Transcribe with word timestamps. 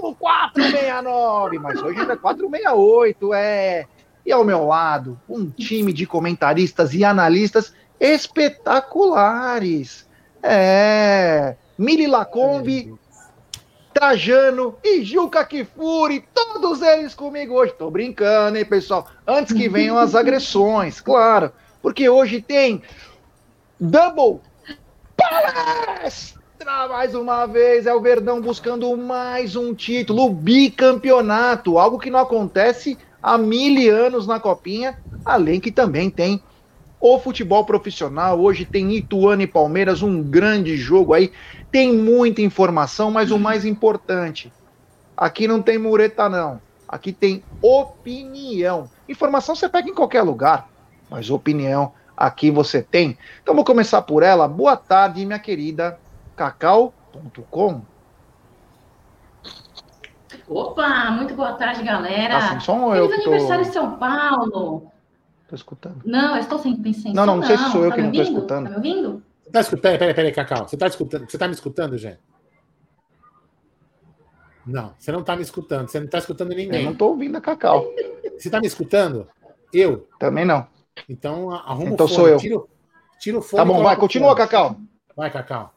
o 0.07 0.15
469, 0.15 1.59
mas 1.59 1.83
hoje 1.83 2.01
é 2.01 2.17
468, 2.17 3.35
é. 3.35 3.85
E 4.25 4.33
ao 4.33 4.45
meu 4.45 4.67
lado, 4.67 5.21
um 5.29 5.51
time 5.51 5.93
de 5.93 6.07
comentaristas 6.07 6.95
e 6.95 7.05
analistas 7.05 7.75
espetaculares. 7.99 10.07
É. 10.43 11.57
Mili 11.77 12.07
Lacombe, 12.07 12.95
Trajano 13.93 14.77
e 14.85 15.03
Juca 15.03 15.45
Kifuri, 15.45 16.25
todos 16.33 16.81
eles 16.83 17.15
comigo 17.15 17.55
hoje. 17.55 17.73
Tô 17.73 17.91
brincando, 17.91 18.59
hein, 18.59 18.65
pessoal? 18.65 19.09
Antes 19.27 19.53
que 19.53 19.69
venham 19.69 19.99
as 19.99 20.15
agressões, 20.15 21.01
claro. 21.03 21.53
Porque 21.83 22.09
hoje 22.09 22.41
tem 22.41 22.81
Double 23.81 24.41
mais 26.69 27.15
uma 27.15 27.47
vez. 27.47 27.87
É 27.87 27.95
o 27.95 28.01
Verdão 28.01 28.43
buscando 28.43 28.95
mais 28.95 29.57
um 29.57 29.75
título, 29.75 30.27
o 30.27 30.35
bicampeonato, 30.35 31.79
algo 31.79 31.99
que 31.99 32.11
não 32.11 32.19
acontece 32.19 32.99
há 33.23 33.39
mil 33.39 33.95
anos 33.95 34.27
na 34.27 34.39
Copinha, 34.39 34.95
além 35.25 35.61
que 35.61 35.73
também 35.73 36.11
tem 36.11 36.43
o 37.01 37.19
futebol 37.19 37.65
profissional. 37.65 38.39
Hoje 38.39 38.67
tem 38.67 38.93
Ituano 38.93 39.41
e 39.41 39.47
Palmeiras, 39.47 40.03
um 40.03 40.23
grande 40.23 40.77
jogo 40.77 41.15
aí. 41.15 41.33
Tem 41.73 41.97
muita 41.97 42.43
informação, 42.43 43.11
mas 43.11 43.31
o 43.31 43.39
mais 43.39 43.65
importante, 43.65 44.53
aqui 45.17 45.49
não 45.49 45.63
tem 45.63 45.79
mureta, 45.79 46.29
não. 46.29 46.61
Aqui 46.87 47.13
tem 47.13 47.43
opinião. 47.63 48.91
Informação 49.09 49.55
você 49.55 49.71
pega 49.71 49.89
em 49.89 49.95
qualquer 49.95 50.23
lugar, 50.23 50.69
mas 51.09 51.31
opinião 51.31 51.95
aqui 52.15 52.51
você 52.51 52.83
tem. 52.83 53.17
Então 53.43 53.55
vou 53.55 53.65
começar 53.65 54.03
por 54.03 54.23
ela. 54.23 54.47
Boa 54.47 54.77
tarde, 54.77 55.25
minha 55.25 55.39
querida 55.39 55.99
cacau.com. 56.39 57.83
Opa, 60.47 61.11
muito 61.11 61.35
boa 61.35 61.55
tarde, 61.55 61.83
galera. 61.83 62.39
Tá 62.39 62.49
sem 62.51 62.61
som 62.61 62.81
ou 62.83 62.95
eu 62.95 63.09
Feliz 63.09 63.27
aniversário 63.27 63.65
tô... 63.65 63.71
em 63.71 63.73
São 63.73 63.99
Paulo. 63.99 64.93
Tô 65.49 65.57
escutando. 65.57 66.01
Não, 66.05 66.37
eu 66.37 66.41
estou 66.41 66.59
sem, 66.59 66.81
sem 66.93 67.13
Não, 67.13 67.27
não, 67.27 67.37
não 67.39 67.43
sei 67.43 67.57
se 67.57 67.71
sou 67.71 67.83
eu 67.85 67.91
tá 67.91 67.97
que 67.97 68.03
não 68.03 68.11
estou 68.11 68.25
escutando. 68.25 68.65
Tá 68.65 68.71
me 68.71 68.77
ouvindo? 68.77 69.23
Você 69.43 69.51
tá 69.51 69.61
escutando? 69.61 69.83
Peraí, 69.83 69.99
peraí, 69.99 70.15
peraí, 70.15 70.33
Cacau. 70.33 70.69
Você 70.69 70.77
tá 70.77 70.87
escutando? 70.87 71.29
Você 71.29 71.39
tá 71.39 71.49
me 71.49 71.55
escutando, 71.55 71.99
gente? 71.99 72.21
Não, 74.65 74.93
você 74.99 75.11
não 75.11 75.25
tá 75.25 75.35
me 75.35 75.43
escutando. 75.43 75.89
Você 75.89 75.99
não 75.99 76.07
tá 76.07 76.19
escutando 76.19 76.51
ninguém. 76.51 76.83
Eu 76.83 76.85
não 76.85 76.95
tô 76.95 77.09
ouvindo 77.09 77.37
a 77.37 77.41
Cacau. 77.41 77.87
Você 78.39 78.49
tá 78.49 78.61
me 78.61 78.67
escutando? 78.67 79.27
Eu? 79.73 80.07
Também 80.21 80.45
não. 80.45 80.67
Então 81.09 81.51
arruma 81.51 81.91
então 81.91 82.07
o 82.07 82.09
fone. 82.09 82.21
sou 82.21 82.29
eu. 82.29 82.39
Tira, 82.39 82.61
tira 83.19 83.39
o 83.39 83.43
fone. 83.43 83.63
Tá 83.63 83.65
bom, 83.65 83.83
vai, 83.83 83.97
continua, 83.97 84.37
Cacau. 84.37 84.77
Vai, 85.17 85.31
Cacau. 85.31 85.75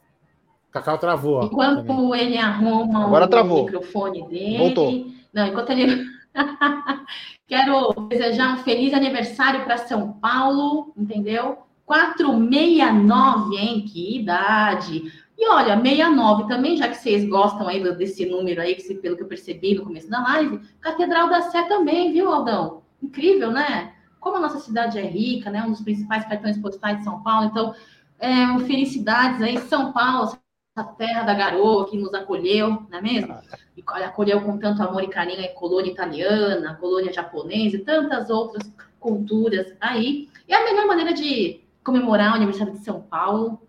Cacau 0.72 0.98
travou. 0.98 1.44
Enquanto 1.44 1.86
também. 1.86 2.20
ele 2.20 2.38
arruma 2.38 3.04
Agora 3.04 3.28
travou. 3.28 3.62
o 3.62 3.64
microfone 3.66 4.26
dele. 4.26 4.58
Voltou. 4.58 5.06
Não, 5.32 5.46
enquanto 5.46 5.70
ele. 5.70 6.04
Quero 7.46 7.92
desejar 8.08 8.54
um 8.54 8.58
feliz 8.58 8.94
aniversário 8.94 9.64
para 9.64 9.76
São 9.76 10.14
Paulo, 10.14 10.92
entendeu? 10.96 11.58
469, 11.84 13.56
hein? 13.56 13.84
Que 13.84 14.18
idade! 14.18 15.12
E 15.36 15.48
olha, 15.48 15.78
69 15.78 16.48
também, 16.48 16.76
já 16.76 16.88
que 16.88 16.96
vocês 16.96 17.28
gostam 17.28 17.68
aí 17.68 17.82
desse 17.96 18.24
número 18.24 18.62
aí, 18.62 18.74
que 18.74 18.94
pelo 18.94 19.16
que 19.16 19.22
eu 19.22 19.28
percebi 19.28 19.74
no 19.74 19.84
começo 19.84 20.08
da 20.08 20.22
live, 20.22 20.60
Catedral 20.80 21.28
da 21.28 21.42
Sé 21.42 21.62
também, 21.64 22.12
viu, 22.12 22.32
Aldão? 22.32 22.82
Incrível, 23.02 23.50
né? 23.50 23.92
como 24.22 24.36
a 24.36 24.40
nossa 24.40 24.60
cidade 24.60 24.98
é 24.98 25.02
rica, 25.02 25.50
né, 25.50 25.62
um 25.64 25.72
dos 25.72 25.82
principais 25.82 26.24
cartões 26.24 26.56
postais 26.56 26.98
de 26.98 27.04
São 27.04 27.20
Paulo, 27.24 27.48
então, 27.48 27.74
é, 28.20 28.46
felicidades 28.60 29.42
aí, 29.42 29.58
São 29.62 29.92
Paulo, 29.92 30.38
essa 30.74 30.84
terra 30.84 31.22
da 31.22 31.34
garoa 31.34 31.88
que 31.88 31.98
nos 31.98 32.12
acolheu, 32.14 32.86
não 32.90 32.98
é 32.98 33.02
mesmo? 33.02 33.36
E 33.76 33.82
acolheu 34.02 34.40
com 34.40 34.58
tanto 34.58 34.82
amor 34.82 35.04
e 35.04 35.08
carinho 35.08 35.44
a 35.44 35.48
colônia 35.48 35.90
italiana, 35.90 36.70
a 36.70 36.74
colônia 36.74 37.12
japonesa 37.12 37.76
e 37.76 37.80
tantas 37.80 38.30
outras 38.30 38.72
culturas 38.98 39.74
aí. 39.80 40.30
E 40.48 40.54
a 40.54 40.64
melhor 40.64 40.86
maneira 40.86 41.12
de 41.12 41.60
comemorar 41.84 42.32
o 42.32 42.36
aniversário 42.36 42.72
de 42.72 42.78
São 42.78 43.02
Paulo 43.02 43.60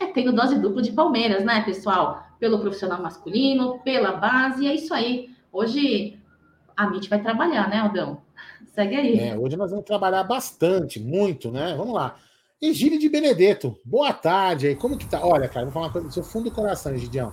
é 0.00 0.06
tendo 0.06 0.32
dose 0.32 0.58
dupla 0.58 0.82
de 0.82 0.92
Palmeiras, 0.92 1.44
né, 1.44 1.62
pessoal? 1.62 2.26
Pelo 2.40 2.58
profissional 2.58 3.00
masculino, 3.00 3.78
pela 3.84 4.12
base, 4.12 4.66
é 4.66 4.74
isso 4.74 4.92
aí. 4.92 5.30
Hoje 5.52 6.18
a 6.76 6.84
MIT 6.86 7.08
vai 7.08 7.22
trabalhar, 7.22 7.68
né, 7.68 7.78
Aldão? 7.78 8.22
Segue 8.74 8.96
aí. 8.96 9.18
É, 9.20 9.38
hoje 9.38 9.56
nós 9.56 9.70
vamos 9.70 9.86
trabalhar 9.86 10.24
bastante, 10.24 10.98
muito, 10.98 11.52
né? 11.52 11.74
Vamos 11.76 11.94
lá. 11.94 12.16
Egílio 12.68 12.98
de 12.98 13.10
Benedetto, 13.10 13.78
boa 13.84 14.12
tarde 14.12 14.68
aí. 14.68 14.74
Como 14.74 14.96
que 14.96 15.06
tá? 15.06 15.20
Olha, 15.24 15.48
cara, 15.48 15.66
vou 15.66 15.72
falar 15.72 15.86
uma 15.86 15.92
coisa 15.92 16.08
do 16.08 16.14
seu 16.14 16.24
fundo 16.24 16.44
do 16.44 16.50
coração, 16.50 16.94
Egidião. 16.94 17.32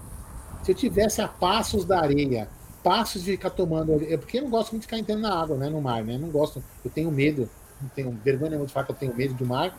Se 0.61 0.71
eu 0.71 0.75
tivesse 0.75 1.21
a 1.21 1.27
passos 1.27 1.85
da 1.85 2.01
areia, 2.01 2.49
passos 2.83 3.23
de 3.23 3.31
ficar 3.31 3.51
tomando. 3.51 3.93
É 4.09 4.17
porque 4.17 4.39
eu 4.39 4.43
não 4.43 4.49
gosto 4.49 4.71
muito 4.71 4.81
de 4.81 4.87
ficar 4.87 4.97
entrando 4.97 5.21
na 5.21 5.33
água, 5.33 5.55
né? 5.55 5.69
No 5.69 5.81
mar, 5.81 6.03
né? 6.03 6.15
Eu 6.15 6.19
não 6.19 6.29
gosto, 6.29 6.61
eu 6.83 6.91
tenho 6.91 7.09
medo, 7.09 7.49
não 7.81 7.89
tenho 7.89 8.11
vergonha 8.23 8.51
nenhuma 8.51 8.67
de 8.67 8.73
falar 8.73 8.85
que 8.85 8.91
eu 8.91 8.95
tenho 8.95 9.15
medo 9.15 9.33
do 9.33 9.45
mar, 9.45 9.73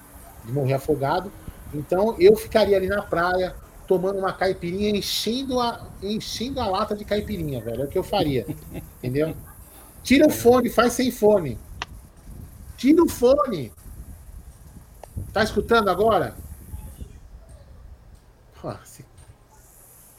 de 0.44 0.52
morrer 0.52 0.74
afogado. 0.74 1.30
Então 1.74 2.16
eu 2.18 2.34
ficaria 2.34 2.76
ali 2.76 2.88
na 2.88 3.02
praia, 3.02 3.54
tomando 3.86 4.18
uma 4.18 4.32
caipirinha, 4.32 4.90
enchendo 4.90 5.60
a, 5.60 5.86
enchendo 6.02 6.60
a 6.60 6.66
lata 6.66 6.96
de 6.96 7.04
caipirinha, 7.04 7.60
velho. 7.60 7.82
É 7.82 7.84
o 7.84 7.88
que 7.88 7.98
eu 7.98 8.02
faria. 8.02 8.46
Entendeu? 8.98 9.36
Tira 10.02 10.26
o 10.26 10.30
fone, 10.30 10.70
faz 10.70 10.94
sem 10.94 11.10
fone. 11.10 11.58
Tira 12.76 13.02
o 13.02 13.08
fone. 13.08 13.70
Tá 15.32 15.42
escutando 15.42 15.88
agora? 15.88 16.34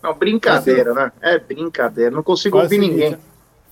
Não, 0.01 0.13
brincadeira, 0.13 0.93
né? 0.93 1.11
É 1.21 1.39
brincadeira. 1.39 2.11
Não 2.11 2.21
consigo 2.21 2.57
faz 2.57 2.65
ouvir 2.65 2.83
seguinte, 2.83 3.03
ninguém. 3.03 3.19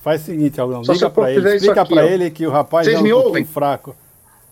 Faz 0.00 0.22
o 0.22 0.24
seguinte, 0.24 0.60
Aldão. 0.60 0.82
Liga 0.82 1.10
para 1.10 1.30
ele. 1.30 1.56
Explica 1.56 1.84
para 1.84 2.06
ele 2.06 2.30
que 2.30 2.46
o 2.46 2.50
rapaz 2.50 2.86
Vocês 2.86 2.96
é 2.96 3.00
um 3.00 3.02
me 3.02 3.12
ouvem? 3.12 3.44
fraco. 3.44 3.94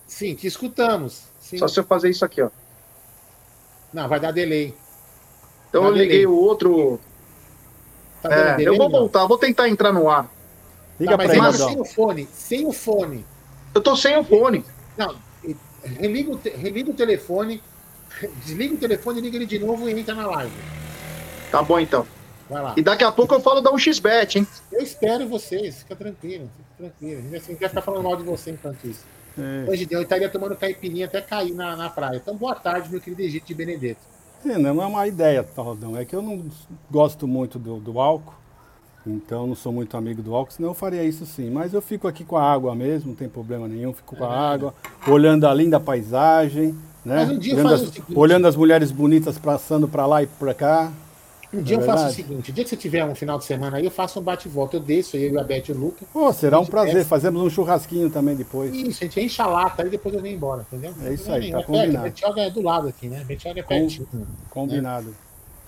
Sim, 0.05 0.35
te 0.35 0.45
escutamos. 0.45 1.23
Sim. 1.39 1.57
Só 1.57 1.67
se 1.67 1.79
eu 1.79 1.83
fazer 1.83 2.09
isso 2.09 2.23
aqui, 2.23 2.41
ó. 2.41 2.49
Não, 3.91 4.07
vai 4.07 4.19
dar 4.19 4.31
delay. 4.31 4.75
Então 5.69 5.85
eu 5.85 5.91
liguei 5.91 6.19
delay. 6.19 6.25
o 6.27 6.35
outro. 6.35 6.99
Tá 8.21 8.31
é, 8.31 8.55
delay, 8.57 8.67
eu 8.67 8.77
vou 8.77 8.89
voltar, 8.89 9.25
vou 9.25 9.37
tentar 9.37 9.67
entrar 9.67 9.91
no 9.91 10.09
ar. 10.09 10.29
Liga 10.99 11.17
tá, 11.17 11.17
mas 11.17 11.31
ele, 11.31 11.53
sem 11.53 11.79
o 11.79 11.85
fone, 11.85 12.27
sem 12.31 12.67
o 12.67 12.71
fone. 12.71 13.25
Eu 13.73 13.81
tô 13.81 13.95
sem 13.95 14.17
o 14.17 14.23
fone. 14.23 14.63
Não, 14.95 15.15
religa 15.83 16.31
o, 16.31 16.39
religa 16.57 16.91
o 16.91 16.93
telefone, 16.93 17.61
desliga 18.45 18.75
o 18.75 18.77
telefone, 18.77 19.21
liga 19.21 19.37
ele 19.37 19.45
de 19.45 19.59
novo 19.59 19.89
e 19.89 19.99
entra 19.99 20.15
na 20.15 20.27
live. 20.27 20.53
Tá 21.51 21.61
bom 21.61 21.79
então. 21.79 22.05
Vai 22.49 22.61
lá. 22.61 22.73
E 22.75 22.81
daqui 22.81 23.03
a 23.03 23.11
pouco 23.11 23.33
eu 23.33 23.39
falo 23.39 23.61
da 23.61 23.71
1xBet, 23.71 24.35
hein? 24.35 24.47
Eu 24.71 24.81
espero 24.81 25.27
vocês, 25.27 25.79
fica 25.79 25.95
tranquilo, 25.95 26.49
fica 26.77 26.89
tranquilo. 26.89 27.19
A 27.19 27.37
gente 27.37 27.59
vai 27.59 27.69
ficar 27.69 27.81
falando 27.81 28.03
mal 28.03 28.17
de 28.17 28.23
você 28.23 28.51
enquanto 28.51 28.85
isso. 28.85 29.05
É. 29.37 29.69
Hoje 29.69 29.87
eu 29.89 30.01
estaria 30.01 30.27
tomando 30.27 30.55
caipirinha 30.55 31.05
até 31.05 31.21
cair 31.21 31.53
na, 31.53 31.75
na 31.75 31.89
praia. 31.89 32.17
Então, 32.17 32.35
boa 32.35 32.55
tarde, 32.55 32.89
meu 32.89 32.99
querido 32.99 33.21
Egito 33.21 33.47
de 33.47 33.53
Benedetto. 33.53 34.01
É, 34.45 34.57
não 34.57 34.81
é 34.81 34.85
uma 34.85 35.07
ideia, 35.07 35.43
Taldão. 35.43 35.95
É 35.95 36.03
que 36.03 36.15
eu 36.15 36.21
não 36.21 36.49
gosto 36.89 37.27
muito 37.27 37.57
do, 37.57 37.79
do 37.79 37.99
álcool. 37.99 38.40
Então 39.05 39.47
não 39.47 39.55
sou 39.55 39.71
muito 39.71 39.97
amigo 39.97 40.21
do 40.21 40.35
álcool, 40.35 40.51
senão 40.51 40.69
eu 40.69 40.73
faria 40.73 41.03
isso 41.03 41.25
sim. 41.25 41.49
Mas 41.49 41.73
eu 41.73 41.81
fico 41.81 42.07
aqui 42.07 42.23
com 42.23 42.37
a 42.37 42.43
água 42.43 42.75
mesmo, 42.75 43.09
não 43.09 43.15
tem 43.15 43.27
problema 43.27 43.67
nenhum, 43.67 43.93
fico 43.93 44.15
com 44.15 44.23
a 44.23 44.33
é. 44.33 44.53
água, 44.53 44.73
olhando 45.07 45.47
a 45.47 45.53
linda 45.53 45.79
paisagem, 45.79 46.75
né? 47.03 47.25
Um 47.25 47.37
olhando, 47.37 47.73
as, 47.73 47.91
olhando, 48.15 48.47
as, 48.47 48.55
mulheres 48.55 48.91
bonitas 48.91 49.37
passando 49.39 49.87
para 49.87 50.05
lá 50.05 50.21
e 50.21 50.27
para 50.27 50.53
cá. 50.53 50.91
Um 51.53 51.61
dia 51.61 51.77
é 51.77 51.79
eu 51.79 51.83
faço 51.83 52.07
o 52.07 52.11
seguinte: 52.11 52.51
o 52.51 52.53
dia 52.53 52.63
que 52.63 52.69
você 52.69 52.77
tiver 52.77 53.03
um 53.03 53.15
final 53.15 53.39
de 53.39 53.43
semana 53.43 53.77
aí, 53.77 53.85
eu 53.85 53.91
faço 53.91 54.19
um 54.19 54.23
bate-volta. 54.23 54.77
Eu 54.77 54.79
desço, 54.79 55.17
eu 55.17 55.33
e 55.33 55.37
a 55.37 55.43
Beth 55.43 55.63
e 55.67 55.71
o 55.71 55.77
Luca. 55.77 56.05
Oh, 56.13 56.31
será 56.31 56.59
um 56.59 56.65
prazer. 56.65 56.93
Desce. 56.93 57.09
Fazemos 57.09 57.41
um 57.41 57.49
churrasquinho 57.49 58.09
também 58.09 58.35
depois. 58.35 58.73
Isso, 58.73 59.03
a 59.03 59.07
gente 59.07 59.19
enche 59.19 59.41
a 59.41 59.47
lata 59.47 59.85
e 59.85 59.89
depois 59.89 60.13
eu 60.13 60.21
venho 60.21 60.35
embora, 60.35 60.65
entendeu? 60.71 60.93
É 61.03 61.13
isso 61.13 61.29
aí, 61.31 61.51
tá 61.51 61.63
combinado. 61.63 62.03
Betioga 62.03 62.41
é 62.41 62.49
do 62.49 62.61
lado 62.61 62.87
aqui, 62.87 63.07
né? 63.07 63.21
A 63.21 63.25
Betioga 63.25 63.59
é 63.59 63.63
pertinho. 63.63 64.07
Combinado. 64.49 65.07
Né? 65.07 65.13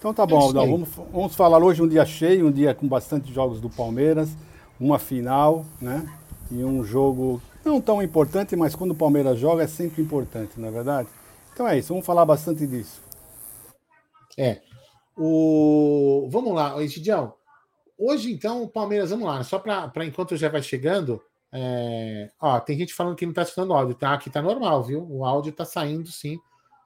Então 0.03 0.13
tá 0.13 0.25
bom, 0.25 0.37
é 0.37 0.43
Aldão. 0.43 0.69
Vamos, 0.69 0.89
vamos 1.13 1.33
falar 1.33 1.63
hoje 1.63 1.81
um 1.81 1.87
dia 1.87 2.05
cheio, 2.05 2.47
um 2.47 2.51
dia 2.51 2.75
com 2.75 2.85
bastante 2.85 3.31
jogos 3.31 3.61
do 3.61 3.69
Palmeiras, 3.69 4.35
uma 4.77 4.99
final, 4.99 5.65
né? 5.79 6.05
E 6.51 6.61
um 6.61 6.83
jogo 6.83 7.41
não 7.63 7.79
tão 7.79 8.03
importante, 8.03 8.53
mas 8.53 8.75
quando 8.75 8.91
o 8.91 8.95
Palmeiras 8.95 9.39
joga 9.39 9.63
é 9.63 9.67
sempre 9.67 10.01
importante, 10.01 10.59
não 10.59 10.67
é 10.67 10.71
verdade? 10.71 11.07
Então 11.53 11.65
é 11.65 11.79
isso, 11.79 11.93
vamos 11.93 12.05
falar 12.05 12.25
bastante 12.25 12.67
disso. 12.67 13.01
É. 14.37 14.59
O... 15.15 16.27
Vamos 16.29 16.53
lá, 16.53 16.83
Egidião. 16.83 17.35
hoje, 17.97 18.29
então, 18.29 18.61
o 18.61 18.67
Palmeiras, 18.67 19.11
vamos 19.11 19.25
lá, 19.25 19.41
só 19.41 19.57
para 19.57 20.05
enquanto 20.05 20.35
já 20.35 20.49
vai 20.49 20.61
chegando. 20.61 21.21
É, 21.49 22.29
ó, 22.41 22.59
tem 22.59 22.77
gente 22.77 22.93
falando 22.93 23.15
que 23.15 23.25
não 23.25 23.31
está 23.31 23.43
escutando 23.43 23.71
áudio, 23.71 23.95
tá? 23.95 24.11
Aqui 24.15 24.29
tá 24.29 24.41
normal, 24.41 24.83
viu? 24.83 25.07
O 25.09 25.23
áudio 25.23 25.53
tá 25.53 25.63
saindo 25.63 26.11
sim. 26.11 26.37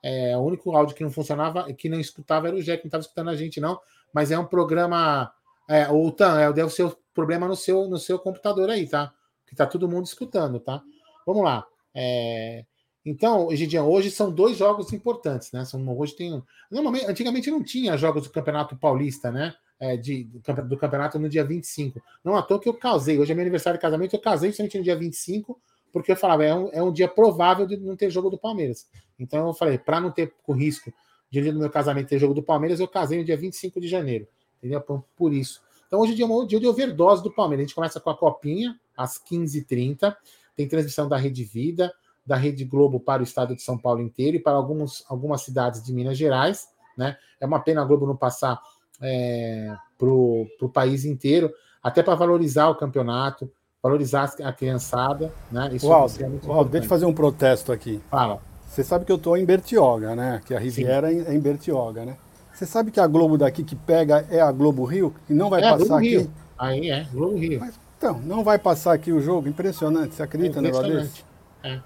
É, 0.03 0.38
o 0.38 0.41
único 0.41 0.75
áudio 0.75 0.95
que 0.95 1.03
não 1.03 1.11
funcionava, 1.11 1.71
que 1.73 1.89
não 1.89 1.99
escutava 1.99 2.47
era 2.47 2.55
o 2.55 2.61
Jack, 2.61 2.83
não 2.83 2.88
estava 2.88 3.01
escutando 3.01 3.29
a 3.29 3.35
gente, 3.35 3.59
não. 3.59 3.79
Mas 4.13 4.31
é 4.31 4.38
um 4.38 4.45
programa. 4.45 5.31
É, 5.69 5.89
o 5.89 6.11
TAM, 6.11 6.39
é, 6.39 6.53
deve 6.53 6.69
ser 6.71 6.83
o 6.83 6.97
problema 7.13 7.47
no 7.47 7.55
seu, 7.55 7.88
no 7.89 7.97
seu 7.97 8.17
computador 8.19 8.69
aí, 8.69 8.88
tá? 8.88 9.13
Que 9.45 9.55
tá 9.55 9.65
todo 9.65 9.89
mundo 9.89 10.05
escutando, 10.05 10.59
tá? 10.59 10.81
Vamos 11.25 11.44
lá. 11.44 11.65
É, 11.94 12.63
então, 13.03 13.51
Egidião, 13.51 13.89
hoje 13.89 14.11
são 14.11 14.29
dois 14.29 14.57
jogos 14.57 14.91
importantes, 14.91 15.51
né? 15.53 15.63
São, 15.63 15.97
hoje 15.97 16.15
tem. 16.15 16.43
Normalmente, 16.69 17.05
antigamente 17.05 17.50
não 17.50 17.63
tinha 17.63 17.97
jogos 17.97 18.23
do 18.23 18.29
Campeonato 18.29 18.75
Paulista, 18.75 19.31
né? 19.31 19.55
É, 19.79 19.95
de, 19.95 20.25
do, 20.67 20.77
campeonato 20.77 21.19
no 21.19 21.29
dia 21.29 21.43
25. 21.43 22.01
Não 22.23 22.35
à 22.35 22.41
toa 22.41 22.59
que 22.59 22.67
eu 22.67 22.73
casei. 22.73 23.17
Hoje 23.17 23.31
é 23.31 23.35
meu 23.35 23.43
aniversário 23.43 23.77
de 23.77 23.81
casamento, 23.81 24.15
eu 24.15 24.19
casei 24.19 24.51
somente 24.51 24.77
no 24.77 24.83
dia 24.83 24.95
25, 24.95 25.61
porque 25.99 26.11
eu 26.11 26.15
falava, 26.15 26.44
é 26.44 26.53
um, 26.53 26.69
é 26.71 26.81
um 26.81 26.91
dia 26.91 27.07
provável 27.07 27.65
de 27.65 27.77
não 27.77 27.95
ter 27.95 28.09
jogo 28.09 28.29
do 28.29 28.38
Palmeiras. 28.38 28.88
Então 29.19 29.47
eu 29.47 29.53
falei, 29.53 29.77
para 29.77 29.99
não 29.99 30.11
ter 30.11 30.33
o 30.45 30.53
risco 30.53 30.94
de 31.29 31.51
do 31.51 31.59
meu 31.59 31.69
casamento 31.69 32.07
ter 32.07 32.19
jogo 32.19 32.33
do 32.33 32.44
Palmeiras, 32.44 32.79
eu 32.79 32.88
casei 32.88 33.19
no 33.19 33.25
dia 33.25 33.38
25 33.38 33.81
de 33.81 33.88
janeiro. 33.88 34.27
Entendeu? 34.57 34.81
Por, 35.15 35.33
isso. 35.33 35.61
Então 35.88 35.99
hoje 35.99 36.13
é 36.13 36.15
dia, 36.15 36.27
dia 36.47 36.59
de 36.59 36.67
overdose 36.67 37.21
do 37.21 37.31
Palmeiras. 37.31 37.63
A 37.63 37.67
gente 37.67 37.75
começa 37.75 37.99
com 37.99 38.09
a 38.09 38.17
copinha 38.17 38.79
às 38.95 39.19
15h30. 39.19 40.15
Tem 40.55 40.67
transmissão 40.67 41.07
da 41.07 41.17
Rede 41.17 41.44
Vida 41.44 41.94
da 42.27 42.35
Rede 42.35 42.65
Globo 42.65 43.00
para 43.00 43.21
o 43.21 43.23
estado 43.23 43.55
de 43.55 43.61
São 43.61 43.77
Paulo 43.77 44.01
inteiro 44.01 44.35
e 44.35 44.39
para 44.39 44.57
alguns, 44.57 45.05
algumas 45.07 45.41
cidades 45.41 45.81
de 45.81 45.93
Minas 45.93 46.17
Gerais. 46.17 46.67
Né? 46.97 47.17
É 47.39 47.45
uma 47.45 47.61
pena 47.61 47.81
a 47.81 47.85
Globo 47.85 48.05
não 48.05 48.17
passar 48.17 48.61
é, 49.01 49.73
para 49.97 50.09
o 50.09 50.69
país 50.73 51.05
inteiro, 51.05 51.53
até 51.81 52.03
para 52.03 52.15
valorizar 52.15 52.67
o 52.67 52.75
campeonato, 52.75 53.50
valorizar 53.81 54.31
a 54.44 54.51
criançada. 54.51 55.31
Né? 55.51 55.69
Isso 55.74 55.88
Uau, 55.88 56.07
é 56.19 56.27
muito 56.27 56.47
Uau, 56.47 56.65
deixa 56.65 56.85
eu 56.85 56.89
fazer 56.89 57.06
um 57.06 57.13
protesto 57.13 57.71
aqui. 57.71 58.01
Fala. 58.09 58.41
Você 58.68 58.83
sabe 58.83 59.06
que 59.06 59.12
eu 59.12 59.15
estou 59.15 59.38
em 59.38 59.45
Bertioga, 59.45 60.15
né? 60.15 60.41
Que 60.45 60.53
a 60.53 60.59
Riviera 60.59 61.09
Sim. 61.09 61.25
é 61.27 61.33
em 61.33 61.39
Bertioga, 61.39 62.06
né? 62.06 62.18
Você 62.53 62.65
sabe 62.65 62.91
que 62.91 63.00
a 63.00 63.07
Globo 63.07 63.38
daqui 63.38 63.63
que 63.63 63.75
pega 63.75 64.25
é 64.29 64.41
a 64.41 64.51
Globo 64.51 64.83
Rio 64.83 65.13
e 65.29 65.33
não 65.33 65.50
vai 65.50 65.62
é, 65.62 65.63
passar 65.63 65.77
Globo 65.77 65.95
aqui? 65.95 66.18
Rio. 66.18 66.31
Aí 66.57 66.89
é, 66.89 67.03
Globo 67.12 67.38
Rio. 67.38 67.59
Mas, 67.59 67.79
então, 67.97 68.19
não 68.19 68.44
vai 68.44 68.59
passar 68.59 68.94
aqui 68.94 69.12
o 69.12 69.19
jogo? 69.19 69.47
Impressionante. 69.47 70.15
Você 70.15 70.24
acredita 70.24 70.59
é 70.59 70.62
no 70.62 70.68
negócio 70.68 70.94
desse? 70.94 71.24
É. 71.63 71.79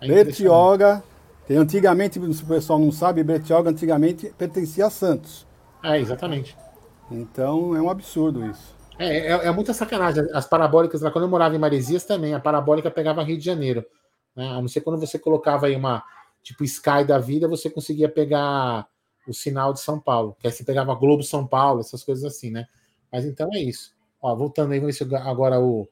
É 0.00 0.06
Bertioga, 0.06 1.02
tem, 1.46 1.56
antigamente, 1.56 2.20
se 2.34 2.42
o 2.42 2.46
pessoal 2.46 2.78
não 2.78 2.92
sabe, 2.92 3.24
Bertioga 3.24 3.70
antigamente 3.70 4.32
pertencia 4.38 4.86
a 4.86 4.90
Santos. 4.90 5.46
É, 5.82 5.98
exatamente. 5.98 6.56
Então 7.10 7.74
é 7.74 7.80
um 7.80 7.88
absurdo 7.88 8.44
isso. 8.44 8.77
É, 8.98 9.18
é, 9.18 9.30
é 9.46 9.50
muita 9.50 9.72
sacanagem. 9.72 10.26
As 10.32 10.46
parabólicas, 10.46 11.00
lá 11.00 11.10
quando 11.10 11.24
eu 11.24 11.30
morava 11.30 11.54
em 11.54 11.58
Maresias 11.58 12.04
também, 12.04 12.34
a 12.34 12.40
parabólica 12.40 12.90
pegava 12.90 13.22
Rio 13.22 13.38
de 13.38 13.44
Janeiro. 13.44 13.84
Né? 14.34 14.48
A 14.48 14.60
não 14.60 14.68
ser 14.68 14.80
quando 14.80 14.98
você 14.98 15.18
colocava 15.18 15.66
aí 15.66 15.76
uma, 15.76 16.02
tipo 16.42 16.64
Sky 16.64 17.04
da 17.06 17.18
vida, 17.18 17.46
você 17.46 17.70
conseguia 17.70 18.08
pegar 18.08 18.88
o 19.26 19.32
sinal 19.32 19.72
de 19.72 19.80
São 19.80 20.00
Paulo. 20.00 20.36
Que 20.40 20.46
aí 20.46 20.52
você 20.52 20.64
pegava 20.64 20.94
Globo 20.94 21.22
São 21.22 21.46
Paulo, 21.46 21.80
essas 21.80 22.02
coisas 22.02 22.24
assim, 22.24 22.50
né? 22.50 22.66
Mas 23.12 23.24
então 23.24 23.48
é 23.52 23.58
isso. 23.58 23.94
Ó, 24.20 24.34
voltando 24.34 24.72
aí, 24.72 24.80
vamos 24.80 24.98
ver 24.98 25.04
se 25.04 25.16
agora 25.16 25.60
o, 25.60 25.88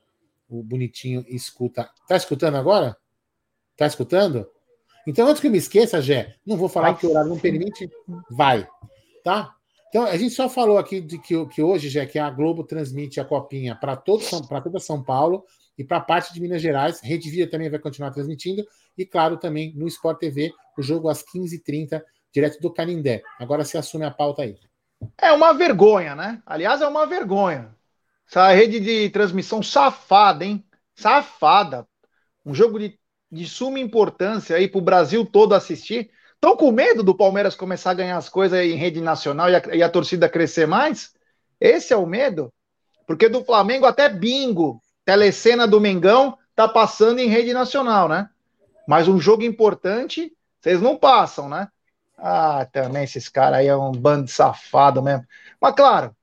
o 0.49 0.63
bonitinho 0.63 1.25
escuta. 1.29 1.91
Tá 2.09 2.17
escutando 2.17 2.57
agora? 2.57 2.97
Tá 3.77 3.87
escutando? 3.87 4.49
Então, 5.07 5.29
antes 5.29 5.41
que 5.41 5.47
eu 5.47 5.51
me 5.53 5.59
esqueça, 5.59 6.01
Gé, 6.01 6.35
não 6.45 6.57
vou 6.57 6.69
falar 6.69 6.91
vai. 6.91 7.01
que 7.01 7.07
o 7.07 7.11
horário 7.11 7.31
não 7.31 7.39
permite, 7.39 7.89
vai. 8.29 8.67
Tá? 9.23 9.56
Então, 9.89 10.05
a 10.05 10.17
gente 10.17 10.35
só 10.35 10.49
falou 10.49 10.79
aqui 10.79 11.01
de 11.01 11.19
que, 11.19 11.47
que 11.47 11.63
hoje, 11.63 11.89
Gé, 11.89 12.07
que 12.07 12.19
a 12.19 12.29
Globo 12.31 12.65
transmite 12.65 13.21
a 13.21 13.25
copinha 13.25 13.75
para 13.75 13.97
toda 13.97 14.81
São 14.81 15.03
Paulo 15.03 15.45
e 15.79 15.85
para 15.85 15.99
a 15.99 16.01
parte 16.01 16.35
de 16.35 16.41
Minas 16.41 16.61
Gerais. 16.61 17.01
Rede 17.03 17.31
Vida 17.31 17.51
também 17.51 17.71
vai 17.71 17.79
continuar 17.79 18.11
transmitindo. 18.11 18.67
E, 18.99 19.07
claro, 19.07 19.37
também 19.37 19.73
no 19.77 19.87
Sport 19.87 20.19
TV, 20.19 20.53
o 20.77 20.83
jogo 20.83 21.09
às 21.09 21.23
15h30, 21.23 22.03
direto 22.33 22.61
do 22.61 22.73
Canindé. 22.73 23.23
Agora 23.39 23.65
se 23.65 23.79
assume 23.79 24.05
a 24.05 24.11
pauta 24.11 24.43
aí. 24.43 24.57
É 25.19 25.33
uma 25.33 25.53
vergonha, 25.53 26.15
né? 26.15 26.43
Aliás, 26.45 26.81
é 26.83 26.89
uma 26.89 27.07
vergonha. 27.07 27.75
Essa 28.29 28.49
rede 28.53 28.81
de 28.81 29.09
transmissão 29.11 29.63
safada, 29.63 30.45
hein? 30.45 30.65
Safada. 30.95 31.87
Um 32.45 32.55
jogo 32.55 32.79
de 32.79 32.99
de 33.31 33.47
suma 33.47 33.79
importância 33.79 34.57
aí 34.57 34.69
para 34.69 34.79
o 34.79 34.83
Brasil 34.83 35.25
todo 35.25 35.55
assistir. 35.55 36.11
Estão 36.47 36.57
com 36.57 36.71
medo 36.71 37.03
do 37.03 37.13
Palmeiras 37.13 37.57
começar 37.57 37.91
a 37.91 37.95
ganhar 37.95 38.17
as 38.17 38.29
coisas 38.29 38.65
em 38.65 38.77
rede 38.77 39.01
nacional 39.01 39.51
e 39.51 39.57
a, 39.57 39.63
e 39.75 39.83
a 39.83 39.89
torcida 39.89 40.29
crescer 40.29 40.65
mais? 40.65 41.13
Esse 41.61 41.93
é 41.93 41.97
o 41.97 42.07
medo? 42.07 42.53
Porque 43.05 43.29
do 43.29 43.45
Flamengo 43.45 43.85
até 43.85 44.09
bingo, 44.09 44.81
telecena 45.05 45.67
do 45.67 45.81
Mengão, 45.81 46.39
tá 46.55 46.69
passando 46.69 47.19
em 47.19 47.27
rede 47.27 47.53
nacional, 47.53 48.09
né? 48.09 48.31
Mas 48.87 49.09
um 49.09 49.19
jogo 49.19 49.43
importante, 49.43 50.33
vocês 50.61 50.81
não 50.81 50.97
passam, 50.97 51.49
né? 51.49 51.67
Ah, 52.17 52.65
também 52.73 53.03
esses 53.03 53.29
caras 53.29 53.59
aí 53.59 53.67
é 53.67 53.77
um 53.77 53.91
bando 53.91 54.27
de 54.27 54.31
safado 54.31 55.03
mesmo. 55.03 55.27
Mas 55.61 55.75
claro, 55.75 56.15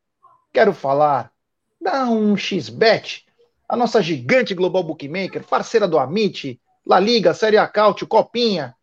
quero 0.54 0.72
falar, 0.72 1.34
dá 1.82 2.06
um 2.06 2.38
XBet, 2.38 3.26
a 3.68 3.76
nossa 3.76 4.02
gigante 4.02 4.56
global 4.56 4.84
bookmaker, 4.84 5.44
parceira 5.44 5.86
do 5.86 6.00
Amit, 6.00 6.62
La 6.86 6.98
Liga, 6.98 7.34
Série 7.34 7.58
A 7.58 7.68
Cautio, 7.68 8.08
Copinha, 8.08 8.74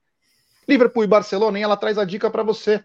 Liverpool 0.71 1.03
e 1.03 1.09
Barcelona, 1.09 1.59
e 1.59 1.63
ela 1.63 1.77
traz 1.77 1.99
a 1.99 2.05
dica 2.05 2.31
para 2.31 2.45
você. 2.45 2.85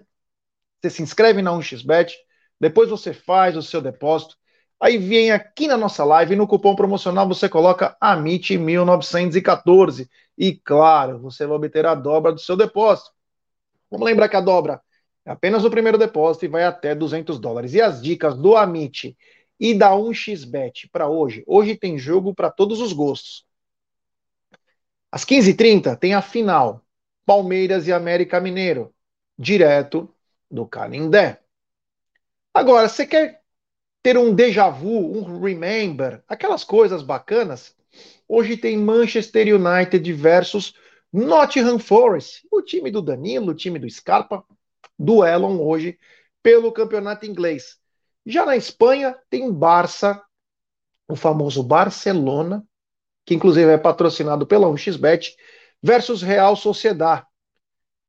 Você 0.81 0.89
se 0.89 1.03
inscreve 1.03 1.43
na 1.43 1.51
1xBet, 1.51 2.15
depois 2.59 2.89
você 2.89 3.13
faz 3.13 3.55
o 3.55 3.61
seu 3.61 3.79
depósito, 3.79 4.35
aí 4.79 4.97
vem 4.97 5.31
aqui 5.31 5.67
na 5.67 5.77
nossa 5.77 6.03
live 6.03 6.33
e 6.33 6.35
no 6.35 6.47
cupom 6.47 6.75
promocional 6.75 7.27
você 7.27 7.47
coloca 7.47 7.95
AMIT1914 8.01 10.09
e 10.37 10.55
claro, 10.55 11.19
você 11.19 11.45
vai 11.45 11.57
obter 11.57 11.85
a 11.85 11.93
dobra 11.93 12.33
do 12.33 12.39
seu 12.39 12.57
depósito. 12.57 13.11
Vamos 13.89 14.05
lembrar 14.05 14.29
que 14.29 14.35
a 14.35 14.41
dobra 14.41 14.81
é 15.23 15.31
apenas 15.31 15.63
o 15.63 15.69
primeiro 15.69 15.97
depósito 15.97 16.45
e 16.45 16.47
vai 16.47 16.63
até 16.63 16.95
200 16.95 17.39
dólares. 17.39 17.73
E 17.73 17.81
as 17.81 18.01
dicas 18.01 18.35
do 18.35 18.57
Amit 18.57 19.15
e 19.59 19.73
da 19.73 19.91
1xBet 19.91 20.89
para 20.91 21.07
hoje? 21.07 21.43
Hoje 21.47 21.75
tem 21.75 21.97
jogo 21.97 22.33
para 22.33 22.51
todos 22.51 22.81
os 22.81 22.93
gostos. 22.93 23.45
Às 25.11 25.23
15h30 25.23 25.97
tem 25.97 26.13
a 26.13 26.21
final. 26.21 26.84
Palmeiras 27.25 27.87
e 27.87 27.93
América 27.93 28.39
Mineiro. 28.39 28.93
Direto 29.37 30.09
do 30.49 30.65
Canindé. 30.65 31.41
Agora, 32.53 32.87
você 32.87 33.05
quer 33.05 33.41
ter 34.01 34.17
um 34.17 34.33
déjà 34.33 34.69
vu, 34.69 35.17
um 35.17 35.41
remember, 35.41 36.23
aquelas 36.27 36.63
coisas 36.63 37.01
bacanas? 37.01 37.75
Hoje 38.27 38.55
tem 38.55 38.77
Manchester 38.77 39.47
United 39.55 40.13
versus 40.13 40.73
Nottingham 41.11 41.79
Forest, 41.79 42.47
o 42.51 42.61
time 42.61 42.91
do 42.91 43.01
Danilo, 43.01 43.51
o 43.51 43.55
time 43.55 43.79
do 43.79 43.89
Scarpa, 43.89 44.45
duelam 44.97 45.61
hoje 45.61 45.99
pelo 46.41 46.71
campeonato 46.71 47.25
inglês. 47.25 47.77
Já 48.25 48.45
na 48.45 48.55
Espanha 48.55 49.17
tem 49.29 49.51
Barça, 49.51 50.21
o 51.07 51.15
famoso 51.15 51.63
Barcelona 51.63 52.65
que 53.25 53.33
inclusive 53.33 53.71
é 53.71 53.77
patrocinado 53.77 54.45
pela 54.45 54.67
1xBet, 54.67 55.35
versus 55.85 56.23
Real 56.23 56.55
Sociedad. 56.55 57.27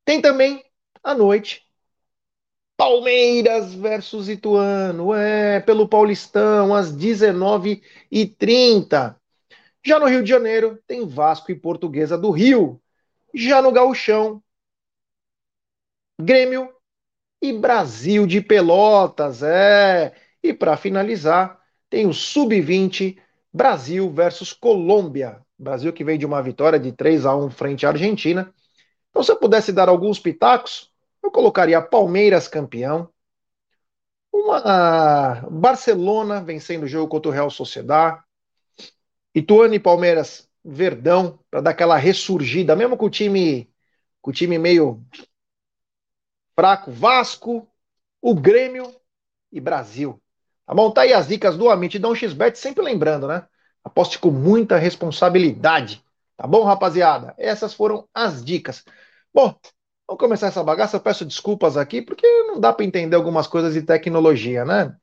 Tem 0.03 0.19
também, 0.19 0.65
à 1.03 1.13
noite, 1.13 1.63
Palmeiras 2.75 3.75
versus 3.75 4.27
Ituano, 4.27 5.13
é, 5.13 5.59
pelo 5.59 5.87
Paulistão, 5.87 6.73
às 6.73 6.91
19h30. 6.91 9.15
Já 9.85 9.99
no 9.99 10.07
Rio 10.07 10.23
de 10.23 10.29
Janeiro, 10.29 10.81
tem 10.87 11.07
Vasco 11.07 11.51
e 11.51 11.55
Portuguesa 11.55 12.17
do 12.17 12.31
Rio. 12.31 12.81
Já 13.31 13.61
no 13.61 13.71
Gauchão, 13.71 14.41
Grêmio 16.19 16.73
e 17.39 17.53
Brasil 17.53 18.25
de 18.25 18.41
Pelotas, 18.41 19.43
é. 19.43 20.15
E 20.41 20.51
para 20.51 20.75
finalizar, 20.77 21.61
tem 21.91 22.07
o 22.07 22.13
Sub-20 22.13 23.19
Brasil 23.53 24.11
versus 24.11 24.51
Colômbia. 24.51 25.45
Brasil 25.57 25.91
que 25.91 26.03
vem 26.03 26.17
de 26.17 26.25
uma 26.25 26.41
vitória 26.41 26.79
de 26.79 26.91
3 26.91 27.25
a 27.25 27.35
1 27.35 27.49
frente 27.49 27.85
à 27.85 27.89
Argentina. 27.89 28.53
Então, 29.09 29.23
se 29.23 29.31
eu 29.31 29.37
pudesse 29.37 29.71
dar 29.73 29.89
alguns 29.89 30.19
pitacos, 30.19 30.91
eu 31.23 31.31
colocaria 31.31 31.81
Palmeiras 31.81 32.47
campeão, 32.47 33.09
uma 34.31 35.41
Barcelona 35.49 36.41
vencendo 36.41 36.83
o 36.83 36.87
jogo 36.87 37.07
contra 37.07 37.29
o 37.29 37.33
Real 37.33 37.49
Sociedad, 37.49 38.21
Ituano 39.33 39.73
e 39.73 39.79
Palmeiras 39.79 40.47
Verdão 40.63 41.39
para 41.49 41.61
dar 41.61 41.71
aquela 41.71 41.97
ressurgida, 41.97 42.75
mesmo 42.75 42.97
com 42.97 43.05
o 43.05 43.09
time 43.09 43.71
com 44.21 44.31
o 44.31 44.33
time 44.33 44.57
meio 44.57 45.01
fraco, 46.53 46.91
Vasco, 46.91 47.67
o 48.21 48.35
Grêmio 48.35 48.93
e 49.51 49.61
Brasil. 49.61 50.21
Tá 50.65 50.73
bom? 50.73 50.91
Tá 50.91 51.01
aí 51.01 51.13
as 51.13 51.27
dicas 51.27 51.55
do 51.55 51.69
Amit 51.69 51.97
Dá 51.97 52.09
um 52.09 52.15
XBet, 52.15 52.57
sempre 52.59 52.83
lembrando, 52.83 53.27
né? 53.27 53.47
Aposte 53.87 54.19
com 54.19 54.31
muita 54.31 54.77
responsabilidade. 54.77 56.03
Tá 56.35 56.45
bom, 56.45 56.63
rapaziada? 56.65 57.33
Essas 57.37 57.73
foram 57.73 58.07
as 58.13 58.43
dicas. 58.43 58.83
Bom, 59.33 59.55
vamos 60.05 60.19
começar 60.19 60.47
essa 60.47 60.61
bagaça. 60.61 60.97
Eu 60.97 61.01
peço 61.01 61.25
desculpas 61.25 61.77
aqui, 61.77 62.01
porque 62.01 62.27
não 62.43 62.59
dá 62.59 62.73
para 62.73 62.83
entender 62.85 63.15
algumas 63.15 63.47
coisas 63.47 63.73
de 63.73 63.81
tecnologia, 63.81 64.65
né? 64.65 64.95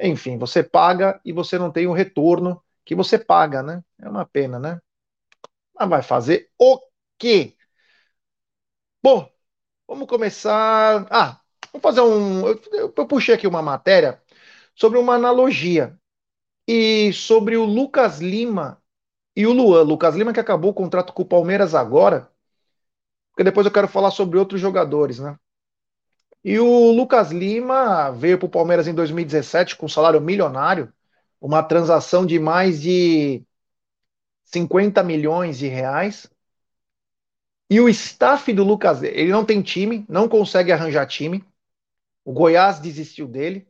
enfim, 0.00 0.38
você 0.38 0.62
paga 0.62 1.20
e 1.24 1.32
você 1.32 1.58
não 1.58 1.70
tem 1.70 1.86
o 1.88 1.92
retorno 1.92 2.62
que 2.84 2.94
você 2.94 3.18
paga, 3.18 3.62
né? 3.62 3.82
É 4.00 4.08
uma 4.08 4.24
pena, 4.24 4.58
né? 4.58 4.80
Mas 5.74 5.88
vai 5.88 6.02
fazer 6.02 6.50
o 6.58 6.80
quê? 7.18 7.56
Bom, 9.02 9.28
vamos 9.88 10.08
começar. 10.08 11.06
Ah, 11.10 11.40
vamos 11.72 11.82
fazer 11.82 12.00
um. 12.02 12.46
Eu, 12.48 12.60
eu 12.96 13.06
puxei 13.06 13.34
aqui 13.34 13.46
uma 13.46 13.62
matéria 13.62 14.22
sobre 14.74 14.98
uma 14.98 15.14
analogia 15.16 15.98
e 16.66 17.12
sobre 17.12 17.56
o 17.56 17.64
Lucas 17.64 18.20
Lima 18.20 18.80
e 19.34 19.46
o 19.46 19.52
Luan. 19.52 19.82
Lucas 19.82 20.14
Lima 20.14 20.32
que 20.32 20.40
acabou 20.40 20.70
o 20.70 20.74
contrato 20.74 21.12
com 21.12 21.22
o 21.22 21.26
Palmeiras 21.26 21.74
agora, 21.74 22.30
porque 23.30 23.44
depois 23.44 23.66
eu 23.66 23.72
quero 23.72 23.88
falar 23.88 24.10
sobre 24.10 24.38
outros 24.38 24.60
jogadores, 24.60 25.18
né? 25.18 25.38
E 26.44 26.58
o 26.58 26.90
Lucas 26.90 27.30
Lima 27.30 28.10
veio 28.10 28.38
para 28.38 28.46
o 28.46 28.50
Palmeiras 28.50 28.88
em 28.88 28.94
2017 28.94 29.76
com 29.76 29.88
salário 29.88 30.20
milionário, 30.20 30.92
uma 31.40 31.62
transação 31.62 32.26
de 32.26 32.38
mais 32.38 32.80
de 32.80 33.44
50 34.44 35.02
milhões 35.02 35.58
de 35.58 35.68
reais. 35.68 36.28
E 37.70 37.80
o 37.80 37.88
staff 37.88 38.52
do 38.52 38.64
Lucas, 38.64 39.02
ele 39.02 39.30
não 39.30 39.44
tem 39.44 39.62
time, 39.62 40.04
não 40.08 40.28
consegue 40.28 40.72
arranjar 40.72 41.06
time. 41.06 41.44
O 42.24 42.32
Goiás 42.32 42.80
desistiu 42.80 43.26
dele. 43.26 43.66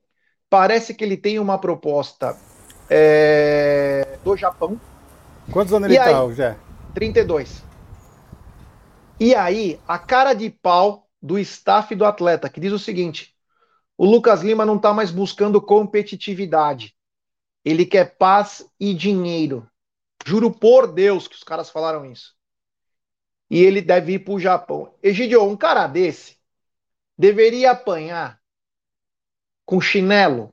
Parece 0.50 0.94
que 0.94 1.04
ele 1.04 1.16
tem 1.16 1.38
uma 1.38 1.58
proposta 1.58 2.37
é, 2.94 4.18
do 4.22 4.37
Japão. 4.37 4.78
Quantos 5.50 5.72
anos 5.72 5.88
ele 5.88 5.99
está, 5.99 6.32
Jé? 6.32 6.56
32. 6.94 7.64
E 9.18 9.34
aí, 9.34 9.80
a 9.88 9.99
cara 9.99 10.34
de 10.34 10.50
pau 10.50 11.08
do 11.20 11.38
staff 11.38 11.94
do 11.94 12.04
atleta, 12.04 12.50
que 12.50 12.61
diz 12.61 12.72
o 12.72 12.78
seguinte: 12.78 13.34
o 13.96 14.04
Lucas 14.04 14.42
Lima 14.42 14.66
não 14.66 14.76
está 14.76 14.92
mais 14.92 15.11
buscando 15.11 15.61
competitividade. 15.61 16.94
Ele 17.64 17.87
quer 17.87 18.16
paz 18.16 18.66
e 18.78 18.92
dinheiro. 18.92 19.66
Juro 20.26 20.50
por 20.50 20.87
Deus 20.87 21.26
que 21.26 21.37
os 21.37 21.44
caras 21.44 21.70
falaram 21.70 22.04
isso. 22.04 22.34
E 23.49 23.61
ele 23.61 23.80
deve 23.80 24.14
ir 24.14 24.18
para 24.18 24.34
o 24.34 24.40
Japão. 24.40 24.94
Egidio, 25.02 25.42
um 25.44 25.56
cara 25.56 25.87
desse 25.87 26.37
deveria 27.16 27.70
apanhar 27.70 28.40
com 29.64 29.80
chinelo, 29.80 30.52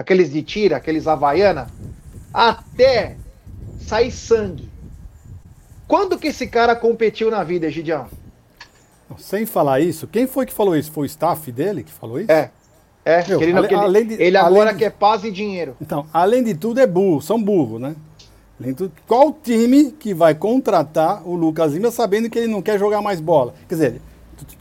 aqueles 0.00 0.32
de 0.32 0.42
tira, 0.42 0.78
aqueles 0.78 1.06
havaiana, 1.06 1.66
até 2.32 3.16
sair 3.78 4.10
sangue. 4.10 4.66
Quando 5.86 6.18
que 6.18 6.28
esse 6.28 6.46
cara 6.46 6.74
competiu 6.74 7.30
na 7.30 7.44
vida, 7.44 7.66
Egidião? 7.66 8.06
Sem 9.18 9.44
falar 9.44 9.80
isso, 9.80 10.06
quem 10.06 10.26
foi 10.26 10.46
que 10.46 10.54
falou 10.54 10.74
isso? 10.74 10.90
Foi 10.90 11.02
o 11.02 11.06
staff 11.06 11.52
dele 11.52 11.82
que 11.82 11.92
falou 11.92 12.18
isso? 12.18 12.32
É. 12.32 12.50
É, 13.04 13.26
Meu, 13.28 13.40
ele, 13.42 13.52
não, 13.52 13.64
ele, 13.64 13.74
além 13.74 14.06
de, 14.06 14.22
ele 14.22 14.36
agora 14.36 14.72
de, 14.72 14.78
quer 14.78 14.90
paz 14.90 15.24
e 15.24 15.30
dinheiro. 15.30 15.74
Então, 15.80 16.06
além 16.12 16.42
de 16.44 16.54
tudo, 16.54 16.80
é 16.80 16.86
burro, 16.86 17.20
são 17.20 17.42
burros, 17.42 17.80
né? 17.80 17.96
Além 18.58 18.72
de 18.72 18.78
tudo, 18.78 18.92
qual 19.06 19.32
time 19.32 19.90
que 19.92 20.14
vai 20.14 20.34
contratar 20.34 21.26
o 21.26 21.34
Lucas 21.34 21.72
Lima 21.72 21.90
sabendo 21.90 22.28
que 22.28 22.38
ele 22.38 22.52
não 22.52 22.60
quer 22.62 22.78
jogar 22.78 23.00
mais 23.02 23.18
bola? 23.18 23.54
Quer 23.68 23.74
dizer, 23.74 24.02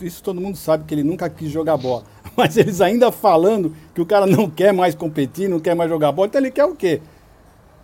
isso 0.02 0.24
todo 0.24 0.40
mundo 0.40 0.58
sabe 0.58 0.84
que 0.86 0.94
ele 0.94 1.04
nunca 1.04 1.30
quis 1.30 1.52
jogar 1.52 1.78
bola. 1.78 2.04
Mas 2.36 2.58
eles 2.58 2.82
ainda 2.82 3.12
falando 3.12 3.74
que 3.94 4.02
o 4.02 4.06
cara 4.06 4.26
não 4.26 4.48
quer 4.52 4.74
mais 4.74 4.96
competir, 4.96 5.50
não 5.50 5.60
quer 5.60 5.76
mais 5.76 5.90
jogar 5.90 6.12
bola, 6.12 6.28
então 6.28 6.42
ele 6.42 6.52
quer 6.52 6.66
o 6.66 6.76
quê? 6.76 7.02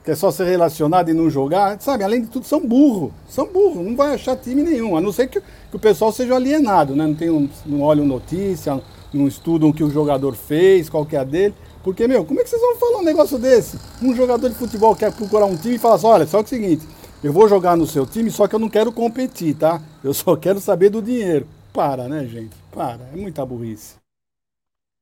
que 0.06 0.12
é 0.12 0.16
só 0.16 0.30
ser 0.30 0.46
relacionado 0.46 1.10
e 1.10 1.14
não 1.14 1.32
jogar, 1.32 1.82
sabe? 1.82 2.04
Além 2.04 2.22
de 2.22 2.28
tudo, 2.28 2.46
são 2.46 2.62
burro. 2.62 3.12
São 3.28 3.48
burro, 3.48 3.82
não 3.82 3.96
vai 3.96 4.14
achar 4.14 4.36
time 4.36 4.62
nenhum, 4.62 4.96
a 4.96 5.02
não 5.02 5.12
ser 5.12 5.28
que, 5.28 5.42
que 5.42 5.76
o 5.76 5.80
pessoal 5.80 6.12
seja 6.12 6.36
alienado, 6.36 6.96
né? 6.96 7.08
Não, 7.08 7.16
tem 7.16 7.32
um, 7.32 7.50
não 7.66 7.82
olham 7.82 8.06
notícia, 8.06 8.80
não 9.12 9.28
estudam 9.28 9.70
o 9.70 9.74
que 9.74 9.84
o 9.84 9.90
jogador 9.90 10.36
fez, 10.36 10.90
qual 10.90 11.08
que 11.08 11.16
é 11.16 11.20
a 11.20 11.24
dele. 11.24 11.56
Porque, 11.84 12.08
meu, 12.08 12.24
como 12.24 12.40
é 12.40 12.44
que 12.44 12.50
vocês 12.52 12.62
vão 12.62 12.76
falar 12.76 13.00
um 13.00 13.04
negócio 13.04 13.40
desse? 13.40 13.80
Um 14.00 14.16
jogador 14.16 14.48
de 14.48 14.56
futebol 14.56 14.96
quer 14.96 15.12
procurar 15.12 15.46
um 15.46 15.56
time 15.56 15.76
e 15.76 15.80
fala 15.80 15.96
assim, 15.96 16.06
olha, 16.06 16.28
só 16.28 16.44
que 16.44 16.56
é 16.56 16.58
o 16.58 16.62
seguinte, 16.62 16.88
eu 17.24 17.34
vou 17.34 17.50
jogar 17.50 17.76
no 17.76 17.88
seu 17.88 18.06
time, 18.06 18.30
só 18.30 18.48
que 18.48 18.54
eu 18.54 18.60
não 18.60 18.70
quero 18.70 18.92
competir, 18.92 19.56
tá? 19.56 19.82
Eu 20.04 20.14
só 20.14 20.36
quero 20.38 20.60
saber 20.60 20.90
do 20.90 21.02
dinheiro. 21.02 21.48
Para, 21.76 22.10
né, 22.10 22.26
gente? 22.26 22.56
Para, 22.72 23.04
é 23.10 23.16
muita 23.16 23.46
burrice. 23.46 23.98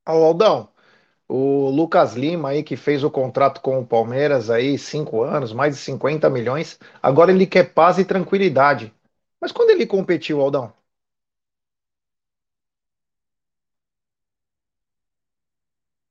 Aldão, 0.06 0.70
o 1.30 1.70
Lucas 1.72 2.16
Lima 2.16 2.50
aí, 2.50 2.64
que 2.64 2.78
fez 2.78 3.04
o 3.04 3.12
contrato 3.12 3.62
com 3.62 3.80
o 3.80 3.88
Palmeiras 3.88 4.50
aí, 4.52 4.78
cinco 4.80 5.24
anos, 5.24 5.54
mais 5.54 5.76
de 5.76 5.82
50 5.82 6.30
milhões, 6.30 6.80
agora 7.04 7.32
ele 7.32 7.48
quer 7.48 7.74
paz 7.74 7.98
e 8.00 8.06
tranquilidade. 8.06 8.94
Mas 9.42 9.52
quando 9.54 9.72
ele 9.72 9.88
competiu, 9.88 10.42
Aldão? 10.42 10.74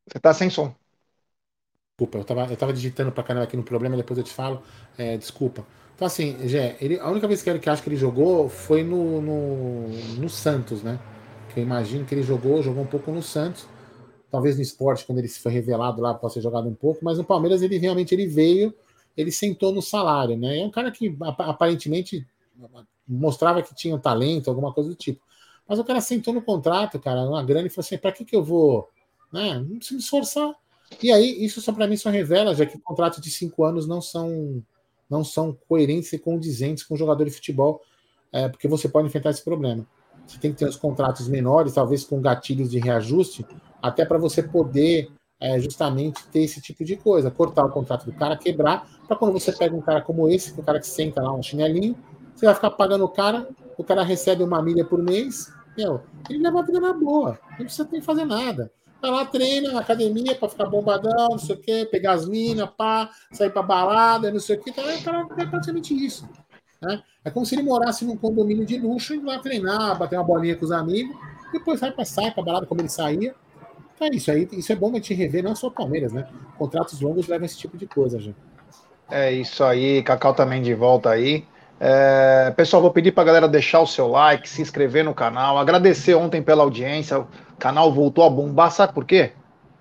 Você 0.06 0.20
tá 0.20 0.32
sem 0.34 0.50
som. 0.50 0.74
Desculpa, 1.98 2.18
eu 2.18 2.24
tava, 2.24 2.52
eu 2.52 2.56
tava 2.56 2.72
digitando 2.72 3.12
pra 3.12 3.22
caramba 3.22 3.44
aqui 3.44 3.56
no 3.56 3.62
problema, 3.62 3.96
depois 3.96 4.18
eu 4.18 4.24
te 4.24 4.32
falo. 4.32 4.62
É, 4.98 5.16
desculpa. 5.16 5.64
Então, 6.02 6.08
assim, 6.08 6.36
Gé, 6.48 6.76
ele, 6.80 6.98
a 6.98 7.08
única 7.08 7.28
vez 7.28 7.42
que, 7.42 7.48
ele, 7.48 7.60
que 7.60 7.70
acho 7.70 7.80
que 7.80 7.88
ele 7.88 7.94
jogou 7.94 8.48
foi 8.48 8.82
no, 8.82 9.22
no, 9.22 9.88
no 10.18 10.28
Santos, 10.28 10.82
né? 10.82 10.98
Que 11.54 11.60
eu 11.60 11.62
imagino 11.62 12.04
que 12.04 12.12
ele 12.12 12.24
jogou, 12.24 12.60
jogou 12.60 12.82
um 12.82 12.86
pouco 12.88 13.12
no 13.12 13.22
Santos 13.22 13.68
talvez 14.28 14.56
no 14.56 14.62
esporte, 14.62 15.04
quando 15.04 15.18
ele 15.18 15.28
foi 15.28 15.52
revelado 15.52 16.00
lá, 16.00 16.12
possa 16.12 16.34
ser 16.34 16.40
jogado 16.40 16.66
um 16.66 16.74
pouco, 16.74 17.04
mas 17.04 17.18
no 17.18 17.24
Palmeiras 17.24 17.62
ele 17.62 17.76
realmente 17.76 18.12
ele 18.12 18.26
veio, 18.26 18.74
ele 19.16 19.30
sentou 19.30 19.72
no 19.72 19.80
salário, 19.80 20.36
né? 20.36 20.58
É 20.58 20.64
um 20.64 20.72
cara 20.72 20.90
que 20.90 21.14
aparentemente 21.38 22.26
mostrava 23.06 23.62
que 23.62 23.72
tinha 23.72 23.94
um 23.94 24.00
talento, 24.00 24.48
alguma 24.48 24.72
coisa 24.72 24.90
do 24.90 24.96
tipo. 24.96 25.22
Mas 25.68 25.78
o 25.78 25.84
cara 25.84 26.00
sentou 26.00 26.34
no 26.34 26.42
contrato, 26.42 26.98
cara, 26.98 27.22
uma 27.22 27.44
grana 27.44 27.68
e 27.68 27.70
falou 27.70 27.84
assim: 27.86 27.96
para 27.96 28.10
que, 28.10 28.24
que 28.24 28.34
eu 28.34 28.42
vou? 28.42 28.88
Né? 29.32 29.54
Não 29.54 29.76
preciso 29.76 29.94
me 29.94 30.00
esforçar. 30.00 30.52
E 31.00 31.12
aí, 31.12 31.44
isso 31.44 31.60
só 31.60 31.72
para 31.72 31.86
mim 31.86 31.96
só 31.96 32.10
revela, 32.10 32.56
já 32.56 32.66
que 32.66 32.76
contratos 32.80 33.20
de 33.20 33.30
cinco 33.30 33.64
anos 33.64 33.86
não 33.86 34.00
são 34.00 34.64
não 35.12 35.22
são 35.22 35.54
coerentes 35.68 36.10
e 36.14 36.18
condizentes 36.18 36.82
com 36.84 36.94
o 36.94 36.96
jogador 36.96 37.24
de 37.26 37.30
futebol, 37.30 37.82
é, 38.32 38.48
porque 38.48 38.66
você 38.66 38.88
pode 38.88 39.08
enfrentar 39.08 39.28
esse 39.28 39.44
problema. 39.44 39.86
Você 40.26 40.38
tem 40.38 40.52
que 40.52 40.58
ter 40.58 40.66
os 40.66 40.76
contratos 40.76 41.28
menores, 41.28 41.74
talvez 41.74 42.02
com 42.02 42.18
gatilhos 42.18 42.70
de 42.70 42.78
reajuste, 42.78 43.44
até 43.82 44.06
para 44.06 44.16
você 44.16 44.42
poder 44.42 45.10
é, 45.38 45.60
justamente 45.60 46.26
ter 46.28 46.40
esse 46.40 46.62
tipo 46.62 46.82
de 46.82 46.96
coisa, 46.96 47.30
cortar 47.30 47.66
o 47.66 47.68
contrato 47.68 48.06
do 48.06 48.12
cara, 48.12 48.36
quebrar, 48.36 48.88
para 49.06 49.16
quando 49.16 49.32
você 49.32 49.52
pega 49.52 49.76
um 49.76 49.82
cara 49.82 50.00
como 50.00 50.30
esse, 50.30 50.54
que 50.54 50.60
é 50.60 50.62
o 50.62 50.64
cara 50.64 50.80
que 50.80 50.86
senta 50.86 51.20
lá, 51.20 51.34
um 51.34 51.42
chinelinho, 51.42 51.94
você 52.34 52.46
vai 52.46 52.54
ficar 52.54 52.70
pagando 52.70 53.04
o 53.04 53.08
cara, 53.08 53.46
o 53.76 53.84
cara 53.84 54.02
recebe 54.02 54.42
uma 54.42 54.62
milha 54.62 54.84
por 54.84 55.02
mês, 55.02 55.52
meu, 55.76 56.00
ele 56.30 56.38
leva 56.38 56.60
a 56.60 56.62
vida 56.62 56.80
na 56.80 56.94
boa, 56.94 57.38
não 57.50 57.66
precisa 57.66 57.84
ter 57.84 58.00
que 58.00 58.06
fazer 58.06 58.24
nada. 58.24 58.72
Vai 59.02 59.10
lá, 59.10 59.26
treina 59.26 59.72
na 59.72 59.80
academia 59.80 60.32
para 60.36 60.48
ficar 60.48 60.66
bombadão, 60.66 61.30
não 61.30 61.38
sei 61.38 61.56
o 61.56 61.58
quê, 61.58 61.88
pegar 61.90 62.12
as 62.12 62.28
minas, 62.28 62.70
pá, 62.70 63.10
sair 63.32 63.50
para 63.50 63.60
balada, 63.60 64.30
não 64.30 64.38
sei 64.38 64.56
o 64.56 64.60
quê. 64.60 64.70
Então, 64.70 64.88
é, 64.88 65.44
praticamente 65.46 65.92
isso. 65.92 66.28
Né? 66.80 67.02
É 67.24 67.30
como 67.30 67.44
se 67.44 67.56
ele 67.56 67.64
morasse 67.64 68.04
num 68.04 68.16
condomínio 68.16 68.64
de 68.64 68.78
luxo 68.78 69.12
e 69.12 69.20
lá 69.20 69.40
treinar, 69.40 69.98
bater 69.98 70.16
uma 70.16 70.24
bolinha 70.24 70.54
com 70.54 70.64
os 70.64 70.70
amigos, 70.70 71.16
depois 71.52 71.80
vai 71.80 71.90
para 71.90 72.04
sair 72.04 72.32
para 72.32 72.44
balada 72.44 72.66
como 72.66 72.80
ele 72.80 72.88
saía, 72.88 73.34
é 74.00 74.16
isso 74.16 74.30
aí, 74.30 74.48
isso 74.52 74.72
é 74.72 74.76
bom 74.76 74.90
a 74.90 74.94
gente 74.94 75.14
rever, 75.14 75.44
não 75.44 75.54
só 75.54 75.70
Palmeiras, 75.70 76.12
né? 76.12 76.26
Contratos 76.58 77.00
longos 77.00 77.28
levam 77.28 77.44
esse 77.44 77.58
tipo 77.58 77.76
de 77.76 77.86
coisa, 77.86 78.18
gente. 78.18 78.36
É 79.10 79.30
isso 79.30 79.62
aí, 79.62 80.02
Cacau 80.02 80.34
também 80.34 80.62
de 80.62 80.74
volta 80.74 81.10
aí. 81.10 81.44
É, 81.78 82.52
pessoal, 82.56 82.80
vou 82.80 82.92
pedir 82.92 83.12
para 83.12 83.22
a 83.22 83.26
galera 83.26 83.48
deixar 83.48 83.80
o 83.80 83.86
seu 83.86 84.06
like, 84.06 84.48
se 84.48 84.62
inscrever 84.62 85.04
no 85.04 85.12
canal, 85.12 85.58
agradecer 85.58 86.14
ontem 86.14 86.40
pela 86.40 86.62
audiência, 86.62 87.26
canal 87.62 87.92
voltou 87.92 88.24
a 88.24 88.28
bombar, 88.28 88.72
sabe 88.72 88.92
por 88.92 89.04
quê? 89.04 89.30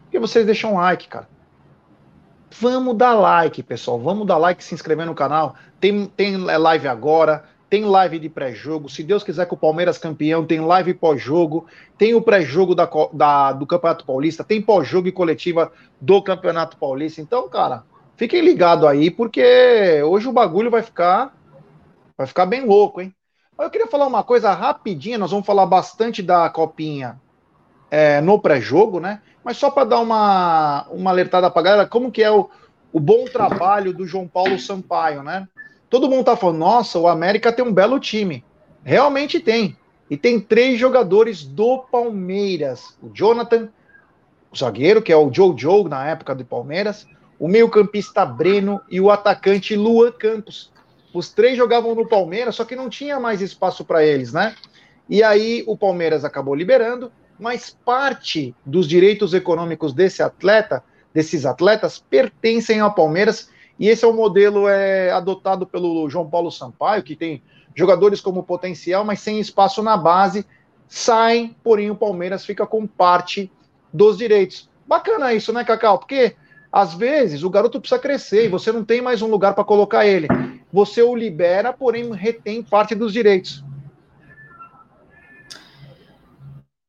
Porque 0.04 0.20
vocês 0.20 0.46
deixam 0.46 0.76
like, 0.76 1.08
cara. 1.08 1.28
Vamos 2.60 2.96
dar 2.96 3.16
like, 3.16 3.64
pessoal, 3.64 4.00
vamos 4.00 4.28
dar 4.28 4.38
like, 4.38 4.64
se 4.64 4.76
inscrever 4.76 5.08
no 5.08 5.16
canal. 5.16 5.56
Tem, 5.80 6.06
tem 6.06 6.38
live 6.38 6.88
agora, 6.88 7.44
tem 7.68 7.84
live 7.84 8.20
de 8.20 8.30
pré-jogo. 8.30 8.88
Se 8.88 9.02
Deus 9.02 9.24
quiser 9.24 9.48
que 9.48 9.56
o 9.56 9.58
Palmeiras 9.58 9.98
campeão, 9.98 10.46
tem 10.46 10.60
live 10.60 10.94
pós-jogo, 10.94 11.66
tem 11.98 12.14
o 12.14 12.22
pré-jogo 12.22 12.76
da, 12.76 12.88
da, 13.12 13.52
do 13.54 13.66
Campeonato 13.66 14.06
Paulista, 14.06 14.44
tem 14.44 14.62
pós-jogo 14.62 15.08
e 15.08 15.12
coletiva 15.12 15.72
do 16.00 16.22
Campeonato 16.22 16.78
Paulista. 16.78 17.20
Então, 17.20 17.50
cara, 17.50 17.84
fiquem 18.16 18.42
ligados 18.42 18.88
aí, 18.88 19.10
porque 19.10 20.04
hoje 20.04 20.28
o 20.28 20.34
bagulho 20.34 20.70
vai 20.70 20.84
ficar 20.84 21.36
vai 22.16 22.28
ficar 22.28 22.46
bem 22.46 22.64
louco, 22.64 23.02
hein? 23.02 23.12
Eu 23.58 23.72
queria 23.72 23.88
falar 23.88 24.06
uma 24.06 24.24
coisa 24.24 24.54
rapidinha, 24.54 25.18
nós 25.18 25.32
vamos 25.32 25.48
falar 25.48 25.66
bastante 25.66 26.22
da 26.22 26.48
copinha 26.48 27.20
é, 27.92 28.20
no 28.22 28.40
pré-jogo, 28.40 29.00
né? 29.00 29.22
Mas 29.44 29.58
só 29.58 29.70
para 29.70 29.84
dar 29.84 30.00
uma, 30.00 30.88
uma 30.90 31.12
alertada 31.12 31.52
para 31.52 31.62
galera, 31.62 31.88
como 31.88 32.12
que 32.12 32.24
é 32.24 32.32
o, 32.32 32.50
o 32.92 33.00
bom 33.00 33.26
trabalho 33.26 33.94
do 33.94 34.08
João 34.08 34.28
Paulo 34.28 34.58
Sampaio, 34.58 35.22
né? 35.22 35.48
todo 35.92 36.10
mundo 36.10 36.24
tá 36.24 36.38
falando, 36.38 36.58
nossa, 36.58 36.98
o 36.98 37.08
América 37.08 37.52
tem 37.52 37.64
um 37.64 37.74
belo 37.74 38.00
time. 38.00 38.44
Realmente 38.82 39.42
tem. 39.42 39.78
E 40.10 40.16
tem 40.16 40.40
três 40.40 40.80
jogadores 40.80 41.44
do 41.44 41.80
Palmeiras. 41.80 42.98
O 43.04 43.10
Jonathan, 43.14 43.70
o 44.50 44.58
zagueiro, 44.58 45.02
que 45.02 45.12
é 45.12 45.18
o 45.18 45.32
Joe 45.32 45.84
na 45.90 46.08
época 46.08 46.34
do 46.34 46.46
Palmeiras, 46.46 47.06
o 47.38 47.48
meio-campista 47.48 48.26
Breno 48.26 48.80
e 48.90 49.02
o 49.02 49.12
atacante 49.12 49.76
Luan 49.76 50.14
Campos. 50.14 50.72
Os 51.14 51.30
três 51.30 51.58
jogavam 51.58 51.94
no 51.94 52.08
Palmeiras, 52.08 52.56
só 52.56 52.64
que 52.64 52.76
não 52.76 52.90
tinha 52.90 53.20
mais 53.20 53.42
espaço 53.42 53.84
para 53.84 54.04
eles, 54.04 54.32
né? 54.32 54.56
E 55.10 55.22
aí 55.22 55.62
o 55.68 55.78
Palmeiras 55.78 56.24
acabou 56.24 56.56
liberando, 56.56 57.12
mas 57.42 57.76
parte 57.84 58.56
dos 58.64 58.88
direitos 58.88 59.34
econômicos 59.34 59.94
desse 59.94 60.24
atleta 60.24 60.84
desses 61.14 61.46
atletas 61.46 62.00
pertencem 62.00 62.80
ao 62.80 62.94
Palmeiras 62.94 63.50
e 63.80 63.88
esse 63.88 64.06
é 64.06 64.08
o 64.08 64.14
modelo 64.14 64.68
é, 64.68 65.12
adotado 65.12 65.66
pelo 65.66 66.10
João 66.10 66.30
Paulo 66.30 66.52
Sampaio, 66.52 67.04
que 67.04 67.16
tem 67.16 67.42
jogadores 67.76 68.22
como 68.22 68.44
potencial, 68.44 69.04
mas 69.04 69.20
sem 69.22 69.40
espaço 69.40 69.82
na 69.82 69.98
base, 69.98 70.46
saem, 70.88 71.56
porém 71.64 71.90
o 71.90 71.96
Palmeiras 71.96 72.46
fica 72.46 72.66
com 72.66 72.86
parte 72.86 73.52
dos 73.92 74.18
direitos. 74.18 74.70
Bacana 74.86 75.34
isso, 75.34 75.52
né, 75.52 75.64
Cacau? 75.64 75.98
Porque 75.98 76.36
às 76.72 76.94
vezes 76.94 77.44
o 77.44 77.50
garoto 77.50 77.80
precisa 77.80 78.00
crescer 78.00 78.46
e 78.46 78.50
você 78.50 78.72
não 78.72 78.86
tem 78.86 79.02
mais 79.02 79.22
um 79.22 79.28
lugar 79.28 79.56
para 79.56 79.64
colocar 79.64 80.06
ele. 80.06 80.28
Você 80.72 81.02
o 81.02 81.16
libera, 81.16 81.74
porém 81.74 82.12
retém 82.12 82.62
parte 82.62 82.94
dos 82.94 83.12
direitos. 83.12 83.64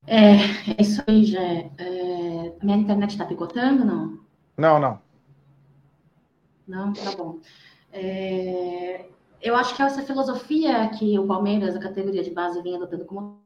É, 0.06 0.34
é 0.34 0.82
isso 0.82 1.02
aí, 1.06 1.24
já. 1.24 1.40
É, 1.40 2.52
minha 2.62 2.76
internet 2.76 3.10
está 3.10 3.24
picotando, 3.24 3.84
não? 3.84 4.20
Não, 4.56 4.78
não. 4.78 5.00
Não, 6.66 6.92
tá 6.92 7.14
bom. 7.16 7.38
É, 7.92 9.06
eu 9.40 9.54
acho 9.56 9.74
que 9.76 9.82
essa 9.82 10.02
filosofia 10.02 10.88
que 10.90 11.18
o 11.18 11.26
Palmeiras, 11.26 11.76
a 11.76 11.80
categoria 11.80 12.22
de 12.22 12.30
base, 12.30 12.62
vem 12.62 12.76
adotando 12.76 13.04
como 13.04 13.42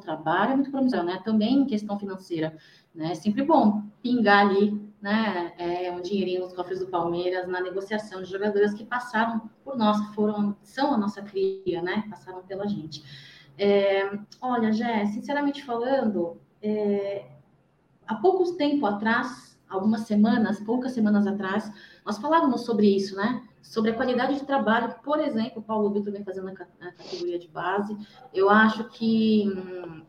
trabalho 0.00 0.52
é 0.52 0.56
muito 0.56 0.70
promissora, 0.70 1.02
né? 1.02 1.20
Também 1.24 1.58
em 1.58 1.66
questão 1.66 1.98
financeira, 1.98 2.56
né? 2.94 3.12
É 3.12 3.14
sempre 3.14 3.42
bom 3.42 3.82
pingar 4.02 4.46
ali, 4.46 4.80
né? 5.00 5.52
É, 5.58 5.90
um 5.92 6.00
dinheirinho 6.00 6.42
nos 6.42 6.52
cofres 6.52 6.78
do 6.78 6.86
Palmeiras 6.86 7.48
na 7.48 7.60
negociação 7.60 8.22
de 8.22 8.30
jogadores 8.30 8.72
que 8.72 8.84
passaram 8.84 9.50
por 9.64 9.76
nós, 9.76 9.98
foram, 10.14 10.56
são 10.62 10.94
a 10.94 10.96
nossa 10.96 11.20
cria, 11.22 11.82
né? 11.82 12.04
Passaram 12.08 12.42
pela 12.42 12.66
gente. 12.66 13.02
É, 13.62 14.10
olha, 14.40 14.72
Jé, 14.72 15.04
sinceramente 15.04 15.62
falando, 15.62 16.40
é, 16.62 17.26
há 18.06 18.14
poucos 18.14 18.52
tempo 18.52 18.86
atrás, 18.86 19.60
algumas 19.68 20.00
semanas, 20.02 20.58
poucas 20.60 20.92
semanas 20.92 21.26
atrás, 21.26 21.70
nós 22.02 22.16
falávamos 22.16 22.62
sobre 22.62 22.86
isso, 22.86 23.14
né? 23.14 23.46
Sobre 23.60 23.90
a 23.90 23.94
qualidade 23.94 24.36
de 24.36 24.46
trabalho 24.46 24.94
que, 24.94 25.02
por 25.02 25.20
exemplo, 25.20 25.60
o 25.60 25.62
Paulo 25.62 25.90
Vitor 25.90 26.10
vem 26.10 26.24
fazendo 26.24 26.46
na 26.46 26.54
categoria 26.54 27.38
de 27.38 27.48
base. 27.48 27.94
Eu 28.32 28.48
acho 28.48 28.88
que. 28.88 29.44
Hum, 29.46 30.04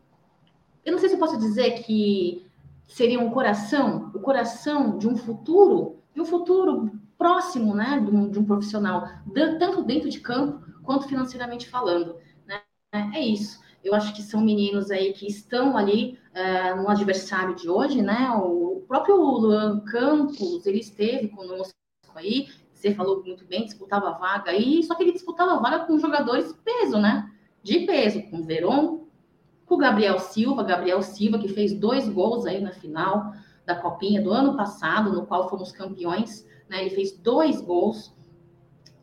eu 0.86 0.94
não 0.94 1.00
sei 1.00 1.10
se 1.10 1.16
eu 1.16 1.20
posso 1.20 1.38
dizer 1.38 1.84
que 1.84 2.50
seria 2.88 3.20
um 3.20 3.32
coração, 3.32 4.12
o 4.16 4.20
coração 4.22 4.98
de 4.98 5.10
um 5.10 5.18
futuro, 5.18 5.98
de 6.16 6.22
um 6.22 6.26
futuro 6.26 6.90
próximo, 7.18 7.76
né? 7.76 8.00
De 8.00 8.16
um, 8.16 8.30
de 8.30 8.40
um 8.40 8.46
profissional, 8.46 9.10
tanto 9.60 9.84
dentro 9.84 10.10
de 10.10 10.22
campo 10.22 10.66
quanto 10.84 11.06
financeiramente 11.06 11.70
falando. 11.70 12.16
É 12.94 13.20
isso. 13.20 13.60
Eu 13.84 13.96
acho 13.96 14.14
que 14.14 14.22
são 14.22 14.42
meninos 14.42 14.92
aí 14.92 15.14
que 15.14 15.26
estão 15.26 15.78
ali 15.78 16.20
é, 16.34 16.76
no 16.76 16.90
adversário 16.90 17.56
de 17.56 17.70
hoje, 17.70 18.02
né? 18.02 18.30
O 18.32 18.84
próprio 18.86 19.16
Luan 19.16 19.80
Campos, 19.80 20.66
ele 20.66 20.80
esteve 20.80 21.30
conosco 21.30 21.74
aí, 22.14 22.50
você 22.74 22.94
falou 22.94 23.24
muito 23.24 23.46
bem, 23.46 23.64
disputava 23.64 24.10
a 24.10 24.18
vaga 24.18 24.52
aí, 24.52 24.84
só 24.84 24.94
que 24.94 25.04
ele 25.04 25.14
disputava 25.14 25.54
a 25.54 25.60
vaga 25.60 25.86
com 25.86 25.98
jogadores 25.98 26.54
peso, 26.66 27.00
né? 27.00 27.32
De 27.64 27.86
peso, 27.86 28.24
com 28.24 28.40
o 28.40 28.44
Veron, 28.44 29.06
com 29.66 29.76
o 29.76 29.78
Gabriel 29.78 30.20
Silva, 30.20 30.64
Gabriel 30.64 31.02
Silva, 31.02 31.40
que 31.40 31.48
fez 31.48 31.74
dois 31.74 32.10
gols 32.10 32.46
aí 32.46 32.60
na 32.60 32.74
final 32.74 33.34
da 33.66 33.76
Copinha 33.76 34.22
do 34.22 34.34
ano 34.34 34.58
passado, 34.58 35.14
no 35.14 35.26
qual 35.26 35.50
fomos 35.50 35.72
campeões, 35.72 36.46
né? 36.70 36.82
Ele 36.82 36.90
fez 36.90 37.18
dois 37.18 37.62
gols 37.62 38.14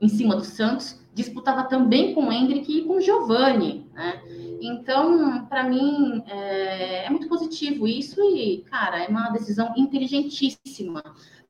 em 0.01 0.09
cima 0.09 0.37
do 0.37 0.45
Santos 0.45 1.01
disputava 1.19 1.65
também 1.65 2.15
com 2.15 2.29
o 2.29 2.33
Hendrick 2.33 2.79
e 2.79 2.85
com 2.85 2.95
o 2.97 3.01
Giovanni, 3.01 3.91
né? 3.93 4.23
Então, 4.61 5.45
para 5.47 5.65
mim, 5.65 6.23
é, 6.27 7.07
é, 7.07 7.11
muito 7.11 7.29
positivo 7.29 7.87
isso 7.87 8.21
e, 8.23 8.65
cara, 8.71 9.03
é 9.03 9.09
uma 9.09 9.31
decisão 9.31 9.73
inteligentíssima, 9.77 11.03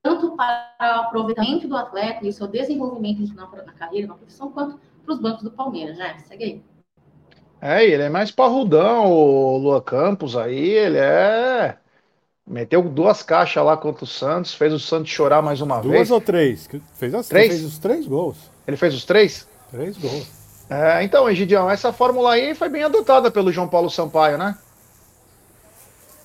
tanto 0.02 0.34
para 0.36 0.74
o 0.80 1.00
aproveitamento 1.02 1.68
do 1.68 1.76
atleta 1.76 2.24
e 2.24 2.30
o 2.30 2.32
seu 2.32 2.46
desenvolvimento 2.46 3.20
na, 3.34 3.46
na 3.46 3.72
carreira, 3.72 4.08
na 4.08 4.14
profissão, 4.14 4.50
quanto 4.50 4.78
para 5.04 5.14
os 5.14 5.20
bancos 5.20 5.42
do 5.42 5.50
Palmeiras, 5.50 5.96
já. 5.96 6.18
Segue 6.18 6.44
aí. 6.44 6.62
É, 7.60 7.84
ele 7.84 8.04
é 8.04 8.08
mais 8.08 8.30
parrudão, 8.30 9.10
o 9.10 9.58
Lua 9.58 9.82
Campos 9.82 10.36
aí, 10.36 10.70
ele 10.70 10.98
é. 10.98 11.76
Meteu 12.46 12.82
duas 12.82 13.22
caixas 13.22 13.62
lá 13.62 13.76
contra 13.76 14.04
o 14.04 14.06
Santos, 14.06 14.54
fez 14.54 14.72
o 14.72 14.78
Santos 14.78 15.10
chorar 15.10 15.42
mais 15.42 15.60
uma 15.60 15.80
duas 15.80 15.92
vez. 15.92 16.08
Duas 16.08 16.10
ou 16.10 16.20
três? 16.20 16.68
Fez, 16.94 17.14
as, 17.14 17.28
três? 17.28 17.48
fez 17.48 17.64
os 17.64 17.78
três 17.78 18.06
gols. 18.06 18.50
Ele 18.66 18.76
fez 18.76 18.94
os 18.94 19.04
três? 19.04 19.46
Três 19.70 19.96
gols. 19.96 20.26
É, 20.70 21.02
então, 21.02 21.28
Egidião, 21.28 21.70
essa 21.70 21.92
fórmula 21.92 22.32
aí 22.32 22.54
foi 22.54 22.68
bem 22.68 22.82
adotada 22.82 23.30
pelo 23.30 23.52
João 23.52 23.68
Paulo 23.68 23.88
Sampaio, 23.88 24.36
né? 24.36 24.56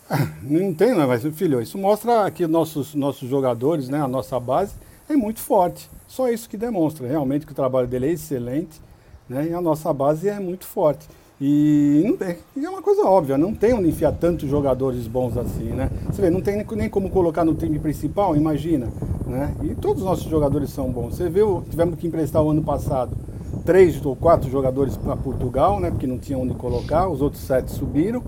Não 0.44 0.74
tem, 0.74 0.94
né? 0.94 1.06
Mas, 1.06 1.24
filho, 1.36 1.62
isso 1.62 1.78
mostra 1.78 2.30
que 2.30 2.46
nossos, 2.46 2.94
nossos 2.94 3.30
jogadores, 3.30 3.88
né, 3.90 4.02
a 4.02 4.08
nossa 4.08 4.40
base, 4.40 4.76
é 5.10 5.16
muito 5.16 5.40
forte. 5.40 5.90
Só 6.08 6.30
isso 6.30 6.50
que 6.50 6.58
demonstra 6.58 7.08
realmente 7.08 7.46
que 7.46 7.52
o 7.52 7.56
trabalho 7.56 7.88
dele 7.88 8.08
é 8.08 8.12
excelente, 8.12 8.80
né? 9.28 9.48
E 9.48 9.54
a 9.54 9.62
nossa 9.62 9.92
base 9.94 10.30
é 10.30 10.40
muito 10.40 10.66
forte. 10.66 11.08
E 11.46 12.16
é 12.56 12.70
uma 12.70 12.82
coisa 12.82 13.04
óbvia, 13.04 13.38
não 13.38 13.54
tem 13.54 13.74
onde 13.74 13.90
enfiar 13.90 14.14
tantos 14.14 14.50
jogadores 14.50 15.08
bons 15.08 15.36
assim, 15.36 15.72
né? 15.72 15.90
Você 16.06 16.22
vê, 16.22 16.30
não 16.30 16.40
tem 16.40 16.66
nem 16.78 16.90
como 16.90 17.10
colocar 17.10 17.44
no 17.44 17.54
time 17.54 17.78
principal, 17.80 18.34
imagina, 18.34 18.88
né? 19.28 19.54
E 19.62 19.76
todos 19.76 20.04
os 20.04 20.08
nossos 20.08 20.24
jogadores 20.24 20.70
são 20.70 20.90
bons. 20.90 21.18
Você 21.18 21.30
viu, 21.30 21.62
tivemos 21.70 22.00
que 22.00 22.08
emprestar 22.08 22.42
o 22.42 22.50
ano 22.50 22.64
passado 22.64 23.12
três 23.66 24.06
ou 24.06 24.16
quatro 24.16 24.50
jogadores 24.50 24.96
para 24.96 25.18
Portugal, 25.18 25.82
né? 25.82 25.92
Porque 25.92 26.08
não 26.08 26.18
tinha 26.18 26.38
onde 26.38 26.54
colocar, 26.54 27.10
os 27.10 27.22
outros 27.22 27.44
sete 27.44 27.72
subiram, 27.72 28.24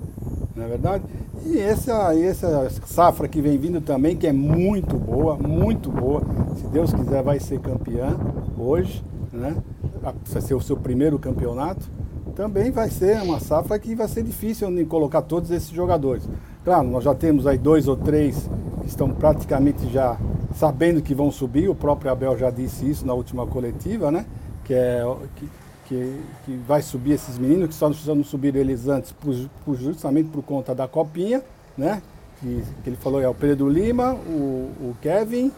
não 0.54 0.66
é 0.66 0.68
verdade? 0.68 1.06
E 1.46 1.58
essa, 1.58 2.14
essa 2.14 2.70
safra 2.86 3.30
que 3.30 3.40
vem 3.40 3.58
vindo 3.58 3.80
também, 3.80 4.18
que 4.18 4.28
é 4.28 4.34
muito 4.34 4.98
boa, 4.98 5.38
muito 5.38 5.90
boa. 5.90 6.22
Se 6.58 6.68
Deus 6.68 6.94
quiser, 6.94 7.24
vai 7.24 7.40
ser 7.40 7.62
campeã 7.62 8.14
hoje, 8.60 9.02
né? 9.32 9.56
Vai 10.02 10.42
ser 10.42 10.54
o 10.54 10.60
seu 10.60 10.76
primeiro 10.76 11.18
campeonato 11.18 11.90
também 12.36 12.70
vai 12.70 12.90
ser 12.90 13.22
uma 13.22 13.40
safra 13.40 13.80
que 13.80 13.96
vai 13.96 14.08
ser 14.08 14.22
difícil 14.22 14.70
de 14.70 14.84
colocar 14.86 15.22
todos 15.22 15.50
esses 15.52 15.70
jogadores. 15.70 16.28
Claro, 16.64 16.88
nós 16.88 17.04
já 17.04 17.16
temos 17.16 17.48
aí 17.48 17.58
dois 17.58 17.88
ou 17.88 17.96
três 17.96 18.50
que 18.82 18.88
estão 18.88 19.10
praticamente 19.10 19.90
já 19.90 20.18
sabendo 20.54 21.02
que 21.02 21.16
vão 21.16 21.32
subir, 21.32 21.70
o 21.70 21.76
próprio 21.76 22.12
Abel 22.12 22.38
já 22.38 22.50
disse 22.50 22.90
isso 22.90 23.06
na 23.06 23.14
última 23.14 23.48
coletiva, 23.48 24.12
né? 24.12 24.26
Que, 24.66 24.74
é, 24.74 25.04
que, 25.36 25.50
que, 25.88 26.22
que 26.46 26.58
vai 26.68 26.82
subir 26.82 27.14
esses 27.14 27.38
meninos, 27.38 27.70
que 27.70 27.74
só 27.74 27.86
não 27.86 27.94
precisamos 27.94 28.28
subir 28.28 28.56
eles 28.56 28.88
antes, 28.88 29.12
por, 29.12 29.34
por, 29.64 29.78
justamente 29.78 30.30
por 30.30 30.44
conta 30.44 30.76
da 30.76 30.88
copinha, 30.88 31.42
né? 31.78 32.02
Que, 32.40 32.64
que 32.84 32.90
ele 32.90 32.98
falou 32.98 33.22
é 33.22 33.30
o 33.30 33.34
Pedro 33.34 33.70
Lima, 33.70 34.14
o, 34.14 34.72
o 34.82 34.98
Kevin 35.02 35.52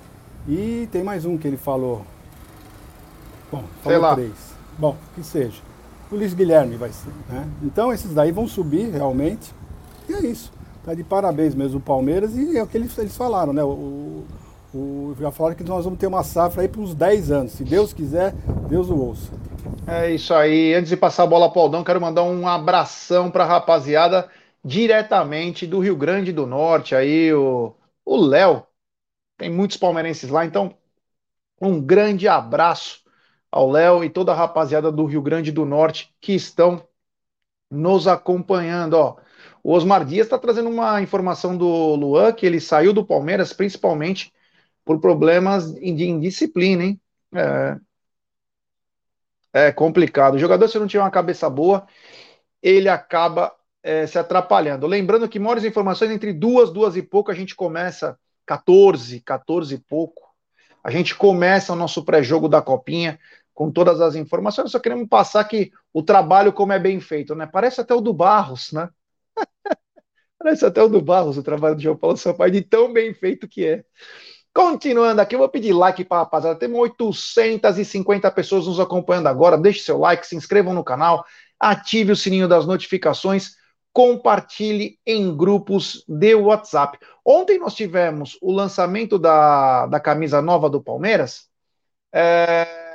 e 0.48 0.88
tem 0.92 1.04
mais 1.04 1.26
um 1.26 1.38
que 1.38 1.48
ele 1.48 1.58
falou. 1.58 2.04
Bom, 3.52 3.64
falou 3.82 4.16
três. 4.16 4.34
Bom, 4.78 4.96
que 5.16 5.24
seja 5.24 5.67
Luiz 6.12 6.34
Guilherme 6.34 6.76
vai 6.76 6.90
ser. 6.90 7.12
Né? 7.30 7.48
Então 7.64 7.92
esses 7.94 8.14
daí 8.14 8.32
vão 8.32 8.48
subir 8.48 8.90
realmente. 8.90 9.54
E 10.08 10.14
é 10.14 10.26
isso. 10.26 10.52
Tá 10.86 10.94
de 10.94 11.04
parabéns 11.04 11.54
mesmo 11.54 11.80
o 11.80 11.82
Palmeiras 11.82 12.36
e 12.36 12.58
é 12.58 12.64
o 12.64 12.68
que 12.68 12.78
eles, 12.78 12.98
eles 12.98 13.18
falaram, 13.18 13.52
né? 13.52 13.62
O, 13.64 14.24
o, 14.74 15.16
já 15.20 15.32
falaram 15.32 15.56
que 15.56 15.64
nós 15.64 15.84
vamos 15.84 16.00
ter 16.00 16.08
uma 16.08 16.24
safra 16.24 16.62
aí 16.62 16.68
para 16.68 16.80
uns 16.80 16.96
10 16.96 17.32
anos. 17.32 17.52
Se 17.54 17.64
Deus 17.64 17.92
quiser, 17.92 18.32
Deus 18.70 18.90
o 18.90 18.96
ouça. 18.96 19.32
É 19.86 20.12
isso 20.12 20.34
aí. 20.34 20.74
Antes 20.74 20.90
de 20.90 20.98
passar 20.98 21.24
a 21.24 21.28
bola 21.28 21.52
para 21.52 21.60
o 21.60 21.64
Aldão, 21.64 21.84
quero 21.84 22.00
mandar 22.00 22.24
um 22.24 22.48
abração 22.48 23.30
para 23.30 23.44
a 23.44 23.48
rapaziada 23.48 24.30
diretamente 24.64 25.68
do 25.68 25.80
Rio 25.80 25.96
Grande 25.96 26.32
do 26.32 26.46
Norte. 26.46 26.96
Aí 26.96 27.34
o 27.34 27.76
Léo. 28.06 28.64
Tem 29.38 29.52
muitos 29.52 29.78
palmeirenses 29.78 30.32
lá, 30.32 30.46
então 30.46 30.74
um 31.62 31.80
grande 31.80 32.28
abraço 32.28 33.02
ao 33.58 33.72
Léo 33.72 34.04
e 34.04 34.10
toda 34.10 34.32
a 34.32 34.36
rapaziada 34.36 34.92
do 34.92 35.04
Rio 35.06 35.20
Grande 35.20 35.52
do 35.52 35.66
Norte 35.66 36.14
que 36.22 36.34
estão 36.34 36.88
nos 37.72 38.08
acompanhando. 38.08 38.94
Ó. 38.94 39.18
O 39.64 39.74
Osmar 39.74 40.06
Dias 40.06 40.28
está 40.28 40.38
trazendo 40.38 40.70
uma 40.70 41.02
informação 41.02 41.58
do 41.58 41.96
Luan, 41.96 42.32
que 42.34 42.46
ele 42.46 42.60
saiu 42.60 42.94
do 42.94 43.04
Palmeiras 43.04 43.54
principalmente 43.54 44.32
por 44.86 45.00
problemas 45.02 45.74
de 45.74 46.06
indisciplina, 46.08 46.84
hein? 46.84 47.02
É, 47.34 47.78
é 49.52 49.72
complicado. 49.72 50.36
O 50.36 50.40
jogador, 50.40 50.68
se 50.68 50.78
não 50.78 50.86
tiver 50.86 51.04
uma 51.04 51.10
cabeça 51.10 51.50
boa, 51.50 51.88
ele 52.62 52.88
acaba 52.88 53.52
é, 53.82 54.06
se 54.06 54.20
atrapalhando. 54.20 54.86
Lembrando 54.86 55.28
que 55.28 55.40
maiores 55.40 55.64
informações 55.64 56.12
entre 56.12 56.32
duas, 56.32 56.72
duas 56.72 56.96
e 56.96 57.02
pouco, 57.02 57.32
a 57.32 57.34
gente 57.34 57.56
começa 57.56 58.20
14, 58.46 59.20
14 59.22 59.74
e 59.74 59.80
pouco 59.80 60.28
a 60.88 60.90
gente 60.90 61.16
começa 61.16 61.74
o 61.74 61.76
nosso 61.76 62.02
pré-jogo 62.06 62.48
da 62.48 62.62
Copinha 62.62 63.20
com 63.58 63.72
todas 63.72 64.00
as 64.02 64.14
informações. 64.14 64.70
Só 64.70 64.80
queremos 64.80 65.10
passar 65.10 65.44
que 65.46 65.72
o 65.92 66.04
trabalho, 66.04 66.54
como 66.54 66.74
é 66.74 66.78
bem 66.78 67.00
feito, 67.00 67.34
né? 67.34 67.50
Parece 67.52 67.82
até 67.82 67.92
o 67.92 68.00
do 68.00 68.14
Barros, 68.14 68.72
né? 68.72 68.88
Parece 70.38 70.64
até 70.64 70.80
o 70.84 70.88
do 70.88 71.02
Barros, 71.02 71.40
o 71.40 71.44
trabalho 71.44 71.74
do 71.74 71.82
João 71.82 71.98
Paulo 71.98 72.16
Sampaio, 72.18 72.52
de 72.52 72.62
tão 72.62 72.94
bem 72.94 73.16
feito 73.16 73.48
que 73.48 73.66
é. 73.66 73.84
Continuando 74.54 75.22
aqui, 75.22 75.34
eu 75.34 75.40
vou 75.40 75.50
pedir 75.50 75.74
like 75.74 76.06
para 76.06 76.18
a 76.18 76.20
rapaziada. 76.20 76.60
Temos 76.60 76.80
850 76.80 78.30
pessoas 78.30 78.68
nos 78.68 78.80
acompanhando 78.80 79.26
agora. 79.26 79.58
Deixe 79.58 79.80
seu 79.80 79.98
like, 79.98 80.28
se 80.28 80.36
inscrevam 80.36 80.76
no 80.76 80.84
canal, 80.84 81.26
ative 81.60 82.12
o 82.12 82.16
sininho 82.16 82.48
das 82.48 82.68
notificações, 82.68 83.56
compartilhe 83.92 85.00
em 85.04 85.36
grupos 85.36 86.06
de 86.08 86.36
WhatsApp. 86.36 87.00
Ontem 87.26 87.58
nós 87.58 87.74
tivemos 87.74 88.38
o 88.40 88.52
lançamento 88.52 89.18
da, 89.18 89.88
da 89.88 90.00
camisa 90.00 90.44
nova 90.44 90.70
do 90.70 90.80
Palmeiras. 90.80 91.48
É, 92.14 92.87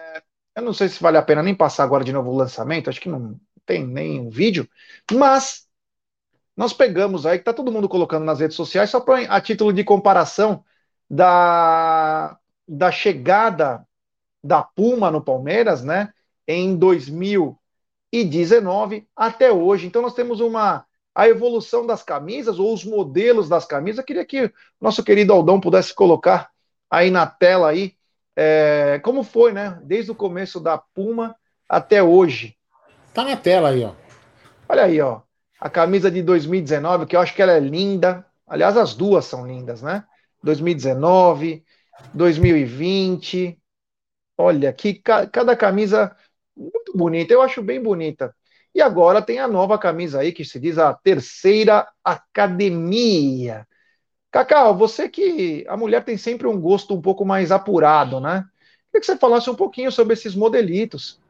eu 0.56 0.62
não 0.62 0.72
sei 0.72 0.88
se 0.88 1.02
vale 1.02 1.16
a 1.16 1.22
pena 1.22 1.42
nem 1.42 1.54
passar 1.54 1.84
agora 1.84 2.04
de 2.04 2.12
novo 2.12 2.30
o 2.30 2.36
lançamento, 2.36 2.90
acho 2.90 3.00
que 3.00 3.08
não 3.08 3.38
tem 3.64 3.86
nem 3.86 4.20
um 4.20 4.28
vídeo, 4.30 4.68
mas 5.12 5.66
nós 6.56 6.72
pegamos 6.72 7.26
aí, 7.26 7.38
que 7.38 7.44
tá 7.44 7.52
todo 7.52 7.72
mundo 7.72 7.88
colocando 7.88 8.24
nas 8.24 8.40
redes 8.40 8.56
sociais, 8.56 8.90
só 8.90 9.00
para 9.00 9.20
a 9.22 9.40
título 9.40 9.72
de 9.72 9.84
comparação 9.84 10.64
da, 11.08 12.38
da 12.68 12.90
chegada 12.92 13.86
da 14.42 14.62
Puma 14.62 15.10
no 15.10 15.22
Palmeiras, 15.22 15.82
né, 15.82 16.12
em 16.46 16.76
2019 16.76 19.06
até 19.16 19.50
hoje. 19.52 19.86
Então 19.86 20.02
nós 20.02 20.14
temos 20.14 20.40
uma 20.40 20.84
a 21.14 21.28
evolução 21.28 21.86
das 21.86 22.02
camisas 22.02 22.58
ou 22.58 22.72
os 22.72 22.84
modelos 22.84 23.48
das 23.48 23.66
camisas. 23.66 23.98
Eu 23.98 24.04
queria 24.04 24.24
que 24.24 24.52
nosso 24.80 25.04
querido 25.04 25.32
Aldão 25.32 25.60
pudesse 25.60 25.94
colocar 25.94 26.50
aí 26.90 27.10
na 27.10 27.26
tela 27.26 27.68
aí 27.68 27.94
é, 28.36 29.00
como 29.02 29.22
foi, 29.22 29.52
né? 29.52 29.78
Desde 29.82 30.10
o 30.10 30.14
começo 30.14 30.60
da 30.60 30.78
Puma 30.78 31.36
até 31.68 32.02
hoje. 32.02 32.56
Tá 33.12 33.24
na 33.24 33.36
tela 33.36 33.70
aí, 33.70 33.84
ó. 33.84 33.94
Olha 34.68 34.84
aí, 34.84 35.00
ó. 35.00 35.20
A 35.60 35.68
camisa 35.70 36.10
de 36.10 36.22
2019, 36.22 37.06
que 37.06 37.14
eu 37.14 37.20
acho 37.20 37.34
que 37.34 37.42
ela 37.42 37.52
é 37.52 37.60
linda. 37.60 38.26
Aliás, 38.46 38.76
as 38.76 38.94
duas 38.94 39.24
são 39.24 39.46
lindas, 39.46 39.82
né? 39.82 40.04
2019, 40.42 41.64
2020. 42.12 43.58
Olha, 44.36 44.72
que 44.72 44.94
cada 44.94 45.54
camisa 45.54 46.16
muito 46.56 46.96
bonita. 46.96 47.32
Eu 47.32 47.42
acho 47.42 47.62
bem 47.62 47.82
bonita. 47.82 48.34
E 48.74 48.80
agora 48.80 49.20
tem 49.20 49.38
a 49.38 49.46
nova 49.46 49.78
camisa 49.78 50.20
aí, 50.20 50.32
que 50.32 50.44
se 50.44 50.58
diz 50.58 50.78
a 50.78 50.94
terceira 50.94 51.86
academia. 52.02 53.66
Cacau, 54.32 54.74
você 54.74 55.10
que 55.10 55.62
a 55.68 55.76
mulher 55.76 56.02
tem 56.02 56.16
sempre 56.16 56.46
um 56.46 56.58
gosto 56.58 56.94
um 56.94 57.02
pouco 57.02 57.22
mais 57.22 57.52
apurado, 57.52 58.18
né? 58.18 58.46
Queria 58.86 59.00
que 59.00 59.04
você 59.06 59.16
falasse 59.16 59.50
um 59.50 59.54
pouquinho 59.54 59.92
sobre 59.92 60.14
esses 60.14 60.34
modelitos. 60.34 61.20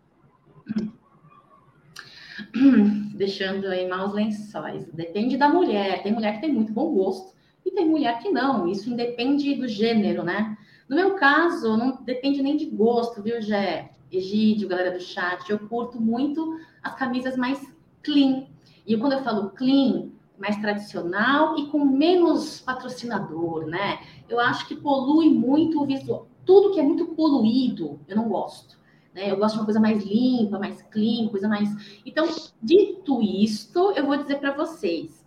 Deixando 3.17 3.67
aí 3.67 3.89
maus 3.89 4.15
lençóis. 4.15 4.87
Depende 4.93 5.37
da 5.37 5.49
mulher. 5.49 6.05
Tem 6.05 6.13
mulher 6.13 6.35
que 6.35 6.43
tem 6.43 6.53
muito 6.53 6.73
bom 6.73 6.95
gosto 6.95 7.35
e 7.67 7.73
tem 7.73 7.89
mulher 7.89 8.21
que 8.21 8.31
não. 8.31 8.69
Isso 8.69 8.89
independe 8.89 9.53
do 9.57 9.67
gênero, 9.67 10.23
né? 10.23 10.57
No 10.89 10.95
meu 10.95 11.17
caso, 11.17 11.77
não 11.77 12.03
depende 12.03 12.41
nem 12.41 12.57
de 12.57 12.67
gosto, 12.67 13.21
viu, 13.21 13.43
Gé? 13.43 13.91
Egídio, 14.13 14.69
galera 14.69 14.93
do 14.93 15.01
chat, 15.01 15.51
eu 15.51 15.59
curto 15.59 16.01
muito 16.01 16.61
as 16.83 16.95
camisas 16.95 17.37
mais 17.37 17.61
clean. 18.03 18.47
E 18.87 18.97
quando 18.97 19.15
eu 19.15 19.25
falo 19.25 19.51
clean, 19.51 20.11
mais 20.43 20.57
tradicional 20.57 21.57
e 21.57 21.69
com 21.69 21.85
menos 21.85 22.61
patrocinador, 22.61 23.65
né? 23.65 24.01
Eu 24.29 24.41
acho 24.41 24.67
que 24.67 24.75
polui 24.75 25.29
muito 25.29 25.81
o 25.81 25.87
visual. 25.87 26.27
Tudo 26.45 26.75
que 26.75 26.81
é 26.81 26.83
muito 26.83 27.07
poluído, 27.15 28.01
eu 28.09 28.17
não 28.17 28.29
gosto. 28.29 28.77
Né? 29.15 29.31
Eu 29.31 29.37
gosto 29.37 29.55
de 29.55 29.61
uma 29.61 29.65
coisa 29.65 29.79
mais 29.79 30.05
limpa, 30.05 30.59
mais 30.59 30.83
clean, 30.83 31.29
coisa 31.29 31.49
mais. 31.49 31.71
Então, 32.05 32.29
dito 32.61 33.23
isto, 33.23 33.93
eu 33.93 34.05
vou 34.05 34.17
dizer 34.17 34.41
para 34.41 34.51
vocês: 34.53 35.25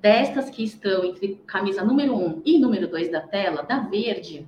destas 0.00 0.48
que 0.48 0.62
estão 0.62 1.04
entre 1.04 1.34
camisa 1.44 1.84
número 1.84 2.14
1 2.14 2.24
um 2.24 2.42
e 2.44 2.56
número 2.56 2.86
2 2.86 3.10
da 3.10 3.22
tela, 3.22 3.62
da 3.62 3.80
verde, 3.80 4.46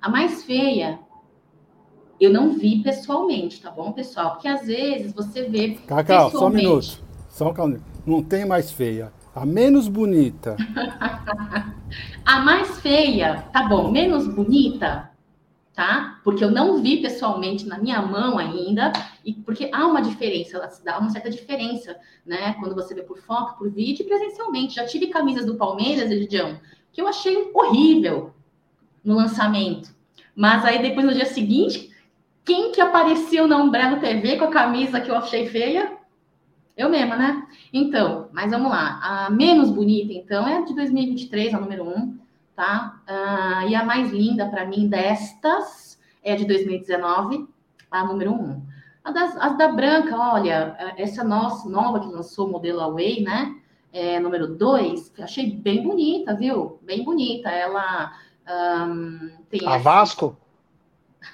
a 0.00 0.08
mais 0.08 0.42
feia 0.44 0.98
eu 2.18 2.32
não 2.32 2.54
vi 2.54 2.82
pessoalmente, 2.82 3.60
tá 3.60 3.70
bom, 3.70 3.92
pessoal? 3.92 4.32
Porque 4.32 4.48
às 4.48 4.66
vezes 4.66 5.12
você 5.12 5.42
vê. 5.42 5.76
Cacau, 5.86 6.30
só 6.30 6.46
um 6.46 6.50
minuto. 6.50 7.02
Só 7.28 7.50
um 7.50 7.66
minuto. 7.66 7.84
Não 8.06 8.22
tem 8.22 8.46
mais 8.46 8.70
feia. 8.70 9.12
A 9.34 9.44
menos 9.44 9.88
bonita. 9.88 10.56
a 12.24 12.40
mais 12.40 12.78
feia, 12.78 13.44
tá 13.52 13.64
bom, 13.64 13.90
menos 13.90 14.28
bonita, 14.28 15.10
tá? 15.74 16.20
Porque 16.22 16.44
eu 16.44 16.52
não 16.52 16.80
vi 16.80 17.02
pessoalmente 17.02 17.66
na 17.66 17.76
minha 17.78 18.00
mão 18.00 18.38
ainda, 18.38 18.92
e 19.24 19.32
porque 19.32 19.68
há 19.72 19.86
uma 19.88 20.00
diferença, 20.00 20.60
dá 20.84 21.00
uma 21.00 21.10
certa 21.10 21.28
diferença, 21.28 21.96
né? 22.24 22.54
Quando 22.60 22.76
você 22.76 22.94
vê 22.94 23.02
por 23.02 23.18
foto, 23.18 23.58
por 23.58 23.68
vídeo 23.68 24.04
e 24.04 24.08
presencialmente. 24.08 24.76
Já 24.76 24.86
tive 24.86 25.08
camisas 25.08 25.44
do 25.44 25.56
Palmeiras, 25.56 26.12
Edidião, 26.12 26.60
que 26.92 27.00
eu 27.00 27.08
achei 27.08 27.50
horrível 27.52 28.32
no 29.02 29.16
lançamento. 29.16 29.92
Mas 30.34 30.64
aí 30.64 30.80
depois 30.80 31.04
no 31.04 31.12
dia 31.12 31.26
seguinte, 31.26 31.90
quem 32.44 32.70
que 32.70 32.80
apareceu 32.80 33.48
na 33.48 33.56
Umbrella 33.56 33.98
TV 33.98 34.36
com 34.36 34.44
a 34.44 34.50
camisa 34.50 35.00
que 35.00 35.10
eu 35.10 35.16
achei 35.16 35.48
feia? 35.48 36.03
Eu 36.76 36.88
mesma, 36.88 37.16
né? 37.16 37.46
Então, 37.72 38.28
mas 38.32 38.50
vamos 38.50 38.70
lá. 38.70 39.00
A 39.02 39.30
menos 39.30 39.70
bonita, 39.70 40.12
então, 40.12 40.46
é 40.46 40.58
a 40.58 40.60
de 40.62 40.74
2023, 40.74 41.54
a 41.54 41.60
número 41.60 41.88
1, 41.88 42.18
tá? 42.56 43.00
Uh, 43.08 43.68
e 43.68 43.74
a 43.74 43.84
mais 43.84 44.10
linda 44.10 44.48
para 44.48 44.66
mim 44.66 44.88
destas 44.88 46.00
é 46.22 46.32
a 46.32 46.36
de 46.36 46.44
2019, 46.44 47.48
a 47.90 48.04
número 48.04 48.32
1. 48.32 48.62
A 49.04 49.12
das, 49.12 49.36
as 49.36 49.56
da 49.56 49.68
branca, 49.68 50.16
olha, 50.16 50.76
essa 50.96 51.22
nossa 51.22 51.68
nova 51.68 52.00
que 52.00 52.06
lançou 52.06 52.48
o 52.48 52.50
modelo 52.50 52.80
Away, 52.80 53.22
né? 53.22 53.54
É, 53.92 54.18
número 54.18 54.48
2, 54.48 55.12
achei 55.20 55.52
bem 55.52 55.84
bonita, 55.84 56.34
viu? 56.34 56.80
Bem 56.82 57.04
bonita. 57.04 57.50
Ela 57.50 58.12
um, 58.88 59.30
tem. 59.48 59.64
A 59.68 59.78
Vasco? 59.78 60.36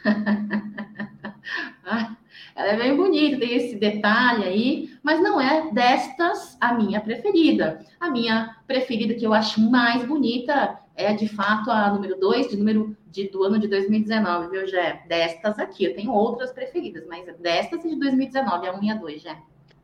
Ela 2.54 2.70
é 2.70 2.76
bem 2.76 2.96
bonita, 2.96 3.38
tem 3.38 3.54
esse 3.54 3.76
detalhe 3.76 4.44
aí, 4.44 4.90
mas 5.02 5.20
não 5.22 5.40
é 5.40 5.70
destas 5.72 6.56
a 6.60 6.74
minha 6.74 7.00
preferida. 7.00 7.84
A 7.98 8.10
minha 8.10 8.56
preferida, 8.66 9.14
que 9.14 9.26
eu 9.26 9.32
acho 9.32 9.60
mais 9.60 10.04
bonita, 10.04 10.78
é 10.94 11.12
de 11.12 11.28
fato 11.28 11.70
a 11.70 11.92
número 11.92 12.18
2, 12.18 12.50
de 12.50 12.56
número 12.56 12.96
de, 13.06 13.28
do 13.28 13.42
ano 13.42 13.58
de 13.58 13.68
2019, 13.68 14.48
viu, 14.48 14.66
Jé? 14.66 15.02
Destas 15.06 15.58
aqui. 15.58 15.84
Eu 15.84 15.94
tenho 15.94 16.12
outras 16.12 16.52
preferidas, 16.52 17.04
mas 17.06 17.24
destas 17.38 17.82
de 17.82 17.98
2019, 17.98 18.66
a 18.66 18.72
1 18.72 18.84
e 18.84 18.90
a 18.90 18.94
2, 18.94 19.22
Jé. 19.22 19.36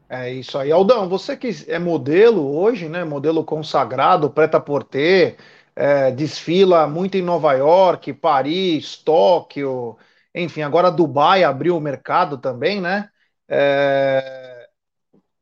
É 0.09 0.33
isso 0.33 0.57
aí. 0.57 0.71
Aldão, 0.71 1.09
você 1.09 1.37
que 1.37 1.51
é 1.67 1.79
modelo 1.79 2.57
hoje, 2.57 2.89
né? 2.89 3.03
Modelo 3.05 3.43
consagrado, 3.43 4.31
preta 4.31 4.61
por 4.61 4.85
ter, 4.85 5.37
é, 5.75 6.13
desfila 6.13 6.87
muito 6.87 7.17
em 7.17 7.23
Nova 7.23 7.53
York, 7.55 8.13
Paris, 8.13 8.97
Tóquio, 8.97 9.97
enfim, 10.37 10.61
agora 10.63 10.91
Dubai 10.91 11.43
abriu 11.43 11.77
o 11.77 11.81
mercado 11.81 12.37
também, 12.37 12.81
né? 12.81 13.11
É... 13.49 14.69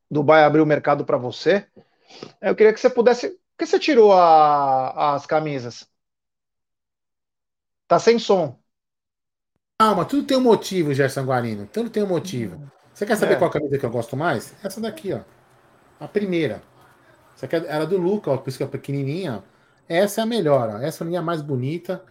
Dubai 0.08 0.44
abriu 0.44 0.62
o 0.62 0.66
mercado 0.66 1.04
para 1.04 1.16
você. 1.16 1.66
Eu 2.40 2.54
queria 2.54 2.72
que 2.72 2.78
você 2.78 2.88
pudesse. 2.88 3.30
Por 3.30 3.58
que 3.58 3.66
você 3.66 3.78
tirou 3.78 4.12
a... 4.12 5.14
as 5.14 5.26
camisas? 5.26 5.88
Tá 7.88 7.98
sem 7.98 8.18
som. 8.18 8.58
Calma, 9.78 10.04
tudo 10.04 10.26
tem 10.26 10.36
um 10.36 10.40
motivo, 10.40 10.94
Gerson 10.94 11.24
Guarino. 11.24 11.66
Tudo 11.66 11.90
tem 11.90 12.02
um 12.02 12.08
motivo. 12.08 12.70
Você 12.92 13.04
quer 13.04 13.16
saber 13.16 13.34
é. 13.34 13.36
qual 13.36 13.50
camisa 13.50 13.76
que 13.76 13.84
eu 13.84 13.90
gosto 13.90 14.16
mais? 14.16 14.54
Essa 14.62 14.80
daqui, 14.80 15.12
ó. 15.12 15.20
A 15.98 16.06
primeira. 16.06 16.62
Essa 17.34 17.46
aqui 17.46 17.56
era 17.56 17.84
do 17.84 17.98
Luca, 17.98 18.30
ó, 18.30 18.36
por 18.36 18.48
isso 18.48 18.58
que 18.58 18.64
é 18.64 18.68
pequenininha. 18.68 19.42
Essa 19.88 20.20
é 20.20 20.24
a 20.24 20.26
melhor, 20.26 20.70
ó. 20.70 20.78
Essa 20.78 21.02
é 21.02 21.04
a 21.04 21.08
minha 21.08 21.22
mais 21.22 21.42
bonita, 21.42 22.04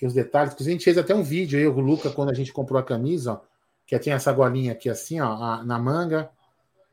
que 0.00 0.06
os 0.06 0.14
detalhes. 0.14 0.56
A 0.58 0.64
gente 0.64 0.82
fez 0.82 0.96
até 0.96 1.14
um 1.14 1.22
vídeo 1.22 1.58
aí, 1.58 1.66
o 1.66 1.78
Luca, 1.78 2.08
quando 2.10 2.30
a 2.30 2.34
gente 2.34 2.54
comprou 2.54 2.80
a 2.80 2.82
camisa, 2.82 3.34
ó, 3.34 3.40
que 3.86 3.98
tinha 3.98 4.14
essa 4.14 4.32
golinha 4.32 4.72
aqui 4.72 4.88
assim, 4.88 5.20
ó, 5.20 5.62
na 5.62 5.78
manga. 5.78 6.30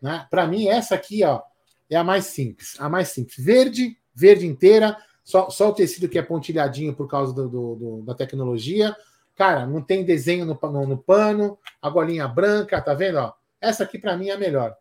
Né? 0.01 0.27
Para 0.29 0.45
mim, 0.45 0.67
essa 0.67 0.95
aqui, 0.95 1.23
ó, 1.23 1.41
é 1.89 1.95
a 1.95 2.03
mais 2.03 2.25
simples. 2.25 2.75
A 2.77 2.89
mais 2.89 3.07
simples. 3.07 3.37
Verde, 3.37 3.97
verde 4.13 4.45
inteira, 4.45 4.97
só, 5.23 5.49
só 5.49 5.69
o 5.69 5.73
tecido 5.73 6.09
que 6.09 6.19
é 6.19 6.21
pontilhadinho 6.21 6.93
por 6.93 7.07
causa 7.07 7.33
do, 7.33 7.47
do, 7.47 7.75
do 7.75 8.01
da 8.01 8.13
tecnologia. 8.13 8.93
Cara, 9.37 9.65
não 9.65 9.81
tem 9.81 10.03
desenho 10.03 10.43
no, 10.43 10.59
no, 10.61 10.85
no, 10.85 10.97
pano, 10.97 11.57
a 11.81 11.89
golinha 11.89 12.27
branca, 12.27 12.81
tá 12.81 12.93
vendo? 12.93 13.19
Ó? 13.19 13.31
Essa 13.61 13.85
aqui 13.85 13.97
para 13.97 14.17
mim 14.17 14.27
é 14.27 14.33
a 14.33 14.37
melhor. 14.37 14.75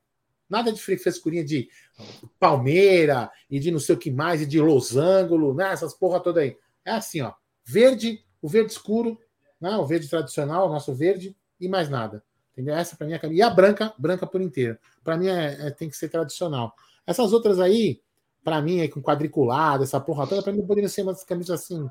Nada 0.50 0.72
de 0.72 0.80
frescurinha 0.80 1.44
de 1.44 1.68
palmeira 2.40 3.30
e 3.48 3.60
de 3.60 3.70
não 3.70 3.78
sei 3.78 3.94
o 3.94 3.98
que 3.98 4.10
mais, 4.10 4.42
e 4.42 4.46
de 4.46 4.60
losango, 4.60 5.54
né? 5.54 5.70
Essas 5.70 5.94
porra 5.94 6.18
toda 6.18 6.40
aí. 6.40 6.56
É 6.84 6.90
assim, 6.90 7.20
ó. 7.20 7.32
Verde, 7.66 8.24
o 8.40 8.48
verde 8.48 8.72
escuro, 8.72 9.18
né? 9.60 9.76
o 9.76 9.84
verde 9.84 10.08
tradicional, 10.08 10.68
o 10.68 10.72
nosso 10.72 10.94
verde, 10.94 11.36
e 11.60 11.68
mais 11.68 11.88
nada. 11.88 12.22
Entendeu? 12.52 12.74
Essa 12.74 12.96
para 12.96 13.06
mim 13.06 13.12
é 13.12 13.16
a 13.16 13.18
camisa. 13.18 13.38
E 13.38 13.42
a 13.42 13.50
branca, 13.50 13.92
branca 13.98 14.26
por 14.26 14.40
inteiro. 14.40 14.78
Para 15.04 15.16
mim 15.16 15.28
é, 15.28 15.66
é, 15.66 15.70
tem 15.70 15.90
que 15.90 15.96
ser 15.96 16.08
tradicional. 16.08 16.74
Essas 17.06 17.32
outras 17.32 17.60
aí, 17.60 18.00
para 18.42 18.62
mim, 18.62 18.80
é 18.80 18.88
com 18.88 19.02
quadriculado, 19.02 19.84
essa 19.84 20.00
porra 20.00 20.26
toda, 20.26 20.42
para 20.42 20.52
mim 20.52 20.66
poderiam 20.66 20.88
ser 20.88 21.02
umas 21.02 21.22
camisas 21.22 21.60
assim. 21.60 21.86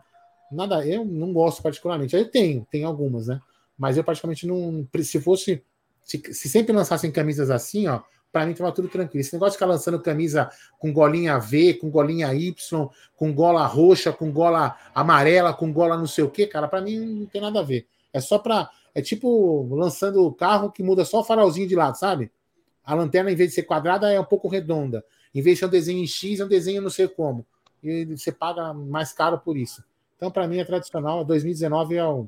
Nada, 0.51 0.85
eu 0.85 1.05
não 1.05 1.33
gosto 1.33 1.61
particularmente. 1.61 2.15
Aí 2.15 2.25
tem, 2.25 2.63
tem 2.71 2.83
algumas, 2.83 3.27
né? 3.27 3.39
Mas 3.77 3.97
eu 3.97 4.03
praticamente 4.03 4.47
não. 4.47 4.87
Se 5.03 5.19
fosse. 5.19 5.63
Se, 6.03 6.21
se 6.33 6.49
sempre 6.49 6.71
lançassem 6.71 7.11
camisas 7.11 7.49
assim, 7.49 7.87
ó, 7.87 8.01
para 8.35 8.45
mim 8.45 8.51
estava 8.51 8.69
tudo 8.73 8.89
tranquilo. 8.89 9.21
Esse 9.21 9.31
negócio 9.31 9.51
de 9.51 9.55
ficar 9.55 9.65
lançando 9.65 9.97
camisa 9.97 10.49
com 10.77 10.91
golinha 10.91 11.39
V, 11.39 11.75
com 11.75 11.89
golinha 11.89 12.35
Y, 12.35 12.89
com 13.15 13.33
gola 13.33 13.65
roxa, 13.65 14.11
com 14.11 14.29
gola 14.29 14.75
amarela, 14.93 15.53
com 15.53 15.71
gola 15.71 15.95
não 15.95 16.05
sei 16.05 16.25
o 16.25 16.29
que, 16.29 16.45
cara, 16.45 16.67
para 16.67 16.81
mim 16.81 16.99
não 16.99 17.25
tem 17.27 17.39
nada 17.39 17.61
a 17.61 17.63
ver. 17.63 17.87
É 18.11 18.19
só 18.19 18.37
para. 18.37 18.69
É 18.93 19.01
tipo 19.01 19.73
lançando 19.73 20.21
o 20.25 20.33
carro 20.33 20.69
que 20.69 20.83
muda 20.83 21.05
só 21.05 21.21
o 21.21 21.23
farolzinho 21.23 21.65
de 21.65 21.77
lado, 21.77 21.95
sabe? 21.97 22.29
A 22.83 22.93
lanterna, 22.93 23.31
em 23.31 23.35
vez 23.35 23.51
de 23.51 23.55
ser 23.55 23.63
quadrada, 23.63 24.11
é 24.11 24.19
um 24.19 24.25
pouco 24.25 24.49
redonda. 24.49 25.01
Em 25.33 25.41
vez 25.41 25.55
de 25.55 25.59
ser 25.59 25.65
um 25.67 25.69
desenho 25.69 26.03
em 26.03 26.07
X, 26.07 26.41
é 26.41 26.43
um 26.43 26.49
desenho 26.49 26.81
não 26.81 26.89
sei 26.89 27.07
como. 27.07 27.45
E 27.81 28.03
você 28.03 28.33
paga 28.33 28.73
mais 28.73 29.13
caro 29.13 29.39
por 29.39 29.55
isso. 29.55 29.81
Então, 30.17 30.29
para 30.29 30.45
mim, 30.45 30.57
é 30.57 30.65
tradicional. 30.65 31.23
2019 31.23 31.95
é 31.95 32.05
o 32.05 32.27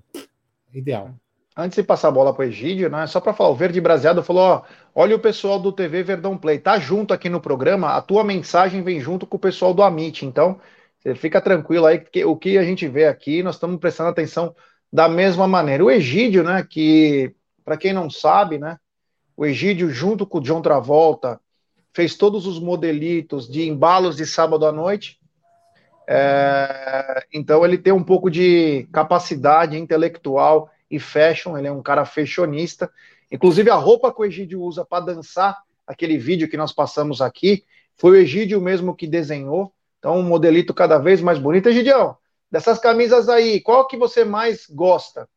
ideal. 0.73 1.13
Antes 1.59 1.75
de 1.75 1.83
passar 1.83 2.09
a 2.09 2.11
bola 2.11 2.31
para 2.31 2.45
o 2.45 2.47
Egídio, 2.47 2.87
né, 2.87 3.07
só 3.07 3.19
para 3.19 3.33
falar, 3.33 3.49
o 3.49 3.55
Verde 3.55 3.81
Braseado 3.81 4.21
falou: 4.21 4.43
ó, 4.43 4.61
olha 4.93 5.15
o 5.15 5.19
pessoal 5.19 5.59
do 5.59 5.71
TV 5.71 6.03
Verdão 6.03 6.37
Play, 6.37 6.59
tá 6.59 6.77
junto 6.77 7.15
aqui 7.15 7.29
no 7.29 7.41
programa, 7.41 7.95
a 7.95 8.01
tua 8.01 8.23
mensagem 8.23 8.83
vem 8.83 8.99
junto 8.99 9.25
com 9.25 9.37
o 9.37 9.39
pessoal 9.39 9.73
do 9.73 9.81
Amit, 9.81 10.23
então 10.23 10.59
você 10.99 11.15
fica 11.15 11.41
tranquilo 11.41 11.87
aí, 11.87 11.99
que 11.99 12.23
o 12.23 12.35
que 12.35 12.59
a 12.59 12.63
gente 12.63 12.87
vê 12.87 13.07
aqui, 13.07 13.41
nós 13.41 13.55
estamos 13.55 13.79
prestando 13.79 14.09
atenção 14.09 14.55
da 14.93 15.09
mesma 15.09 15.47
maneira. 15.47 15.83
O 15.83 15.89
Egídio, 15.89 16.43
né, 16.43 16.63
que, 16.69 17.33
para 17.65 17.75
quem 17.75 17.91
não 17.91 18.07
sabe, 18.07 18.59
né, 18.59 18.77
o 19.35 19.43
Egídio, 19.43 19.89
junto 19.89 20.27
com 20.27 20.37
o 20.37 20.41
John 20.41 20.61
Travolta, 20.61 21.39
fez 21.91 22.15
todos 22.15 22.45
os 22.45 22.59
modelitos 22.59 23.49
de 23.49 23.67
embalos 23.67 24.15
de 24.15 24.27
sábado 24.27 24.63
à 24.65 24.71
noite. 24.71 25.19
É, 26.07 27.25
então 27.33 27.65
ele 27.65 27.79
tem 27.79 27.91
um 27.91 28.03
pouco 28.03 28.29
de 28.29 28.87
capacidade 28.91 29.75
intelectual 29.75 30.69
e 30.89 30.99
fashion, 30.99 31.57
ele 31.57 31.67
é 31.67 31.71
um 31.71 31.81
cara 31.81 32.05
fashionista. 32.05 32.91
Inclusive, 33.31 33.69
a 33.69 33.75
roupa 33.75 34.13
que 34.13 34.21
o 34.21 34.25
Egídio 34.25 34.61
usa 34.61 34.85
para 34.85 35.05
dançar, 35.05 35.61
aquele 35.85 36.17
vídeo 36.17 36.49
que 36.49 36.57
nós 36.57 36.71
passamos 36.71 37.21
aqui, 37.21 37.63
foi 37.95 38.11
o 38.11 38.15
Egídio 38.15 38.61
mesmo 38.61 38.95
que 38.95 39.07
desenhou. 39.07 39.73
Então, 39.99 40.17
um 40.17 40.23
modelito 40.23 40.73
cada 40.73 40.97
vez 40.97 41.21
mais 41.21 41.39
bonito. 41.39 41.69
Egidião, 41.69 42.15
dessas 42.51 42.79
camisas 42.79 43.27
aí, 43.27 43.59
qual 43.59 43.87
que 43.87 43.97
você 43.97 44.23
mais 44.23 44.67
gosta? 44.69 45.27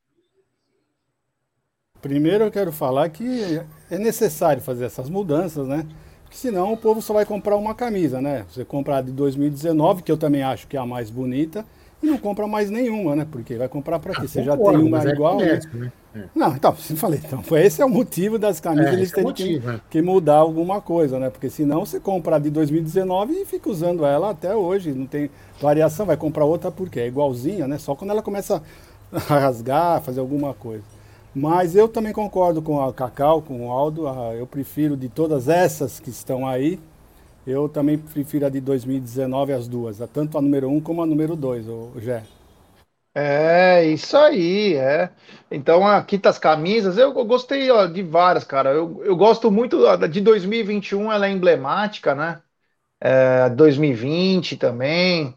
Primeiro 2.01 2.45
eu 2.45 2.51
quero 2.51 2.73
falar 2.73 3.09
que 3.11 3.61
é 3.91 3.99
necessário 3.99 4.63
fazer 4.63 4.87
essas 4.87 5.11
mudanças, 5.11 5.67
né? 5.67 5.87
Senão 6.31 6.73
o 6.73 6.77
povo 6.77 7.03
só 7.03 7.13
vai 7.13 7.27
comprar 7.27 7.57
uma 7.57 7.75
camisa, 7.75 8.21
né? 8.21 8.47
Você 8.49 8.65
comprar 8.65 9.03
de 9.03 9.13
2019, 9.13 10.03
que 10.03 10.13
eu 10.13 10.17
também 10.17 10.43
acho 10.43 10.67
que 10.67 10.77
é 10.77 10.81
a 10.81 10.87
mais 10.87 11.11
bonita, 11.11 11.67
e 12.03 12.07
não 12.07 12.19
compra 12.19 12.47
mais 12.47 12.71
nenhuma, 12.71 13.15
né? 13.15 13.27
Porque 13.31 13.57
vai 13.57 13.69
comprar 13.69 13.99
para 13.99 14.15
quê? 14.15 14.27
Você 14.27 14.43
já 14.43 14.57
tem 14.57 14.77
uma 14.77 15.03
é 15.03 15.13
igual. 15.13 15.41
É 15.41 15.61
né? 15.73 15.93
É. 16.15 16.23
Não, 16.35 16.55
então, 16.55 16.75
você 16.75 16.95
falei, 16.97 17.21
então, 17.25 17.43
esse 17.59 17.81
é 17.81 17.85
o 17.85 17.89
motivo 17.89 18.39
das 18.39 18.59
camisas, 18.59 18.91
é, 18.91 18.95
eles 18.95 19.13
terem 19.13 19.33
que, 19.33 19.57
é. 19.57 19.81
que, 19.89 20.03
mudar 20.03 20.37
alguma 20.37 20.81
coisa, 20.81 21.19
né? 21.19 21.31
Porque 21.31 21.49
senão 21.49 21.85
você 21.85 22.01
compra 22.01 22.39
de 22.39 22.51
2019 22.51 23.35
e 23.35 23.45
fica 23.45 23.71
usando 23.71 24.05
ela 24.05 24.31
até 24.31 24.55
hoje, 24.55 24.93
não 24.93 25.07
tem 25.07 25.31
variação, 25.61 26.07
vai 26.07 26.17
comprar 26.17 26.45
outra 26.45 26.71
porque 26.71 27.01
é 27.01 27.07
igualzinha, 27.07 27.69
né? 27.69 27.79
Só 27.79 27.95
quando 27.95 28.11
ela 28.11 28.23
começa 28.23 28.63
a 29.13 29.39
rasgar, 29.39 30.01
fazer 30.03 30.21
alguma 30.21 30.55
coisa. 30.55 30.85
Mas 31.33 31.77
eu 31.77 31.87
também 31.87 32.13
concordo 32.13 32.61
com 32.61 32.83
a 32.83 32.93
Cacau, 32.93 33.41
com 33.41 33.69
o 33.69 33.71
Aldo, 33.71 34.09
eu 34.37 34.47
prefiro 34.49 34.97
de 34.97 35.09
todas 35.09 35.49
essas 35.49 36.01
que 36.01 36.11
estão 36.11 36.45
aí, 36.45 36.81
eu 37.47 37.69
também 37.69 37.99
prefiro 37.99 38.47
a 38.47 38.49
de 38.49 38.61
2019 38.61 39.53
as 39.53 39.69
duas, 39.69 39.99
tanto 40.13 40.39
a 40.39 40.43
número 40.43 40.69
1 40.69 40.77
um 40.77 40.81
como 40.81 41.03
a 41.03 41.07
número 41.07 41.37
2, 41.37 41.69
o 41.69 41.93
Gé. 41.99 42.25
É, 43.15 43.85
isso 43.87 44.17
aí, 44.17 44.75
é. 44.75 45.11
Então, 45.51 45.87
aqui 45.87 46.17
tá 46.19 46.31
as 46.31 46.39
camisas, 46.39 46.97
eu 46.97 47.13
gostei 47.25 47.71
ó, 47.71 47.87
de 47.87 48.03
várias, 48.03 48.45
cara. 48.45 48.71
Eu, 48.71 49.03
eu 49.05 49.17
gosto 49.17 49.51
muito 49.51 49.79
de 50.09 50.21
2021, 50.21 51.11
ela 51.13 51.27
é 51.27 51.31
emblemática, 51.31 52.15
né? 52.15 52.41
É, 53.01 53.51
2020 53.51 54.57
também. 54.57 55.37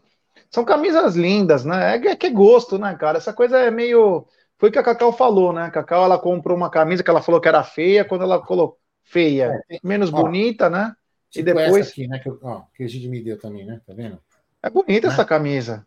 São 0.50 0.64
camisas 0.64 1.16
lindas, 1.16 1.64
né? 1.64 1.96
É, 1.96 2.08
é 2.08 2.16
que 2.16 2.26
é 2.26 2.30
gosto, 2.30 2.78
né, 2.78 2.96
cara? 2.96 3.18
Essa 3.18 3.32
coisa 3.32 3.58
é 3.58 3.70
meio. 3.70 4.26
Foi 4.58 4.68
o 4.68 4.72
que 4.72 4.78
a 4.78 4.82
Cacau 4.84 5.12
falou, 5.12 5.52
né? 5.52 5.64
A 5.64 5.70
Cacau 5.70 6.04
ela 6.04 6.18
comprou 6.18 6.56
uma 6.56 6.70
camisa 6.70 7.02
que 7.02 7.10
ela 7.10 7.22
falou 7.22 7.40
que 7.40 7.48
era 7.48 7.64
feia, 7.64 8.04
quando 8.04 8.22
ela 8.22 8.40
colocou 8.40 8.78
feia, 9.04 9.60
é, 9.70 9.78
menos 9.82 10.12
ó, 10.12 10.16
bonita, 10.22 10.70
né? 10.70 10.94
Tipo 11.34 11.50
e 11.50 11.52
depois. 11.52 11.88
aqui, 11.88 12.06
né? 12.06 12.18
Que, 12.20 12.30
ó, 12.42 12.62
que 12.74 12.84
a 12.84 12.88
gente 12.88 13.08
me 13.08 13.20
deu 13.20 13.38
também, 13.38 13.66
né? 13.66 13.80
Tá 13.84 13.92
vendo? 13.92 14.20
É 14.62 14.70
bonita 14.70 15.08
né? 15.08 15.12
essa 15.12 15.24
camisa. 15.24 15.84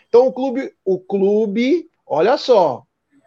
Então 0.07 0.27
o 0.27 0.33
clube, 0.33 0.73
o 0.83 0.99
clube 0.99 1.89
Olha 2.05 2.37
só, 2.37 2.83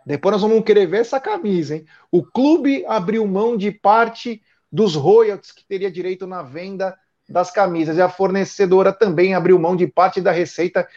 depois 0.07 0.33
nós 0.33 0.43
vamos 0.43 0.65
querer 0.65 0.87
ver 0.87 1.01
essa 1.01 1.19
camisa, 1.19 1.75
hein? 1.77 1.85
O 2.13 2.23
clube 2.23 2.85
abriu 2.87 3.27
mão 3.27 3.57
de 3.57 3.73
parte 3.73 4.41
dos 4.71 4.95
royalties 4.95 5.51
que 5.51 5.67
teria 5.67 5.91
direito 5.91 6.27
na 6.27 6.43
venda 6.43 6.97
das 7.29 7.51
camisas 7.51 7.97
e 7.97 8.01
a 8.01 8.09
fornecedora 8.09 8.93
também 8.93 9.35
abriu 9.35 9.59
mão 9.59 9.75
de 9.75 9.87
parte 9.87 10.21
da 10.21 10.31
receita 10.31 10.89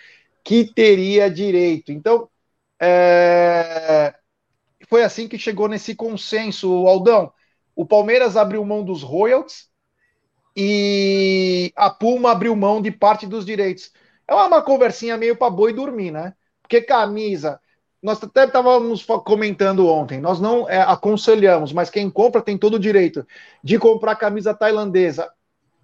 que 0.43 0.63
teria 0.63 1.29
direito. 1.29 1.91
Então, 1.91 2.29
é... 2.79 4.13
foi 4.87 5.03
assim 5.03 5.27
que 5.27 5.37
chegou 5.39 5.67
nesse 5.67 5.95
consenso, 5.95 6.87
Aldão. 6.87 7.33
O 7.75 7.85
Palmeiras 7.85 8.37
abriu 8.37 8.63
mão 8.63 8.83
dos 8.83 9.01
royalties 9.01 9.69
e 10.55 11.71
a 11.75 11.89
Puma 11.89 12.31
abriu 12.31 12.55
mão 12.55 12.81
de 12.81 12.91
parte 12.91 13.25
dos 13.25 13.45
direitos. 13.45 13.91
É 14.27 14.33
uma 14.33 14.61
conversinha 14.61 15.17
meio 15.17 15.35
para 15.35 15.49
boi 15.49 15.73
dormir, 15.73 16.11
né? 16.11 16.33
Porque 16.61 16.81
camisa 16.81 17.59
nós 18.01 18.21
até 18.23 18.45
estávamos 18.45 19.05
comentando 19.23 19.87
ontem, 19.87 20.19
nós 20.19 20.39
não 20.39 20.67
é, 20.67 20.81
aconselhamos, 20.81 21.71
mas 21.71 21.89
quem 21.89 22.09
compra 22.09 22.41
tem 22.41 22.57
todo 22.57 22.75
o 22.75 22.79
direito 22.79 23.25
de 23.63 23.77
comprar 23.77 24.15
camisa 24.15 24.53
tailandesa. 24.53 25.31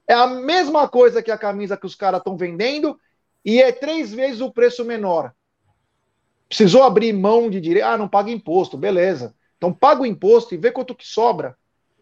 É 0.07 0.13
a 0.13 0.25
mesma 0.25 0.87
coisa 0.87 1.21
que 1.21 1.29
a 1.29 1.37
camisa 1.37 1.77
que 1.77 1.85
os 1.85 1.93
caras 1.93 2.19
estão 2.19 2.35
vendendo 2.35 2.99
e 3.45 3.61
é 3.61 3.71
três 3.71 4.11
vezes 4.11 4.41
o 4.41 4.51
preço 4.51 4.83
menor. 4.83 5.31
Precisou 6.47 6.81
abrir 6.83 7.13
mão 7.13 7.49
de 7.49 7.61
direito. 7.61 7.85
Ah, 7.85 7.97
não 7.97 8.07
paga 8.07 8.31
imposto, 8.31 8.77
beleza. 8.77 9.35
Então 9.57 9.71
paga 9.71 10.01
o 10.01 10.05
imposto 10.05 10.55
e 10.55 10.57
vê 10.57 10.71
quanto 10.71 10.95
que 10.95 11.05
sobra 11.05 11.55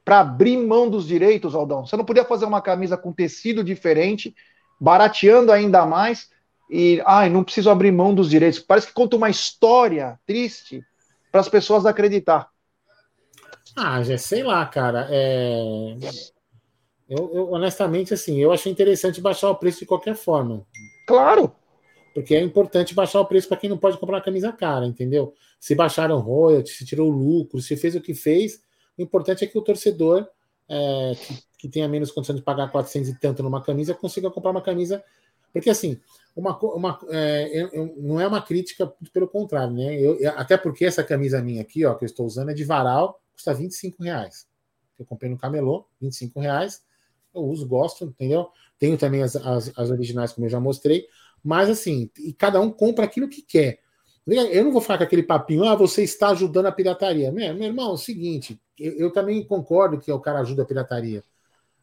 para 0.05 0.19
abrir 0.19 0.55
mão 0.55 0.87
dos 0.87 1.07
direitos, 1.07 1.55
Aldão. 1.55 1.85
Você 1.85 1.97
não 1.97 2.05
podia 2.05 2.23
fazer 2.23 2.45
uma 2.45 2.61
camisa 2.61 2.95
com 2.95 3.11
tecido 3.11 3.63
diferente, 3.63 4.35
barateando 4.79 5.51
ainda 5.51 5.83
mais 5.83 6.29
e 6.69 7.01
ai, 7.05 7.29
não 7.29 7.43
preciso 7.43 7.69
abrir 7.69 7.91
mão 7.91 8.13
dos 8.13 8.29
direitos. 8.29 8.59
Parece 8.59 8.87
que 8.87 8.93
conta 8.93 9.15
uma 9.15 9.29
história 9.29 10.19
triste 10.25 10.83
para 11.31 11.41
as 11.41 11.49
pessoas 11.49 11.85
acreditar. 11.85 12.49
Ah, 13.75 14.01
já 14.03 14.17
sei 14.17 14.43
lá, 14.43 14.65
cara. 14.65 15.07
É... 15.09 15.95
Eu, 17.09 17.31
eu, 17.33 17.51
honestamente, 17.51 18.13
assim, 18.13 18.39
eu 18.39 18.51
achei 18.51 18.71
interessante 18.71 19.21
baixar 19.21 19.49
o 19.49 19.55
preço 19.55 19.79
de 19.79 19.85
qualquer 19.85 20.15
forma. 20.15 20.65
Claro. 21.07 21.53
Porque 22.13 22.33
é 22.33 22.41
importante 22.41 22.95
baixar 22.95 23.19
o 23.19 23.25
preço 23.25 23.47
para 23.47 23.57
quem 23.57 23.69
não 23.69 23.77
pode 23.77 23.97
comprar 23.97 24.17
uma 24.17 24.23
camisa 24.23 24.51
cara, 24.51 24.85
entendeu? 24.85 25.33
Se 25.59 25.75
baixaram 25.75 26.19
royalties, 26.19 26.77
se 26.77 26.85
tirou 26.85 27.09
lucro, 27.11 27.61
se 27.61 27.75
fez 27.75 27.95
o 27.95 28.01
que 28.01 28.13
fez, 28.13 28.61
o 28.97 29.01
importante 29.01 29.43
é 29.43 29.47
que 29.47 29.57
o 29.57 29.61
torcedor 29.61 30.27
é, 30.67 31.13
que, 31.15 31.43
que 31.59 31.69
tenha 31.69 31.87
menos 31.87 32.11
condição 32.11 32.35
de 32.35 32.41
pagar 32.41 32.71
400 32.71 33.09
e 33.09 33.19
tanto 33.19 33.43
numa 33.43 33.61
camisa 33.61 33.93
consiga 33.93 34.31
comprar 34.31 34.51
uma 34.51 34.61
camisa 34.61 35.03
Porque 35.53 35.69
assim, 35.69 35.99
uma, 36.35 36.57
uma, 36.59 36.99
é, 37.09 37.69
não 37.97 38.19
é 38.19 38.27
uma 38.27 38.41
crítica, 38.41 38.91
pelo 39.13 39.27
contrário, 39.27 39.73
né? 39.73 39.95
Eu, 39.95 40.17
até 40.37 40.57
porque 40.57 40.85
essa 40.85 41.03
camisa 41.03 41.41
minha 41.41 41.61
aqui, 41.61 41.85
ó, 41.85 41.95
que 41.95 42.03
eu 42.03 42.07
estou 42.07 42.25
usando, 42.25 42.49
é 42.49 42.53
de 42.53 42.63
varal, 42.63 43.21
custa 43.33 43.53
25 43.53 44.03
reais. 44.03 44.47
Eu 44.99 45.05
comprei 45.05 45.29
no 45.29 45.37
Camelô, 45.37 45.85
25 46.01 46.39
reais. 46.39 46.83
Eu 47.33 47.41
uso, 47.43 47.67
gosto, 47.67 48.05
entendeu? 48.05 48.49
Tenho 48.79 48.97
também 48.97 49.21
as, 49.21 49.35
as, 49.35 49.71
as 49.77 49.89
originais, 49.89 50.33
como 50.33 50.45
eu 50.45 50.49
já 50.49 50.59
mostrei. 50.59 51.07
Mas 51.43 51.69
assim, 51.69 52.09
e 52.17 52.33
cada 52.33 52.59
um 52.59 52.71
compra 52.71 53.05
aquilo 53.05 53.29
que 53.29 53.41
quer. 53.41 53.79
Eu 54.27 54.63
não 54.63 54.71
vou 54.71 54.81
falar 54.81 54.97
com 54.97 55.03
aquele 55.03 55.21
papinho, 55.21 55.65
ah, 55.65 55.75
você 55.75 56.01
está 56.01 56.29
ajudando 56.29 56.65
a 56.65 56.71
pirataria. 56.71 57.31
Meu, 57.31 57.55
irmão, 57.61 57.91
é 57.91 57.93
o 57.93 57.97
seguinte, 57.97 58.59
eu, 58.79 58.93
eu, 58.93 59.11
também 59.11 59.43
concordo 59.43 59.99
que 59.99 60.11
o 60.11 60.19
cara 60.19 60.39
ajuda 60.39 60.63
a 60.63 60.65
pirataria. 60.65 61.23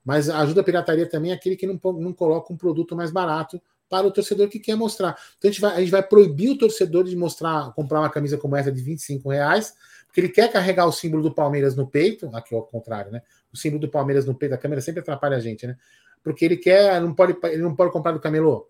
Mas 0.05 0.29
ajuda 0.29 0.61
a 0.61 0.65
pirataria 0.65 1.09
também 1.09 1.31
é 1.31 1.35
aquele 1.35 1.57
que 1.57 1.67
não, 1.67 1.79
não 1.93 2.13
coloca 2.13 2.53
um 2.53 2.57
produto 2.57 2.97
mais 2.97 3.13
barato 3.13 3.63
para 3.89 4.07
o 4.07 4.11
torcedor 4.11 4.49
que 4.49 4.59
quer 4.59 4.75
mostrar. 4.75 5.17
Então 5.39 5.49
a 5.49 5.53
gente 5.53 5.61
vai, 5.61 5.77
a 5.77 5.81
gente 5.81 5.91
vai 5.91 6.03
proibir 6.03 6.51
o 6.51 6.59
torcedor 6.59 7.05
de 7.05 7.15
mostrar, 7.15 7.73
comprar 7.75 8.01
uma 8.01 8.11
camisa 8.11 8.37
como 8.37 8.57
essa 8.57 8.73
de 8.73 8.83
25 8.83 9.29
reais, 9.29 9.75
porque 10.07 10.21
ele 10.21 10.29
quer 10.31 10.51
carregar 10.51 10.87
o 10.87 10.93
símbolo 10.93 11.23
do 11.23 11.33
Palmeiras 11.33 11.77
no 11.77 11.87
peito, 11.87 12.29
aqui 12.35 12.55
ao 12.55 12.63
contrário, 12.63 13.13
né? 13.13 13.23
O 13.53 13.57
símbolo 13.57 13.83
do 13.83 13.89
Palmeiras 13.89 14.27
no 14.27 14.35
peito, 14.35 14.55
a 14.55 14.59
câmera 14.59 14.81
sempre 14.81 15.01
atrapalha 15.01 15.37
a 15.37 15.41
gente, 15.41 15.67
né? 15.67 15.77
Porque 16.25 16.45
ele 16.45 16.57
quer, 16.57 17.01
não 17.01 17.15
pode, 17.15 17.37
ele 17.45 17.63
não 17.63 17.77
pode 17.77 17.93
comprar 17.93 18.13
do 18.13 18.21
camelô. 18.21 18.69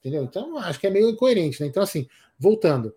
Entendeu? 0.00 0.24
Então, 0.24 0.58
acho 0.58 0.80
que 0.80 0.86
é 0.86 0.90
meio 0.90 1.10
incoerente, 1.10 1.60
né? 1.60 1.66
Então, 1.66 1.82
assim, 1.82 2.08
voltando, 2.38 2.94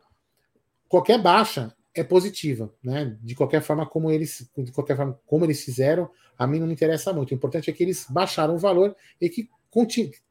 qualquer 0.87 1.21
baixa 1.21 1.75
é 1.93 2.03
positiva, 2.03 2.73
né? 2.83 3.17
De 3.21 3.35
qualquer 3.35 3.61
forma 3.61 3.85
como 3.85 4.09
eles, 4.11 4.49
de 4.57 4.71
qualquer 4.71 4.95
forma 4.95 5.19
como 5.25 5.45
eles 5.45 5.63
fizeram, 5.63 6.09
a 6.37 6.47
mim 6.47 6.59
não 6.59 6.67
me 6.67 6.73
interessa 6.73 7.11
muito. 7.11 7.31
O 7.31 7.33
importante 7.33 7.69
é 7.69 7.73
que 7.73 7.83
eles 7.83 8.05
baixaram 8.09 8.55
o 8.55 8.59
valor 8.59 8.95
e 9.19 9.29
que 9.29 9.49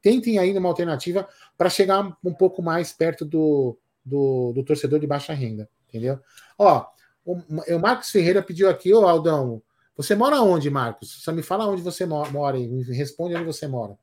tentem 0.01 0.37
ainda 0.37 0.59
uma 0.59 0.69
alternativa 0.69 1.27
para 1.57 1.69
chegar 1.69 2.17
um 2.23 2.33
pouco 2.33 2.61
mais 2.61 2.91
perto 2.93 3.25
do, 3.25 3.77
do, 4.05 4.53
do, 4.53 4.63
torcedor 4.63 4.99
de 4.99 5.07
baixa 5.07 5.33
renda, 5.33 5.69
entendeu? 5.87 6.19
Ó, 6.57 6.85
o, 7.25 7.35
o 7.75 7.79
Marcos 7.79 8.09
Ferreira 8.09 8.43
pediu 8.43 8.69
aqui, 8.69 8.93
ô 8.93 9.07
Aldão, 9.07 9.61
você 9.95 10.15
mora 10.15 10.41
onde, 10.41 10.69
Marcos? 10.69 11.23
Só 11.23 11.31
me 11.31 11.43
fala 11.43 11.67
onde 11.67 11.81
você 11.81 12.05
mora 12.05 12.57
e 12.57 12.67
me 12.67 12.83
responde 12.83 13.35
onde 13.35 13.45
você 13.45 13.67
mora. 13.67 13.97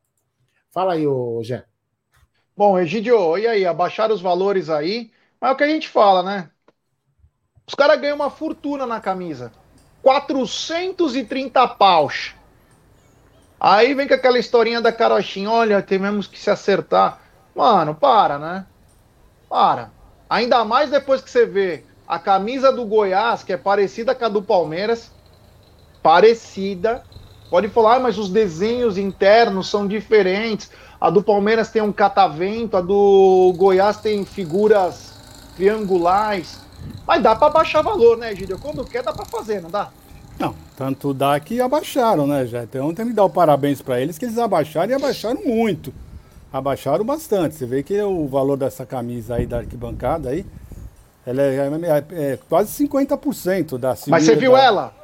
Fala 0.71 0.95
aí, 0.95 1.07
ô 1.07 1.43
Gé. 1.43 1.65
Bom, 2.59 2.77
Egidio, 2.77 3.39
e 3.39 3.47
aí? 3.47 3.65
Abaixaram 3.65 4.13
os 4.13 4.21
valores 4.21 4.69
aí, 4.69 5.13
mas 5.41 5.53
é 5.53 5.55
o 5.55 5.57
que 5.57 5.63
a 5.63 5.69
gente 5.69 5.89
fala, 5.89 6.25
né? 6.25 6.51
Os 7.65 7.73
caras 7.77 8.01
ganham 8.01 8.17
uma 8.17 8.31
fortuna 8.31 8.85
na 8.85 8.99
camisa. 8.99 9.53
430 10.03 11.69
paus. 11.69 12.35
Aí 13.61 13.95
vem 13.95 14.09
com 14.09 14.15
aquela 14.15 14.41
historinha 14.41 14.81
da 14.81 14.91
carochinha, 14.91 15.49
olha, 15.49 15.81
temos 15.81 16.27
que 16.27 16.37
se 16.37 16.51
acertar. 16.51 17.21
Mano, 17.55 17.95
para, 17.95 18.41
né? 18.41 18.67
Para. 19.49 19.93
Ainda 20.29 20.65
mais 20.65 20.91
depois 20.91 21.21
que 21.21 21.31
você 21.31 21.47
vê 21.47 21.85
a 22.09 22.19
camisa 22.19 22.73
do 22.73 22.85
Goiás, 22.85 23.45
que 23.45 23.53
é 23.53 23.57
parecida 23.57 24.17
com 24.17 24.25
a 24.25 24.29
do 24.29 24.43
Palmeiras. 24.43 25.13
Parecida. 26.03 27.05
Pode 27.49 27.69
falar, 27.69 27.95
ah, 27.95 28.01
mas 28.01 28.19
os 28.19 28.29
desenhos 28.29 28.99
internos 28.99 29.71
são 29.71 29.87
diferentes. 29.87 30.73
A 31.01 31.11
do 31.11 31.23
Palmeiras 31.23 31.71
tem 31.71 31.81
um 31.81 31.93
catavento, 31.93 32.77
a 32.77 32.81
do 32.81 33.55
Goiás 33.57 33.99
tem 33.99 34.25
figuras 34.25 35.15
triangulares. 35.55 36.61
Mas 37.07 37.23
dá 37.23 37.37
para 37.37 37.51
baixar 37.51 37.83
valor, 37.83 38.17
né, 38.17 38.35
Gílio? 38.35 38.59
Quando 38.59 38.85
quer, 38.85 39.03
dá 39.03 39.13
para 39.13 39.25
fazer, 39.25 39.63
não 39.63 39.71
dá? 39.71 39.91
Não, 40.39 40.55
tanto 40.77 41.13
dá 41.15 41.39
que 41.39 41.61
abaixaram, 41.61 42.27
né, 42.27 42.47
já. 42.47 42.63
Então 42.63 42.93
tem 42.95 43.07
que 43.07 43.13
dar 43.13 43.25
o 43.25 43.31
parabéns 43.31 43.81
para 43.81 44.01
eles 44.01 44.19
que 44.19 44.25
eles 44.25 44.39
abaixaram 44.39 44.91
e 44.91 44.95
abaixaram 44.95 45.41
muito. 45.45 45.93
Abaixaram 46.53 47.05
bastante. 47.05 47.55
Você 47.55 47.67
vê 47.67 47.83
que 47.83 48.01
o 48.03 48.27
valor 48.27 48.57
dessa 48.57 48.87
camisa 48.87 49.37
aí 49.37 49.47
da 49.47 49.59
arquibancada 49.59 50.31
aí, 50.31 50.47
ela 51.27 51.43
é, 51.43 51.57
é, 51.57 52.33
é 52.33 52.39
quase 52.49 52.85
50% 52.85 53.79
da 53.79 53.95
Mas 54.07 54.25
você 54.25 54.35
viu 54.35 54.53
da... 54.53 54.63
ela? 54.63 54.95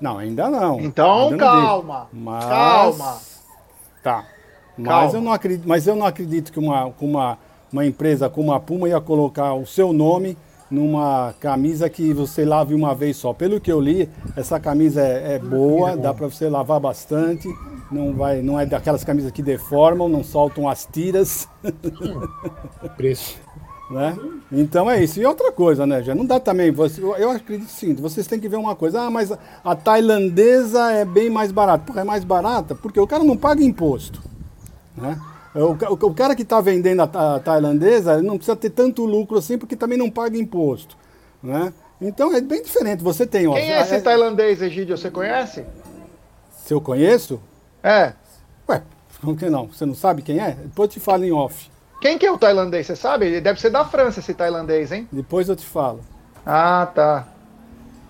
Não, 0.00 0.18
ainda 0.18 0.48
não. 0.48 0.80
Então, 0.80 1.28
ainda 1.28 1.38
calma. 1.38 2.08
Mas... 2.12 2.44
Calma. 2.44 3.18
Tá. 4.02 4.24
Mas 4.78 5.14
eu 5.14 5.20
não 5.20 5.32
acredito, 5.32 5.66
mas 5.66 5.86
eu 5.86 5.96
não 5.96 6.06
acredito 6.06 6.52
que 6.52 6.58
uma, 6.58 6.92
uma, 7.00 7.38
uma 7.72 7.86
empresa 7.86 8.28
como 8.28 8.52
a 8.52 8.60
Puma 8.60 8.88
ia 8.88 9.00
colocar 9.00 9.54
o 9.54 9.66
seu 9.66 9.92
nome 9.92 10.36
numa 10.70 11.34
camisa 11.40 11.88
que 11.88 12.12
você 12.12 12.44
lave 12.44 12.74
uma 12.74 12.94
vez 12.94 13.16
só. 13.16 13.32
Pelo 13.32 13.60
que 13.60 13.70
eu 13.70 13.80
li, 13.80 14.08
essa 14.36 14.58
camisa 14.58 15.00
é, 15.00 15.34
é 15.34 15.38
boa, 15.38 15.96
dá 15.96 16.12
para 16.12 16.26
você 16.26 16.48
lavar 16.48 16.80
bastante. 16.80 17.48
Não 17.90 18.12
vai, 18.12 18.42
não 18.42 18.58
é 18.58 18.66
daquelas 18.66 19.04
camisas 19.04 19.30
que 19.30 19.42
deformam, 19.42 20.08
não 20.08 20.24
soltam 20.24 20.68
as 20.68 20.86
tiras. 20.86 21.48
Preço. 22.96 23.38
Né? 23.88 24.18
Então 24.50 24.90
é 24.90 25.00
isso. 25.00 25.20
E 25.20 25.24
outra 25.24 25.52
coisa, 25.52 25.86
né, 25.86 26.02
já 26.02 26.12
não 26.12 26.26
dá 26.26 26.40
também. 26.40 26.72
Você, 26.72 27.00
eu 27.00 27.30
acredito 27.30 27.68
sim. 27.68 27.94
Vocês 27.94 28.26
têm 28.26 28.40
que 28.40 28.48
ver 28.48 28.56
uma 28.56 28.74
coisa. 28.74 29.02
Ah, 29.02 29.10
mas 29.12 29.32
a 29.64 29.76
tailandesa 29.76 30.90
é 30.90 31.04
bem 31.04 31.30
mais 31.30 31.52
barata. 31.52 31.84
Porra, 31.86 32.00
é 32.00 32.04
mais 32.04 32.24
barata 32.24 32.74
porque 32.74 32.98
o 32.98 33.06
cara 33.06 33.22
não 33.22 33.36
paga 33.36 33.62
imposto. 33.62 34.20
Né? 34.96 35.20
O, 35.54 35.72
o, 35.72 36.08
o 36.10 36.14
cara 36.14 36.34
que 36.34 36.42
está 36.42 36.60
vendendo 36.60 37.00
a, 37.00 37.36
a 37.36 37.40
tailandesa 37.40 38.22
não 38.22 38.36
precisa 38.36 38.56
ter 38.56 38.70
tanto 38.70 39.04
lucro 39.04 39.38
assim, 39.38 39.56
porque 39.56 39.76
também 39.76 39.98
não 39.98 40.10
paga 40.10 40.36
imposto. 40.38 40.96
Né? 41.42 41.72
Então 42.00 42.34
é 42.34 42.40
bem 42.40 42.62
diferente. 42.62 43.02
Você 43.02 43.26
tem. 43.26 43.46
Ó, 43.46 43.54
Quem 43.54 43.72
é 43.72 43.80
esse 43.80 43.94
é, 43.94 44.00
tailandês, 44.00 44.60
Egídio? 44.60 44.96
Você 44.96 45.10
conhece? 45.10 45.64
Se 46.64 46.74
eu 46.74 46.80
conheço? 46.80 47.40
É. 47.82 48.12
Ué, 48.68 48.82
por 49.20 49.36
que 49.36 49.48
não? 49.48 49.68
Você 49.68 49.86
não 49.86 49.94
sabe 49.94 50.22
quem 50.22 50.38
é? 50.38 50.50
Depois 50.52 50.88
eu 50.88 50.92
te 50.94 51.00
falo 51.00 51.24
em 51.24 51.32
off. 51.32 51.70
Quem 52.00 52.18
que 52.18 52.26
é 52.26 52.30
o 52.30 52.36
tailandês? 52.36 52.86
Você 52.86 52.96
sabe? 52.96 53.26
Ele 53.26 53.40
deve 53.40 53.60
ser 53.60 53.70
da 53.70 53.84
França, 53.84 54.20
esse 54.20 54.34
tailandês, 54.34 54.92
hein? 54.92 55.08
Depois 55.10 55.48
eu 55.48 55.56
te 55.56 55.64
falo. 55.64 56.00
Ah, 56.44 56.86
tá. 56.94 57.26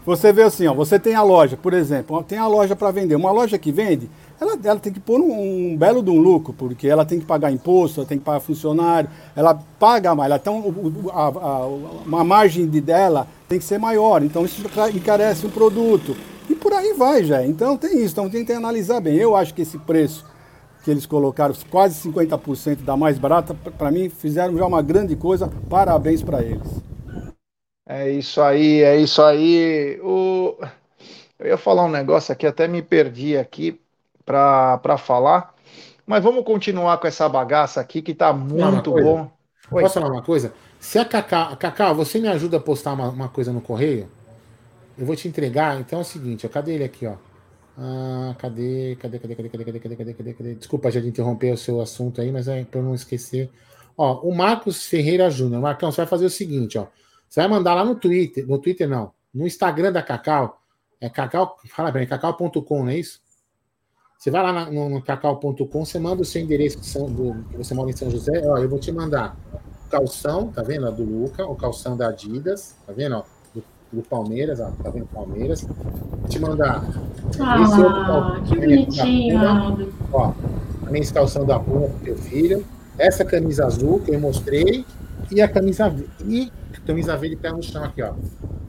Você 0.04 0.32
vê 0.32 0.42
assim, 0.42 0.66
ó, 0.66 0.74
você 0.74 0.98
tem 0.98 1.14
a 1.14 1.22
loja, 1.22 1.56
por 1.56 1.72
exemplo, 1.72 2.22
tem 2.22 2.38
a 2.38 2.46
loja 2.46 2.76
para 2.76 2.90
vender. 2.90 3.16
Uma 3.16 3.32
loja 3.32 3.58
que 3.58 3.72
vende, 3.72 4.08
ela, 4.40 4.58
ela 4.62 4.78
tem 4.78 4.92
que 4.92 5.00
pôr 5.00 5.20
um, 5.20 5.72
um, 5.72 5.76
belo 5.76 6.02
de 6.02 6.10
um 6.10 6.18
lucro, 6.18 6.52
porque 6.52 6.86
ela 6.86 7.04
tem 7.04 7.18
que 7.18 7.24
pagar 7.24 7.50
imposto, 7.50 8.00
ela 8.00 8.08
tem 8.08 8.18
que 8.18 8.24
pagar 8.24 8.40
funcionário, 8.40 9.08
ela 9.34 9.54
paga 9.78 10.14
mais, 10.14 10.30
ela 10.30 10.38
tem 10.38 10.52
um, 10.52 11.10
a, 11.10 11.26
a, 11.26 11.66
uma 11.66 12.22
margem 12.22 12.68
de 12.68 12.80
dela 12.80 13.26
tem 13.48 13.58
que 13.58 13.64
ser 13.64 13.78
maior, 13.78 14.22
então 14.22 14.44
isso 14.44 14.62
encarece 14.94 15.46
o 15.46 15.50
produto. 15.50 16.16
E 16.48 16.54
por 16.54 16.72
aí 16.72 16.92
vai 16.92 17.24
já. 17.24 17.44
Então 17.44 17.76
tem 17.76 18.02
isso, 18.02 18.12
então 18.12 18.30
tem 18.30 18.44
que 18.44 18.52
analisar 18.52 19.00
bem. 19.00 19.16
Eu 19.16 19.34
acho 19.34 19.52
que 19.52 19.62
esse 19.62 19.78
preço 19.78 20.24
que 20.84 20.90
eles 20.90 21.06
colocaram, 21.06 21.52
quase 21.68 22.08
50% 22.08 22.84
da 22.84 22.96
mais 22.96 23.18
barata, 23.18 23.52
para 23.54 23.90
mim 23.90 24.08
fizeram 24.08 24.56
já 24.56 24.64
uma 24.64 24.82
grande 24.82 25.16
coisa. 25.16 25.50
Parabéns 25.68 26.22
para 26.22 26.42
eles. 26.42 26.68
É 27.88 28.10
isso 28.10 28.40
aí, 28.40 28.82
é 28.82 28.96
isso 28.96 29.20
aí. 29.22 29.98
O... 30.02 30.56
Eu 31.38 31.48
ia 31.48 31.58
falar 31.58 31.84
um 31.84 31.90
negócio 31.90 32.32
aqui, 32.32 32.46
até 32.46 32.68
me 32.68 32.82
perdi 32.82 33.36
aqui 33.36 33.80
para 34.26 34.98
falar. 34.98 35.54
Mas 36.04 36.22
vamos 36.22 36.44
continuar 36.44 36.98
com 36.98 37.06
essa 37.06 37.28
bagaça 37.28 37.80
aqui 37.80 38.02
que 38.02 38.14
tá 38.14 38.32
muito 38.32 38.90
bom. 38.92 39.30
Oi. 39.70 39.82
Posso 39.82 39.94
falar 39.94 40.12
uma 40.12 40.22
coisa? 40.22 40.52
Se 40.78 40.98
a 40.98 41.04
Cacá, 41.04 41.56
Cacá, 41.56 41.92
você 41.92 42.20
me 42.20 42.28
ajuda 42.28 42.58
a 42.58 42.60
postar 42.60 42.92
uma, 42.92 43.08
uma, 43.08 43.28
coisa 43.28 43.52
no 43.52 43.60
correio? 43.60 44.08
Eu 44.98 45.06
vou 45.06 45.16
te 45.16 45.26
entregar. 45.26 45.80
Então 45.80 46.00
é 46.00 46.02
o 46.02 46.04
seguinte, 46.04 46.46
ó, 46.46 46.48
cadê 46.48 46.74
ele 46.74 46.84
aqui, 46.84 47.06
ó? 47.06 47.14
Ah, 47.78 48.34
cadê, 48.38 48.96
cadê, 49.00 49.18
cadê, 49.18 49.34
cadê, 49.34 49.48
cadê, 49.48 49.64
cadê, 49.64 49.80
cadê, 49.80 49.96
cadê, 49.96 50.14
cadê, 50.14 50.34
cadê? 50.34 50.54
Desculpa 50.54 50.90
já 50.90 51.00
de 51.00 51.08
interromper 51.08 51.52
o 51.52 51.56
seu 51.56 51.80
assunto 51.80 52.20
aí, 52.20 52.30
mas 52.30 52.46
é 52.48 52.64
para 52.64 52.80
não 52.80 52.94
esquecer. 52.94 53.50
Ó, 53.96 54.20
o 54.20 54.34
Marcos 54.34 54.86
Ferreira 54.86 55.28
Júnior. 55.30 55.60
Marcão, 55.60 55.90
você 55.90 55.98
vai 55.98 56.06
fazer 56.06 56.26
o 56.26 56.30
seguinte, 56.30 56.78
ó. 56.78 56.86
Você 57.28 57.40
vai 57.40 57.48
mandar 57.48 57.74
lá 57.74 57.84
no 57.84 57.96
Twitter, 57.96 58.46
no 58.46 58.58
Twitter 58.58 58.88
não, 58.88 59.12
no 59.34 59.46
Instagram 59.46 59.92
da 59.92 60.02
Cacau. 60.02 60.62
É 61.00 61.10
cacau, 61.10 61.58
fala 61.68 61.90
bem, 61.90 62.06
cacau.com, 62.06 62.82
não 62.84 62.88
é 62.88 62.98
isso? 62.98 63.20
Você 64.26 64.30
vai 64.32 64.42
lá 64.42 64.52
na, 64.52 64.68
no, 64.68 64.88
no 64.88 65.00
cacau.com, 65.00 65.84
você 65.84 66.00
manda 66.00 66.20
o 66.20 66.24
seu 66.24 66.42
endereço 66.42 66.80
de 66.80 66.86
São, 66.86 67.06
do, 67.06 67.44
que 67.48 67.56
você 67.56 67.72
mora 67.74 67.90
em 67.90 67.92
São 67.92 68.10
José. 68.10 68.42
Ó, 68.44 68.58
eu 68.58 68.68
vou 68.68 68.76
te 68.76 68.90
mandar 68.90 69.36
o 69.52 69.88
calção, 69.88 70.48
tá 70.48 70.64
vendo? 70.64 70.90
Do 70.90 71.04
Luca, 71.04 71.46
o 71.46 71.54
calção 71.54 71.96
da 71.96 72.08
Adidas, 72.08 72.74
tá 72.84 72.92
vendo? 72.92 73.18
Ó, 73.18 73.22
do, 73.54 73.62
do 73.92 74.02
Palmeiras, 74.02 74.58
ó, 74.58 74.72
tá 74.82 74.90
vendo? 74.90 75.06
Palmeiras. 75.06 75.62
Vou 75.62 76.28
te 76.28 76.40
mandar 76.40 76.84
ah, 77.38 77.62
esse 77.62 77.80
outro 77.80 78.04
calção. 78.04 78.44
Que 78.46 78.56
bonitinho, 78.56 79.38
Ó, 80.12 80.32
também 80.84 81.02
esse 81.02 81.14
calção 81.14 81.46
da 81.46 81.60
Puma 81.60 81.86
pro 81.86 81.98
teu 82.00 82.16
filho. 82.16 82.66
Essa 82.98 83.24
camisa 83.24 83.64
azul 83.64 84.00
que 84.00 84.10
eu 84.10 84.18
mostrei 84.18 84.84
e 85.30 85.40
a 85.40 85.46
camisa 85.46 85.94
e 86.26 86.50
camisa 86.84 87.16
verde 87.16 87.36
pé 87.36 87.52
no 87.52 87.62
chão 87.62 87.84
aqui, 87.84 88.02
ó. 88.02 88.12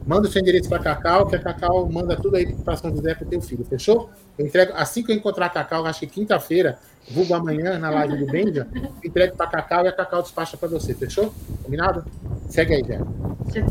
Manda 0.08 0.26
o 0.26 0.30
seu 0.30 0.40
endereço 0.40 0.70
para 0.70 0.78
Cacau, 0.78 1.26
que 1.26 1.36
a 1.36 1.38
Cacau 1.38 1.86
manda 1.92 2.16
tudo 2.16 2.38
aí 2.38 2.54
para 2.54 2.74
São 2.78 2.90
José 2.90 3.14
para 3.14 3.26
o 3.26 3.28
teu 3.28 3.42
filho, 3.42 3.62
fechou? 3.68 4.08
Eu 4.38 4.46
entrego, 4.46 4.72
assim 4.74 5.02
que 5.02 5.12
eu 5.12 5.16
encontrar 5.16 5.46
a 5.46 5.50
Cacau, 5.50 5.84
acho 5.84 6.00
que 6.00 6.06
quinta-feira, 6.06 6.78
vulgo 7.10 7.34
amanhã 7.34 7.78
na 7.78 7.90
live 7.90 8.16
do 8.16 8.24
Benja, 8.24 8.66
entrego 9.04 9.36
para 9.36 9.48
Cacau 9.48 9.84
e 9.84 9.88
a 9.88 9.92
Cacau 9.92 10.22
despacha 10.22 10.56
para 10.56 10.66
você, 10.66 10.94
fechou? 10.94 11.34
Combinado? 11.62 12.06
Segue 12.48 12.76
aí, 12.76 12.84
Jé. 12.86 13.00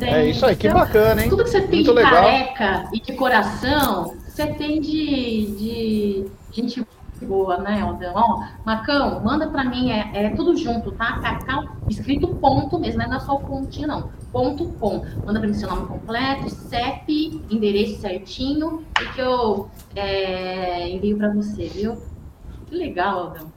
É 0.06 0.28
isso 0.28 0.46
aí, 0.46 0.56
que 0.56 0.70
bacana, 0.70 1.24
hein? 1.24 1.30
Tudo 1.32 1.44
que 1.44 1.50
você 1.50 1.62
tem 1.62 1.84
Muito 1.84 1.90
de 1.90 1.96
legal. 1.96 2.14
careca 2.14 2.90
e 2.94 3.02
de 3.02 3.14
coração, 3.14 4.14
você 4.28 4.46
tem 4.46 4.80
de, 4.80 5.48
de 5.58 6.26
gente 6.52 6.86
boa, 7.26 7.58
né, 7.58 7.82
Aldão? 7.82 8.14
Ó, 8.16 8.44
Macão, 8.66 9.22
manda 9.24 9.48
para 9.48 9.64
mim, 9.64 9.92
é, 9.92 10.12
é, 10.14 10.30
tudo 10.32 10.56
junto, 10.56 10.92
tá? 10.92 11.20
Cacau, 11.20 11.64
escrito 11.90 12.28
ponto 12.36 12.80
mesmo, 12.80 13.02
não 13.02 13.16
é 13.16 13.20
só 13.20 13.36
pontinho, 13.38 13.88
não. 13.88 14.10
Ponto 14.32 14.68
com. 14.74 15.04
Manda 15.26 15.40
para 15.40 15.48
mim 15.48 15.54
seu 15.54 15.70
nome 15.70 15.88
completo, 15.88 16.50
CEP, 16.50 17.44
endereço 17.50 18.02
certinho 18.02 18.84
e 19.02 19.06
que 19.14 19.22
eu 19.22 19.70
é, 19.96 20.90
envio 20.90 21.18
para 21.18 21.34
você, 21.34 21.68
viu? 21.68 21.98
Que 22.68 22.76
legal, 22.76 23.20
Aldão. 23.20 23.52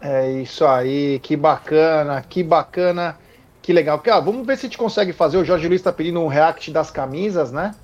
É 0.00 0.30
isso 0.40 0.64
aí, 0.64 1.18
que 1.18 1.36
bacana, 1.36 2.22
que 2.22 2.42
bacana, 2.42 3.18
que 3.60 3.72
legal. 3.72 3.98
Porque, 3.98 4.10
vamos 4.10 4.46
ver 4.46 4.56
se 4.56 4.66
a 4.66 4.68
gente 4.68 4.78
consegue 4.78 5.12
fazer. 5.12 5.36
O 5.36 5.44
Jorge 5.44 5.68
Luiz 5.68 5.80
está 5.80 5.92
pedindo 5.92 6.20
um 6.20 6.26
react 6.26 6.70
das 6.70 6.90
camisas, 6.90 7.52
né? 7.52 7.74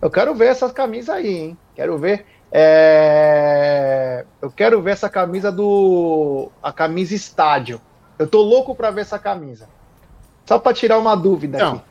Eu 0.00 0.10
quero 0.10 0.34
ver 0.34 0.46
essas 0.46 0.72
camisas 0.72 1.10
aí, 1.10 1.36
hein? 1.36 1.58
Quero 1.74 1.98
ver. 1.98 2.26
É... 2.52 4.24
Eu 4.40 4.50
quero 4.50 4.80
ver 4.80 4.92
essa 4.92 5.08
camisa 5.08 5.50
do. 5.50 6.50
A 6.62 6.72
camisa 6.72 7.14
estádio. 7.14 7.80
Eu 8.18 8.26
tô 8.26 8.40
louco 8.40 8.74
para 8.74 8.90
ver 8.90 9.02
essa 9.02 9.18
camisa. 9.18 9.68
Só 10.46 10.58
para 10.58 10.72
tirar 10.72 10.98
uma 10.98 11.14
dúvida 11.14 11.58
Não, 11.58 11.72
aqui. 11.72 11.82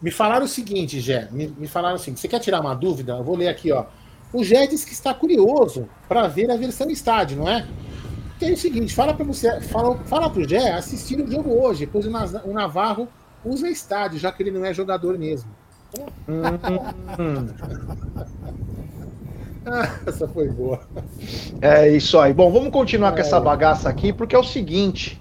Me 0.00 0.10
falaram 0.10 0.44
o 0.44 0.48
seguinte, 0.48 1.00
Gé. 1.00 1.28
Me, 1.30 1.48
me 1.48 1.66
falaram 1.66 1.96
assim: 1.96 2.14
você 2.14 2.28
quer 2.28 2.40
tirar 2.40 2.60
uma 2.60 2.74
dúvida? 2.74 3.12
Eu 3.14 3.24
vou 3.24 3.36
ler 3.36 3.48
aqui, 3.48 3.72
ó. 3.72 3.86
O 4.32 4.44
Gé 4.44 4.66
diz 4.66 4.84
que 4.84 4.92
está 4.92 5.12
curioso 5.12 5.88
para 6.08 6.26
ver 6.28 6.50
a 6.50 6.56
versão 6.56 6.90
estádio, 6.90 7.38
não 7.38 7.48
é? 7.48 7.66
Então 8.36 8.48
é 8.48 8.52
o 8.52 8.56
seguinte: 8.56 8.94
fala 8.94 9.14
para 9.14 9.24
você, 9.24 9.60
fala, 9.62 9.98
fala 10.04 10.30
pro 10.30 10.48
Gé 10.48 10.72
assistir 10.72 11.20
o 11.20 11.30
jogo 11.30 11.50
hoje, 11.50 11.86
pois 11.86 12.06
o 12.06 12.52
Navarro 12.52 13.08
usa 13.44 13.68
estádio, 13.68 14.18
já 14.18 14.32
que 14.32 14.42
ele 14.42 14.50
não 14.50 14.64
é 14.64 14.74
jogador 14.74 15.18
mesmo. 15.18 15.50
Hum. 16.28 17.48
essa 20.06 20.26
foi 20.28 20.48
boa. 20.48 20.80
É 21.60 21.88
isso 21.88 22.18
aí. 22.18 22.32
Bom, 22.32 22.50
vamos 22.50 22.70
continuar 22.70 23.10
é. 23.10 23.12
com 23.12 23.20
essa 23.20 23.40
bagaça 23.40 23.88
aqui, 23.88 24.12
porque 24.12 24.34
é 24.34 24.38
o 24.38 24.44
seguinte: 24.44 25.20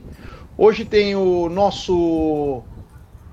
hoje 0.58 0.86
tem 0.86 1.16
o 1.16 1.50
nosso 1.50 2.64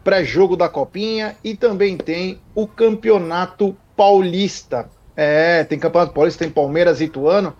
pré-jogo 0.04 0.56
da 0.56 0.68
Copinha 0.68 1.36
e 1.42 1.56
também 1.56 1.96
tem 1.96 2.40
o 2.54 2.66
Campeonato 2.66 3.76
Paulista. 3.96 4.88
É, 5.16 5.64
tem 5.64 5.78
Campeonato 5.78 6.12
Paulista, 6.12 6.44
tem 6.44 6.52
Palmeiras 6.52 7.00
e 7.00 7.04
Ituano. 7.04 7.54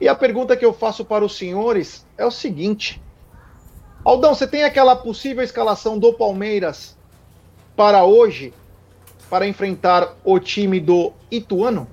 E 0.00 0.08
a 0.08 0.14
pergunta 0.14 0.56
que 0.56 0.64
eu 0.64 0.72
faço 0.72 1.04
para 1.04 1.24
os 1.24 1.36
senhores 1.36 2.06
é 2.16 2.24
o 2.24 2.30
seguinte: 2.30 3.02
Aldão, 4.04 4.34
você 4.34 4.46
tem 4.46 4.64
aquela 4.64 4.96
possível 4.96 5.42
escalação 5.42 5.98
do 5.98 6.12
Palmeiras 6.12 6.96
para 7.76 8.04
hoje? 8.04 8.52
para 9.32 9.48
enfrentar 9.48 10.14
o 10.22 10.38
time 10.38 10.78
do 10.78 11.10
Ituano? 11.30 11.88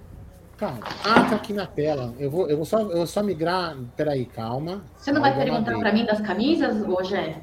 Calma. 0.59 0.79
Ah, 1.05 1.29
tá 1.29 1.35
aqui 1.37 1.53
na 1.53 1.65
tela. 1.65 2.13
Eu 2.19 2.29
vou, 2.29 2.49
eu 2.49 2.57
vou, 2.57 2.65
só, 2.65 2.81
eu 2.81 2.97
vou 2.97 3.07
só 3.07 3.23
migrar. 3.23 3.77
Peraí, 3.95 4.25
calma. 4.25 4.83
Você 4.97 5.09
não 5.09 5.21
vai 5.21 5.33
perguntar 5.33 5.79
para 5.79 5.93
mim 5.93 6.05
das 6.05 6.19
camisas, 6.19 6.85
Rogério? 6.85 7.41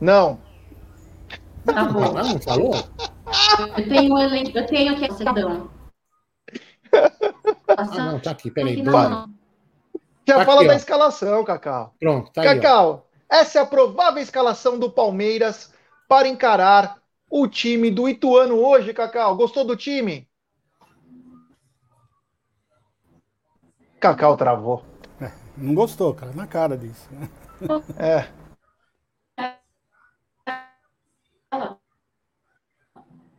Não. 0.00 0.40
Tá 1.64 1.84
bom. 1.84 2.00
Não, 2.00 2.12
não 2.12 2.40
falou? 2.40 2.74
Eu 3.76 3.88
tenho, 3.88 4.18
eu 4.18 4.66
tenho 4.66 4.92
aqui 4.94 5.04
a 5.04 5.14
sedão. 5.14 5.70
Ah, 7.68 7.84
não, 7.84 8.18
tá 8.18 8.32
aqui, 8.32 8.50
peraí. 8.50 8.82
Não, 8.82 8.92
não. 8.92 9.30
Já 10.26 10.38
tá 10.38 10.44
fala 10.44 10.60
aqui, 10.60 10.68
da 10.68 10.74
ó. 10.74 10.76
escalação, 10.76 11.44
Cacau. 11.44 11.94
Pronto, 12.00 12.32
tá 12.32 12.42
Cacau, 12.42 13.06
aí, 13.30 13.40
essa 13.40 13.58
é 13.60 13.62
a 13.62 13.66
provável 13.66 14.22
escalação 14.22 14.78
do 14.78 14.90
Palmeiras 14.90 15.72
para 16.08 16.26
encarar 16.28 16.98
o 17.30 17.46
time 17.46 17.90
do 17.90 18.08
Ituano 18.08 18.56
hoje, 18.56 18.92
Cacau. 18.92 19.36
Gostou 19.36 19.64
do 19.64 19.76
time? 19.76 20.26
Cacau 24.04 24.36
travou. 24.36 24.82
É, 25.18 25.30
não 25.56 25.74
gostou, 25.74 26.12
cara, 26.12 26.30
na 26.34 26.46
cara 26.46 26.76
disso. 26.76 27.08
É. 27.96 28.28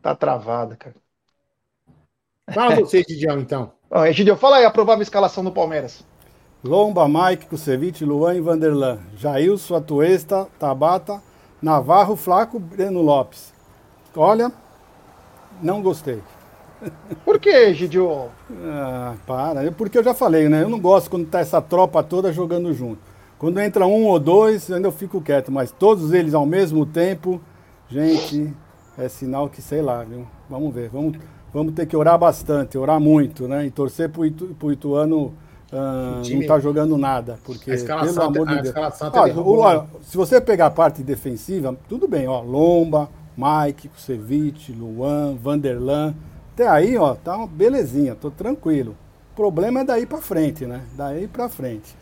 Tá 0.02 0.16
travada, 0.16 0.74
cara. 0.74 0.96
Fala 2.52 2.74
você, 2.74 3.04
Gidião, 3.08 3.38
então. 3.38 3.74
Bom, 3.88 4.10
Gidião, 4.10 4.36
fala 4.36 4.56
aí 4.56 4.64
a 4.64 4.70
provável 4.72 5.02
escalação 5.02 5.44
do 5.44 5.52
Palmeiras. 5.52 6.04
Lomba, 6.64 7.06
Mike, 7.08 7.46
Kusevich, 7.46 8.04
Luan 8.04 8.34
e 8.34 8.40
Vanderlan. 8.40 8.98
Jailson, 9.16 9.76
Atuesta, 9.76 10.48
Tabata, 10.58 11.22
Navarro, 11.62 12.16
Flaco, 12.16 12.58
Breno 12.58 13.02
Lopes. 13.02 13.54
Olha, 14.16 14.50
não 15.62 15.80
gostei. 15.80 16.20
Por 17.24 17.38
que, 17.38 17.72
Gidio? 17.74 18.28
Ah, 18.64 19.14
para. 19.26 19.70
Porque 19.72 19.98
eu 19.98 20.04
já 20.04 20.14
falei, 20.14 20.48
né? 20.48 20.62
Eu 20.62 20.68
não 20.68 20.78
gosto 20.78 21.10
quando 21.10 21.26
tá 21.26 21.40
essa 21.40 21.60
tropa 21.60 22.02
toda 22.02 22.32
jogando 22.32 22.72
junto. 22.72 22.98
Quando 23.38 23.60
entra 23.60 23.86
um 23.86 24.06
ou 24.06 24.18
dois, 24.18 24.70
ainda 24.70 24.88
eu 24.88 24.92
fico 24.92 25.20
quieto. 25.20 25.50
Mas 25.52 25.70
todos 25.70 26.12
eles 26.12 26.34
ao 26.34 26.46
mesmo 26.46 26.86
tempo, 26.86 27.40
gente, 27.88 28.52
é 28.98 29.08
sinal 29.08 29.48
que 29.48 29.60
sei 29.60 29.82
lá, 29.82 30.02
viu? 30.04 30.26
Vamos 30.48 30.74
ver. 30.74 30.88
Vamos, 30.88 31.18
vamos 31.52 31.74
ter 31.74 31.86
que 31.86 31.96
orar 31.96 32.18
bastante, 32.18 32.78
orar 32.78 33.00
muito, 33.00 33.46
né? 33.48 33.66
E 33.66 33.70
torcer 33.70 34.08
pro, 34.08 34.24
Itu, 34.24 34.46
pro 34.58 34.72
Ituano 34.72 35.34
time... 36.22 36.40
não 36.40 36.46
tá 36.46 36.58
jogando 36.60 36.96
nada. 36.96 37.38
Porque, 37.44 37.76
pelo 37.76 38.22
amor 38.22 38.46
de 38.46 38.62
Deus. 38.62 38.74
Olha, 39.12 39.40
olha, 39.40 39.84
se 40.02 40.16
você 40.16 40.40
pegar 40.40 40.66
a 40.66 40.70
parte 40.70 41.02
defensiva, 41.02 41.76
tudo 41.88 42.06
bem, 42.06 42.26
ó. 42.28 42.40
Lomba, 42.40 43.08
Mike, 43.36 43.88
Kusevich, 43.88 44.72
Luan, 44.72 45.34
Vanderlan. 45.34 46.14
Até 46.56 46.66
aí, 46.66 46.96
ó, 46.96 47.14
tá 47.14 47.36
uma 47.36 47.46
belezinha, 47.46 48.14
tô 48.14 48.30
tranquilo. 48.30 48.96
O 49.32 49.36
problema 49.36 49.80
é 49.80 49.84
daí 49.84 50.06
para 50.06 50.22
frente, 50.22 50.64
né? 50.64 50.86
Daí 50.92 51.28
para 51.28 51.50
frente. 51.50 51.94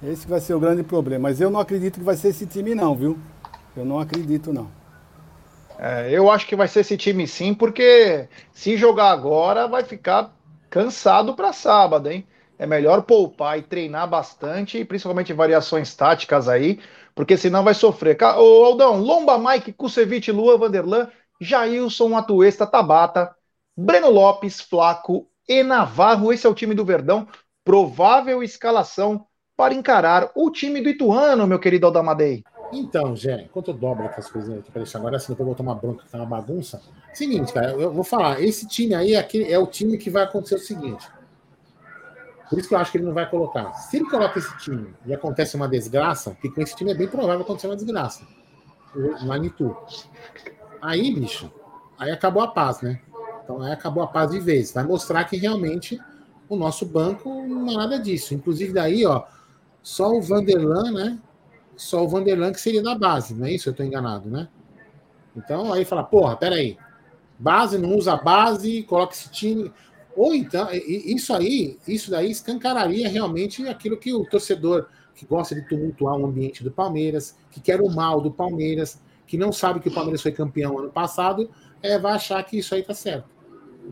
Esse 0.00 0.28
vai 0.28 0.38
ser 0.38 0.54
o 0.54 0.60
grande 0.60 0.84
problema. 0.84 1.28
Mas 1.28 1.40
eu 1.40 1.50
não 1.50 1.58
acredito 1.58 1.98
que 1.98 2.04
vai 2.04 2.14
ser 2.16 2.28
esse 2.28 2.46
time, 2.46 2.72
não, 2.72 2.94
viu? 2.94 3.18
Eu 3.76 3.84
não 3.84 3.98
acredito, 3.98 4.52
não. 4.52 4.70
É, 5.76 6.08
eu 6.10 6.30
acho 6.30 6.46
que 6.46 6.54
vai 6.56 6.68
ser 6.68 6.80
esse 6.80 6.96
time 6.96 7.26
sim, 7.26 7.52
porque 7.52 8.28
se 8.52 8.76
jogar 8.76 9.10
agora 9.10 9.66
vai 9.68 9.84
ficar 9.84 10.32
cansado 10.70 11.34
para 11.34 11.52
sábado, 11.52 12.08
hein? 12.08 12.26
É 12.58 12.66
melhor 12.66 13.02
poupar 13.02 13.58
e 13.58 13.62
treinar 13.62 14.08
bastante, 14.08 14.84
principalmente 14.84 15.32
variações 15.32 15.94
táticas 15.94 16.48
aí, 16.48 16.80
porque 17.14 17.36
senão 17.36 17.64
vai 17.64 17.74
sofrer. 17.74 18.16
Ô 18.22 18.64
Aldão, 18.64 19.00
Lomba, 19.00 19.36
Mike, 19.38 19.72
Kusevich, 19.72 20.30
Lua, 20.32 20.56
Vanderlan, 20.56 21.10
Jailson, 21.40 22.16
Atuesta, 22.16 22.66
Tabata, 22.66 23.34
Breno 23.76 24.08
Lopes, 24.08 24.60
Flaco 24.60 25.28
e 25.46 25.62
Navarro. 25.62 26.32
Esse 26.32 26.46
é 26.46 26.50
o 26.50 26.54
time 26.54 26.74
do 26.74 26.84
Verdão. 26.84 27.28
Provável 27.62 28.42
escalação 28.42 29.26
para 29.56 29.74
encarar 29.74 30.30
o 30.34 30.50
time 30.50 30.80
do 30.80 30.88
Ituano, 30.88 31.46
meu 31.46 31.58
querido 31.58 31.86
Aldamadei. 31.86 32.42
Então, 32.72 33.14
Jé, 33.14 33.42
enquanto 33.42 33.68
eu 33.68 33.74
dobro 33.74 34.06
aquelas 34.06 34.30
coisinhas 34.30 34.60
aqui 34.60 34.70
para 34.70 34.82
deixar 34.82 34.98
agora, 34.98 35.16
assim, 35.16 35.32
depois 35.32 35.40
eu 35.40 35.46
vou 35.46 35.54
tomar 35.54 35.74
bronca, 35.74 36.04
que 36.04 36.10
tá 36.10 36.18
uma 36.18 36.26
bagunça. 36.26 36.80
Seguinte, 37.12 37.52
cara, 37.52 37.72
eu 37.72 37.92
vou 37.92 38.02
falar, 38.02 38.40
esse 38.42 38.66
time 38.66 38.94
aí 38.94 39.14
é, 39.14 39.28
é 39.50 39.58
o 39.58 39.66
time 39.66 39.96
que 39.98 40.10
vai 40.10 40.24
acontecer 40.24 40.56
o 40.56 40.58
seguinte. 40.58 41.08
Por 42.48 42.58
isso 42.58 42.68
que 42.68 42.74
eu 42.74 42.78
acho 42.78 42.92
que 42.92 42.98
ele 42.98 43.04
não 43.04 43.14
vai 43.14 43.28
colocar. 43.28 43.72
Se 43.74 43.96
ele 43.96 44.08
coloca 44.08 44.38
esse 44.38 44.56
time 44.58 44.94
e 45.04 45.14
acontece 45.14 45.56
uma 45.56 45.68
desgraça, 45.68 46.36
que 46.40 46.50
com 46.50 46.60
esse 46.60 46.74
time 46.74 46.92
é 46.92 46.94
bem 46.94 47.08
provável 47.08 47.42
acontecer 47.42 47.66
uma 47.66 47.76
desgraça. 47.76 48.26
Lá 49.22 49.36
em 49.36 49.46
Itu. 49.46 49.76
Aí, 50.80 51.14
bicho, 51.14 51.52
aí 51.98 52.10
acabou 52.10 52.42
a 52.42 52.48
paz, 52.48 52.80
né? 52.80 53.00
Então 53.46 53.62
aí 53.62 53.72
acabou 53.72 54.02
a 54.02 54.08
paz 54.08 54.32
de 54.32 54.40
vez. 54.40 54.72
Vai 54.72 54.82
mostrar 54.82 55.22
que 55.24 55.36
realmente 55.36 56.00
o 56.48 56.56
nosso 56.56 56.84
banco 56.84 57.46
não 57.46 57.70
é 57.70 57.76
nada 57.76 57.98
disso. 58.00 58.34
Inclusive, 58.34 58.72
daí, 58.72 59.06
ó, 59.06 59.22
só 59.80 60.10
o 60.10 60.20
Vanderlan, 60.20 60.90
né? 60.90 61.18
Só 61.76 62.04
o 62.04 62.08
Vanderlan 62.08 62.52
que 62.52 62.60
seria 62.60 62.82
da 62.82 62.96
base, 62.96 63.34
não 63.34 63.46
é 63.46 63.52
isso? 63.52 63.68
Eu 63.68 63.74
tô 63.74 63.84
enganado, 63.84 64.28
né? 64.28 64.48
Então 65.36 65.72
aí 65.72 65.84
fala, 65.84 66.02
porra, 66.02 66.36
peraí. 66.36 66.76
Base, 67.38 67.78
não 67.78 67.94
usa 67.94 68.16
base, 68.16 68.82
coloca 68.82 69.14
esse 69.14 69.30
time. 69.30 69.72
Ou 70.16 70.34
então, 70.34 70.68
isso 70.72 71.32
aí, 71.32 71.78
isso 71.86 72.10
daí 72.10 72.30
escancararia 72.30 73.08
realmente 73.08 73.68
aquilo 73.68 73.96
que 73.96 74.12
o 74.12 74.24
torcedor 74.24 74.88
que 75.14 75.24
gosta 75.24 75.54
de 75.54 75.62
tumultuar 75.68 76.16
o 76.16 76.26
ambiente 76.26 76.64
do 76.64 76.70
Palmeiras, 76.70 77.36
que 77.50 77.60
quer 77.60 77.80
o 77.80 77.88
mal 77.88 78.20
do 78.20 78.30
Palmeiras, 78.30 79.00
que 79.26 79.36
não 79.36 79.52
sabe 79.52 79.80
que 79.80 79.88
o 79.88 79.94
Palmeiras 79.94 80.22
foi 80.22 80.32
campeão 80.32 80.78
ano 80.78 80.90
passado, 80.90 81.50
é, 81.82 81.98
vai 81.98 82.14
achar 82.14 82.42
que 82.42 82.58
isso 82.58 82.74
aí 82.74 82.82
tá 82.82 82.94
certo. 82.94 83.35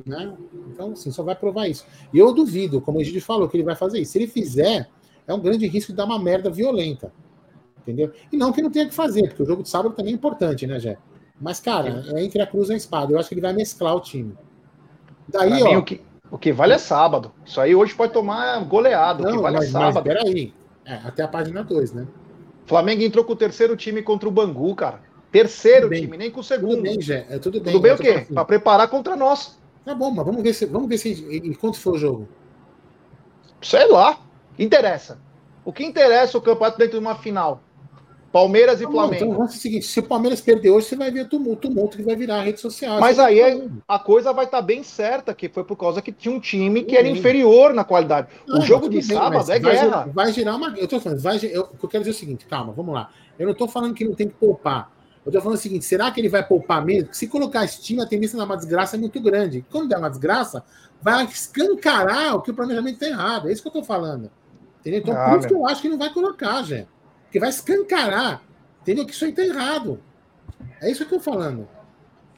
Né? 0.05 0.35
Então, 0.73 0.93
assim, 0.93 1.11
só 1.11 1.23
vai 1.23 1.35
provar 1.35 1.69
isso. 1.69 1.85
E 2.13 2.19
eu 2.19 2.33
duvido, 2.33 2.81
como 2.81 3.01
a 3.01 3.05
gente 3.05 3.21
falou, 3.21 3.49
que 3.49 3.57
ele 3.57 3.65
vai 3.65 3.77
fazer 3.77 4.01
isso. 4.01 4.13
Se 4.13 4.19
ele 4.19 4.27
fizer, 4.27 4.89
é 5.27 5.35
um 5.35 5.41
grande 5.41 5.67
risco 5.67 5.93
de 5.93 5.97
dar 5.97 6.05
uma 6.05 6.19
merda 6.19 6.51
violenta. 6.51 7.13
Entendeu? 7.81 8.13
E 8.33 8.37
não 8.37 8.53
que 8.53 8.63
não 8.63 8.71
tenha 8.71 8.87
que 8.87 8.95
fazer, 8.95 9.29
porque 9.29 9.43
o 9.43 9.47
jogo 9.47 9.63
de 9.63 9.69
sábado 9.69 9.95
também 9.95 10.13
é 10.13 10.17
importante, 10.17 10.67
né, 10.67 10.81
Jé? 10.81 10.97
Mas, 11.41 11.61
cara, 11.61 12.05
é 12.15 12.25
entre 12.25 12.41
a 12.41 12.47
cruz 12.47 12.71
e 12.71 12.73
a 12.73 12.77
espada. 12.77 13.13
Eu 13.13 13.19
acho 13.19 13.29
que 13.29 13.35
ele 13.35 13.43
vai 13.43 13.53
mesclar 13.53 13.95
o 13.95 14.01
time. 14.01 14.35
Daí, 15.29 15.59
pra 15.61 15.69
ó. 15.69 15.71
Mim, 15.71 15.77
o 15.77 15.83
que 15.83 16.01
o 16.31 16.39
que 16.39 16.53
vale 16.53 16.73
é 16.73 16.79
sábado. 16.79 17.31
Isso 17.45 17.61
aí 17.61 17.77
hoje 17.77 17.95
pode 17.95 18.13
tomar 18.13 18.59
goleado. 18.65 19.23
Não, 19.23 19.31
o 19.31 19.37
que 19.37 19.43
vale 19.43 19.57
é 19.57 19.59
mas, 19.61 19.69
é 19.69 19.73
sábado. 19.73 19.95
Mas 19.95 20.03
peraí. 20.03 20.53
É, 20.85 20.95
até 20.95 21.23
a 21.23 21.29
página 21.29 21.63
2, 21.63 21.93
né? 21.93 22.09
Flamengo 22.67 23.03
entrou 23.03 23.25
com 23.25 23.35
o 23.35 23.37
terceiro 23.37 23.77
time 23.77 24.03
contra 24.03 24.29
o 24.29 24.33
Bangu, 24.33 24.75
cara. 24.75 25.01
Terceiro 25.31 25.91
time, 25.91 26.17
nem 26.17 26.33
com 26.33 26.41
o 26.41 26.45
segundo. 26.45 26.77
Tudo 26.77 26.83
bem, 26.83 27.01
Jé. 27.01 27.27
É, 27.29 27.39
tudo 27.39 27.61
bem. 27.61 27.73
Tudo 27.73 27.83
bem 27.83 27.93
o 27.93 27.97
quê? 27.97 28.27
Para 28.33 28.45
preparar 28.45 28.89
contra 28.89 29.15
nós. 29.15 29.59
Tá 29.85 29.95
bom, 29.95 30.11
mas 30.11 30.25
vamos 30.25 30.43
ver 30.43 30.55
se 30.55 30.67
vamos 30.67 30.89
ver 30.89 30.99
se 30.99 31.11
enquanto 31.45 31.79
for 31.79 31.95
o 31.95 31.99
jogo. 31.99 32.29
Sei 33.61 33.87
lá. 33.87 34.19
Interessa. 34.59 35.19
O 35.65 35.73
que 35.73 35.85
interessa 35.85 36.39
o 36.39 36.41
campeonato 36.41 36.79
dentro 36.79 36.99
de 36.99 37.05
uma 37.05 37.17
final? 37.17 37.63
Palmeiras 38.35 38.81
e 38.81 38.85
Flamengo. 38.85 39.15
Então, 39.15 39.29
então, 39.29 39.43
é 39.43 39.47
o 39.47 39.49
seguinte: 39.49 39.87
se 39.87 40.01
o 40.01 40.03
Palmeiras 40.03 40.41
perder 40.41 40.71
hoje, 40.71 40.89
você 40.89 40.97
vai 40.97 41.09
ver 41.09 41.21
o 41.21 41.29
tumulto, 41.29 41.69
tumulto 41.69 41.97
que 41.97 42.03
vai 42.03 42.17
virar 42.17 42.39
a 42.39 42.43
rede 42.43 42.61
social. 42.61 42.99
Mas 42.99 43.17
aí 43.17 43.39
é, 43.39 43.65
a 43.87 43.97
coisa 43.97 44.33
vai 44.33 44.45
estar 44.45 44.59
tá 44.59 44.63
bem 44.63 44.83
certa, 44.83 45.33
que 45.33 45.49
foi 45.49 45.63
por 45.63 45.77
causa 45.77 46.03
que 46.03 46.11
tinha 46.11 46.35
um 46.35 46.41
time 46.41 46.83
que 46.83 46.97
era 46.97 47.07
inferior 47.07 47.73
na 47.73 47.85
qualidade. 47.85 48.27
Não, 48.45 48.59
o 48.59 48.63
jogo 48.63 48.89
de 48.89 48.97
bem, 48.97 49.17
sábado 49.17 49.53
é 49.53 49.61
vai 49.61 49.61
guerra. 49.61 50.11
vai 50.13 50.33
girar 50.33 50.57
uma. 50.57 50.75
Eu 50.77 50.89
tô 50.89 50.99
falando, 50.99 51.21
vai, 51.21 51.39
eu, 51.45 51.69
eu 51.81 51.89
quero 51.89 52.03
dizer 52.03 52.11
o 52.11 52.19
seguinte: 52.19 52.45
calma, 52.47 52.73
vamos 52.73 52.93
lá. 52.93 53.09
Eu 53.39 53.47
não 53.47 53.53
estou 53.53 53.69
falando 53.69 53.95
que 53.95 54.05
não 54.05 54.15
tem 54.15 54.27
que 54.27 54.35
poupar. 54.35 54.91
Eu 55.25 55.31
estou 55.31 55.41
falando 55.41 55.59
o 55.59 55.61
seguinte: 55.61 55.85
será 55.85 56.11
que 56.11 56.21
ele 56.21 56.29
vai 56.29 56.47
poupar 56.47 56.85
mesmo? 56.85 57.05
Porque 57.05 57.17
se 57.17 57.27
colocar 57.27 57.65
esse 57.65 57.81
time, 57.83 58.03
a 58.03 58.07
tendência 58.07 58.37
dar 58.37 58.45
uma 58.45 58.57
desgraça 58.57 58.97
é 58.97 58.99
muito 58.99 59.21
grande. 59.21 59.65
Quando 59.71 59.89
der 59.89 59.99
uma 59.99 60.11
desgraça, 60.11 60.65
vai 61.01 61.25
escancarar 61.25 62.37
o 62.37 62.43
que 62.43 62.51
o 62.51 62.55
planejamento 62.55 62.95
está 62.95 63.07
errado. 63.07 63.49
É 63.49 63.53
isso 63.53 63.63
que 63.63 63.69
eu 63.69 63.81
estou 63.81 63.85
falando. 63.85 64.31
Entendeu? 64.81 65.01
Então, 65.01 65.17
ah, 65.17 65.31
por 65.31 65.39
isso 65.39 65.49
que 65.49 65.55
eu 65.55 65.67
acho 65.67 65.83
que 65.83 65.89
não 65.89 65.99
vai 65.99 66.13
colocar, 66.13 66.63
gente. 66.63 66.89
Porque 67.25 67.41
vai 67.41 67.49
escancarar 67.49 68.43
Entendeu? 68.85 69.07
Que 69.07 69.13
isso 69.13 69.25
aí 69.25 69.33
tá 69.33 69.43
errado. 69.43 69.99
É 70.81 70.91
isso 70.91 71.07
que 71.07 71.15
eu 71.15 71.19
tô 71.19 71.25
falando. 71.25 71.67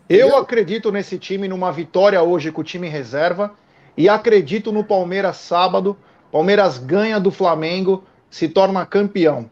Eu 0.09 0.29
Entendeu? 0.29 0.37
acredito 0.37 0.93
nesse 0.93 1.19
time, 1.19 1.49
numa 1.49 1.73
vitória 1.73 2.23
hoje 2.23 2.53
com 2.53 2.61
o 2.61 2.65
time 2.65 2.89
reserva. 2.89 3.53
E 3.97 4.09
acredito 4.09 4.71
no 4.71 4.85
Palmeiras 4.85 5.39
sábado. 5.39 5.97
Palmeiras 6.31 6.79
ganha 6.79 7.19
do 7.19 7.33
Flamengo, 7.33 8.05
se 8.31 8.49
torna 8.49 8.87
campeão. 8.87 9.51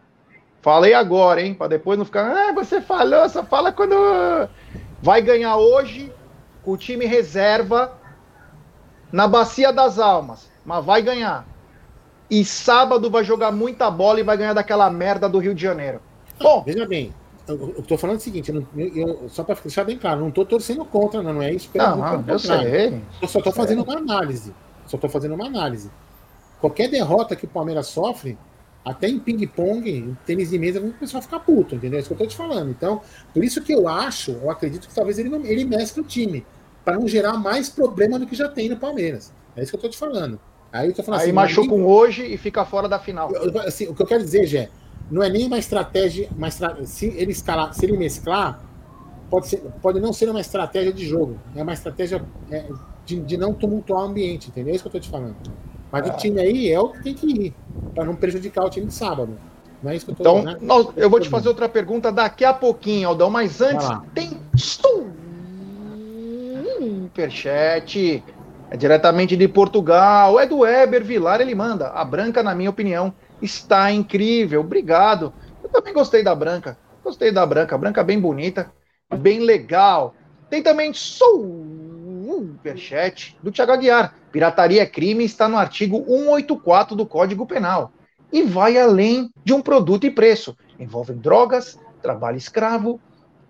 Falei 0.65 0.95
agora, 0.95 1.43
hein? 1.43 1.53
Para 1.53 1.69
depois 1.69 1.99
não 1.99 2.07
ficar. 2.07 2.25
Ah, 2.25 2.51
você 2.55 2.81
falou, 2.81 3.29
só 3.29 3.45
fala 3.45 3.71
quando. 3.71 3.95
Vai 5.03 5.21
ganhar 5.21 5.59
hoje 5.59 6.11
com 6.63 6.73
o 6.73 6.77
time 6.79 7.05
reserva 7.05 7.93
na 9.13 9.29
Bacia 9.29 9.71
das 9.71 9.99
Almas. 9.99 10.49
Mas 10.65 10.83
vai 10.83 11.03
ganhar. 11.03 11.47
E 12.31 12.43
sábado 12.47 13.11
vai 13.11 13.23
jogar 13.23 13.53
muita 13.53 13.91
bola 13.91 14.21
e 14.21 14.23
vai 14.23 14.39
ganhar 14.39 14.55
daquela 14.55 14.89
merda 14.89 15.29
do 15.29 15.39
Rio 15.39 15.55
de 15.55 15.61
Janeiro. 15.61 16.01
Bom, 16.41 16.63
veja 16.65 16.87
bem, 16.87 17.15
eu, 17.47 17.75
estou 17.81 17.99
falando 17.99 18.17
o 18.17 18.23
seguinte, 18.23 18.51
eu, 18.51 18.67
eu, 18.75 19.29
só 19.29 19.45
para 19.45 19.57
deixar 19.57 19.85
bem 19.85 19.99
claro, 19.99 20.21
não 20.21 20.31
estou 20.31 20.47
torcendo 20.47 20.83
contra, 20.87 21.23
não, 21.23 21.35
não 21.35 21.43
é 21.43 21.53
isso. 21.53 21.69
Não, 21.75 21.97
não, 21.99 22.25
eu 22.27 22.39
sei. 22.39 23.03
Eu 23.21 23.29
só 23.29 23.39
estou 23.39 23.53
fazendo 23.53 23.83
uma 23.83 23.99
análise. 23.99 24.55
Só 24.87 24.97
estou 24.97 25.11
fazendo 25.11 25.35
uma 25.35 25.45
análise. 25.45 25.91
Qualquer 26.59 26.89
derrota 26.89 27.37
que 27.37 27.45
o 27.45 27.49
Palmeiras 27.49 27.89
sofre, 27.89 28.39
até 28.85 29.09
em 29.09 29.19
ping-pong, 29.19 29.91
em 29.91 30.17
tênis 30.27 30.51
de 30.51 30.59
mesa, 30.59 30.81
o 30.81 30.93
pessoal 30.93 31.23
fica 31.23 31.41
puto, 31.41 31.75
entendeu? 31.75 31.97
É 31.97 32.01
isso 32.01 32.09
que 32.09 32.13
eu 32.13 32.27
estou 32.27 32.29
te 32.29 32.37
falando. 32.37 32.71
Então, 32.71 33.01
por 33.33 33.43
isso 33.43 33.63
que 33.63 33.73
eu 33.73 33.89
acho, 33.89 34.33
eu 34.33 34.51
acredito 34.51 34.87
que 34.87 34.95
talvez 34.95 35.19
ele, 35.19 35.29
não, 35.29 35.45
ele 35.45 35.65
mescle 35.65 36.03
o 36.03 36.05
time, 36.05 36.45
para 36.85 36.99
não 36.99 37.09
gerar 37.09 37.35
mais 37.35 37.69
problema 37.69 38.19
do 38.19 38.27
que 38.27 38.35
já 38.35 38.49
tem 38.49 38.69
no 38.69 38.77
Palmeiras. 38.77 39.33
É 39.57 39.63
isso 39.63 39.71
que 39.71 39.77
eu 39.77 39.89
estou 39.89 39.91
te 39.91 39.97
falando. 39.97 40.39
Aí, 40.71 40.89
eu 40.89 40.95
tô 40.95 41.03
falando 41.03 41.21
Aí 41.21 41.27
assim, 41.27 41.35
machuca 41.35 41.73
um 41.73 41.87
hoje 41.87 42.27
e 42.27 42.37
fica 42.37 42.65
fora 42.65 42.89
da 42.89 42.99
final. 42.99 43.31
Assim, 43.67 43.87
o 43.87 43.95
que 43.95 44.03
eu 44.03 44.07
quero 44.07 44.23
dizer, 44.23 44.45
Gé, 44.45 44.69
não 45.11 45.23
é 45.23 45.31
nem 45.31 45.47
uma 45.47 45.59
estratégia, 45.59 46.29
uma 46.37 46.49
estra... 46.49 46.85
se 46.85 47.07
ele 47.07 47.33
escalar, 47.33 47.73
se 47.73 47.87
ele 47.87 47.97
mesclar, 47.97 48.63
pode, 49.31 49.49
ser, 49.49 49.59
pode 49.81 50.01
não 50.01 50.13
ser 50.13 50.29
uma 50.29 50.41
estratégia 50.41 50.93
de 50.93 51.07
jogo, 51.07 51.39
é 51.55 51.63
uma 51.63 51.73
estratégia 51.73 52.23
é, 52.51 52.69
de, 53.07 53.21
de, 53.21 53.37
não 53.37 53.55
tumultuar 53.55 54.03
o 54.03 54.05
ambiente, 54.07 54.49
entendeu? 54.49 54.73
É 54.73 54.77
isso 54.77 54.83
que 54.83 54.89
eu 54.89 54.99
estou 54.99 55.01
te 55.01 55.11
falando. 55.11 55.37
Mas 55.95 56.09
o 56.09 56.11
ah. 56.11 56.17
time 56.17 56.41
aí 56.41 56.73
é 56.73 56.81
o 56.81 56.89
que 56.89 57.05
tem 57.05 57.15
que 57.15 57.25
ir, 57.25 57.55
para 57.95 58.05
não 58.05 58.17
prejudicar 58.17 58.65
o 58.65 58.69
time 58.69 58.87
de 58.87 58.95
sábado. 58.95 59.39
Não 59.81 59.93
é 59.93 59.95
isso 59.95 60.05
que 60.05 60.11
eu 60.11 60.17
tô 60.17 60.23
Então, 60.23 60.43
né? 60.43 60.57
nós, 60.61 60.89
eu 60.97 61.09
vou 61.09 61.21
te 61.21 61.29
fazer 61.29 61.47
outra 61.47 61.69
pergunta 61.69 62.11
daqui 62.11 62.45
a 62.45 62.53
pouquinho, 62.53 63.11
Aldão, 63.11 63.31
mas 63.31 63.61
antes 63.61 63.87
tem 64.13 64.37
superchat. 67.13 68.25
É 68.73 68.77
diretamente 68.77 69.37
de 69.37 69.47
Portugal. 69.47 70.41
É 70.41 70.47
do 70.47 70.59
Weber 70.61 71.05
Vilar, 71.05 71.41
ele 71.41 71.55
manda. 71.55 71.91
A 71.91 72.05
branca, 72.05 72.43
na 72.43 72.57
minha 72.57 72.71
opinião, 72.71 73.15
está 73.41 73.93
incrível. 73.93 74.63
Obrigado. 74.63 75.33
Eu 75.63 75.69
também 75.69 75.95
gostei 75.95 76.25
da 76.25 76.35
branca. 76.35 76.77
Gostei 77.05 77.31
da 77.31 77.47
branca. 77.47 77.79
Branca 77.79 78.03
bem 78.03 78.19
bonita, 78.19 78.73
bem 79.17 79.39
legal. 79.39 80.13
Tem 80.51 80.61
também 80.61 80.93
superchat 80.93 81.37
do 83.41 83.53
Thiago 83.53 83.71
Aguiar. 83.71 84.24
Pirataria 84.35 84.83
é 84.83 84.87
crime 84.87 85.23
está 85.25 85.49
no 85.49 85.57
artigo 85.57 86.05
184 86.09 86.97
do 86.97 87.07
Código 87.07 87.47
Penal 87.47 87.93
e 88.33 88.43
vai 88.43 88.77
além 88.77 89.31
de 89.45 89.53
um 89.53 89.63
produto 89.63 90.09
e 90.09 90.11
preço. 90.11 90.57
Envolve 90.77 91.13
drogas, 91.13 91.79
trabalho 92.03 92.37
escravo, 92.37 93.01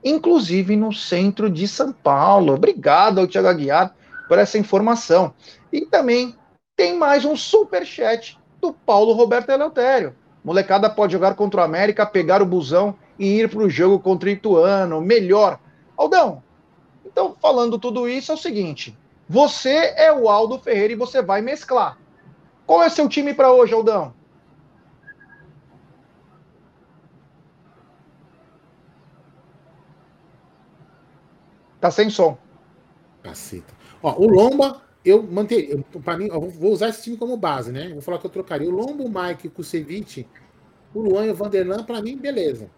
inclusive 0.04 0.76
no 0.76 0.92
centro 0.92 1.48
de 1.48 1.66
São 1.66 1.90
Paulo. 1.90 2.52
Obrigado 2.52 3.18
ao 3.18 3.26
Thiago 3.26 3.48
Aguiar 3.48 3.94
por 4.28 4.36
essa 4.36 4.58
informação. 4.58 5.32
E 5.72 5.86
também 5.86 6.36
tem 6.76 6.98
mais 6.98 7.24
um 7.24 7.34
super 7.34 7.86
chat 7.86 8.38
do 8.60 8.70
Paulo 8.70 9.14
Roberto 9.14 9.48
Eleutério. 9.48 10.14
Molecada 10.44 10.90
pode 10.90 11.14
jogar 11.14 11.34
contra 11.34 11.62
o 11.62 11.64
América, 11.64 12.04
pegar 12.04 12.42
o 12.42 12.46
busão 12.46 12.94
e 13.18 13.40
ir 13.40 13.48
para 13.48 13.60
o 13.60 13.70
jogo 13.70 13.98
contra 14.00 14.28
o 14.28 14.32
Ituano. 14.32 15.00
Melhor. 15.00 15.58
Aldão, 15.96 16.42
então 17.06 17.34
falando 17.40 17.78
tudo 17.78 18.06
isso 18.06 18.30
é 18.30 18.34
o 18.34 18.38
seguinte: 18.38 18.94
você 19.28 19.94
é 19.96 20.12
o 20.12 20.28
Aldo 20.28 20.58
Ferreira 20.58 20.92
e 20.92 20.96
você 20.96 21.22
vai 21.22 21.40
mesclar. 21.40 21.98
Qual 22.66 22.82
é 22.82 22.88
seu 22.88 23.08
time 23.08 23.34
para 23.34 23.52
hoje, 23.52 23.74
Aldão? 23.74 24.14
Tá 31.80 31.90
sem 31.90 32.08
som. 32.08 32.38
Caceta. 33.22 33.74
Ó, 34.02 34.14
o 34.18 34.26
Lomba 34.26 34.82
eu 35.04 35.22
manteria, 35.22 35.78
para 36.02 36.16
mim, 36.16 36.28
eu 36.28 36.40
vou 36.40 36.72
usar 36.72 36.88
esse 36.88 37.02
time 37.02 37.16
como 37.16 37.36
base, 37.36 37.70
né? 37.70 37.90
Vou 37.90 38.00
falar 38.00 38.18
que 38.18 38.26
eu 38.26 38.30
trocaria 38.30 38.68
o 38.68 38.72
Lombo, 38.72 39.04
o 39.04 39.08
Mike, 39.08 39.48
o 39.48 39.50
Kusevich, 39.50 40.26
o 40.94 41.00
Luan 41.00 41.26
e 41.26 41.30
o 41.30 41.34
Vanderlan, 41.34 41.84
para 41.84 42.00
mim, 42.00 42.16
beleza. 42.16 42.70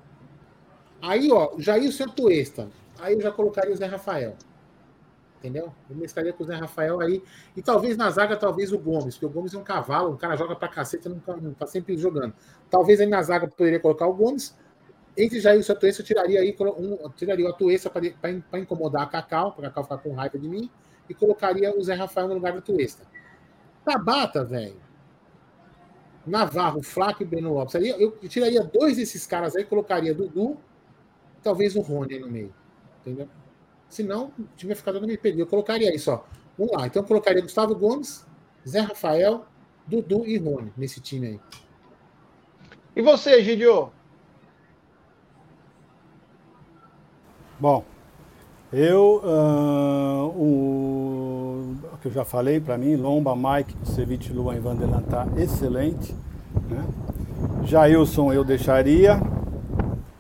Aí, 1.01 1.30
ó, 1.30 1.53
Jair 1.59 1.88
o 1.88 2.11
Tuesta. 2.11 2.68
Aí 2.99 3.14
eu 3.14 3.20
já 3.20 3.30
colocaria 3.30 3.72
o 3.72 3.76
Zé 3.76 3.86
Rafael. 3.86 4.34
Entendeu? 5.47 5.72
Eu 5.88 5.94
mesclaria 5.94 6.32
com 6.32 6.42
o 6.42 6.47
Zé 6.47 6.57
Rafael 6.57 7.01
aí. 7.01 7.22
E 7.57 7.62
talvez 7.62 7.97
na 7.97 8.11
zaga, 8.11 8.36
talvez 8.36 8.72
o 8.72 8.78
Gomes, 8.78 9.14
porque 9.14 9.26
o 9.26 9.28
Gomes 9.28 9.55
é 9.55 9.59
um 9.59 9.62
cavalo, 9.62 10.14
o 10.14 10.16
cara 10.16 10.34
joga 10.34 10.57
pra 10.57 10.66
cacete, 10.66 11.09
não 11.09 11.20
tá, 11.20 11.36
não 11.36 11.55
tá 11.55 11.68
sempre 11.68 11.97
jogando. 11.97 12.34
Talvez 12.68 13.01
aí 13.01 13.07
na 13.07 13.22
zaga 13.22 13.47
poderia 13.47 13.78
colocar 13.78 14.09
o 14.09 14.12
Gomes. 14.12 14.57
Entre 15.16 15.38
Jair 15.38 15.64
e 15.64 15.72
o 15.72 15.74
Tuesta, 15.76 16.03
eu 16.03 16.05
tiraria 16.05 16.40
aí 16.40 16.55
um, 16.61 17.09
tiraria 17.11 17.47
o 17.47 17.49
Atuesta 17.49 17.88
para 17.88 18.59
incomodar 18.59 19.05
a 19.05 19.07
Cacau, 19.07 19.53
para 19.53 19.68
Cacau 19.68 19.84
ficar 19.84 19.99
com 19.99 20.12
raiva 20.14 20.36
de 20.36 20.49
mim 20.49 20.68
e 21.09 21.14
colocaria 21.14 21.72
o 21.74 21.82
Zé 21.82 21.94
Rafael 21.94 22.26
no 22.26 22.34
lugar 22.34 22.53
do 22.53 22.61
Tuesta. 22.61 23.05
Tabata, 23.84 24.44
velho. 24.44 24.80
Navarro, 26.26 26.82
Flaco 26.82 27.22
e 27.22 27.26
Breno 27.26 27.55
Lopes. 27.55 27.76
Eu 27.76 28.18
tiraria 28.28 28.64
dois 28.64 28.97
desses 28.97 29.24
caras 29.28 29.55
aí, 29.55 29.64
colocaria 29.64 30.12
Dudu, 30.12 30.59
talvez 31.40 31.76
o 31.76 31.80
Rony 31.80 32.18
no 32.18 32.28
meio. 32.28 32.53
Entendeu? 33.01 33.28
Senão, 33.89 34.32
o 34.39 34.45
time 34.57 34.72
ia 34.72 34.76
ficar 34.76 34.93
dando 34.93 35.07
me 35.07 35.16
perder. 35.16 35.43
Eu 35.43 35.47
colocaria 35.47 35.95
isso, 35.95 36.11
ó. 36.11 36.22
Vamos 36.59 36.72
lá. 36.76 36.87
Então, 36.87 37.03
eu 37.03 37.07
colocaria 37.07 37.43
Gustavo 37.43 37.74
Gomes, 37.74 38.26
Zé 38.66 38.80
Rafael, 38.80 39.47
Dudu 39.87 40.26
e 40.26 40.37
Rony 40.39 40.72
nesse 40.76 41.01
time 41.01 41.26
aí. 41.26 41.41
E 42.95 43.03
você, 43.03 43.43
Gidio? 43.43 43.93
Bom, 47.59 47.84
eu, 48.72 49.22
uh, 49.24 50.26
o, 50.37 51.76
o, 51.93 51.99
que 52.03 52.09
eu 52.09 52.12
já 52.12 52.24
falei 52.24 52.61
para 52.61 52.76
mim, 52.76 52.97
Lomba, 52.97 53.34
Mike, 53.34 53.74
Ceviche, 53.84 54.32
Luan 54.32 54.57
e 54.57 54.61
Vanderlan 54.61 55.03
tá 55.03 55.26
excelente. 55.37 56.14
Né? 56.68 56.84
Jailson 57.64 58.32
eu 58.32 58.45
deixaria, 58.45 59.20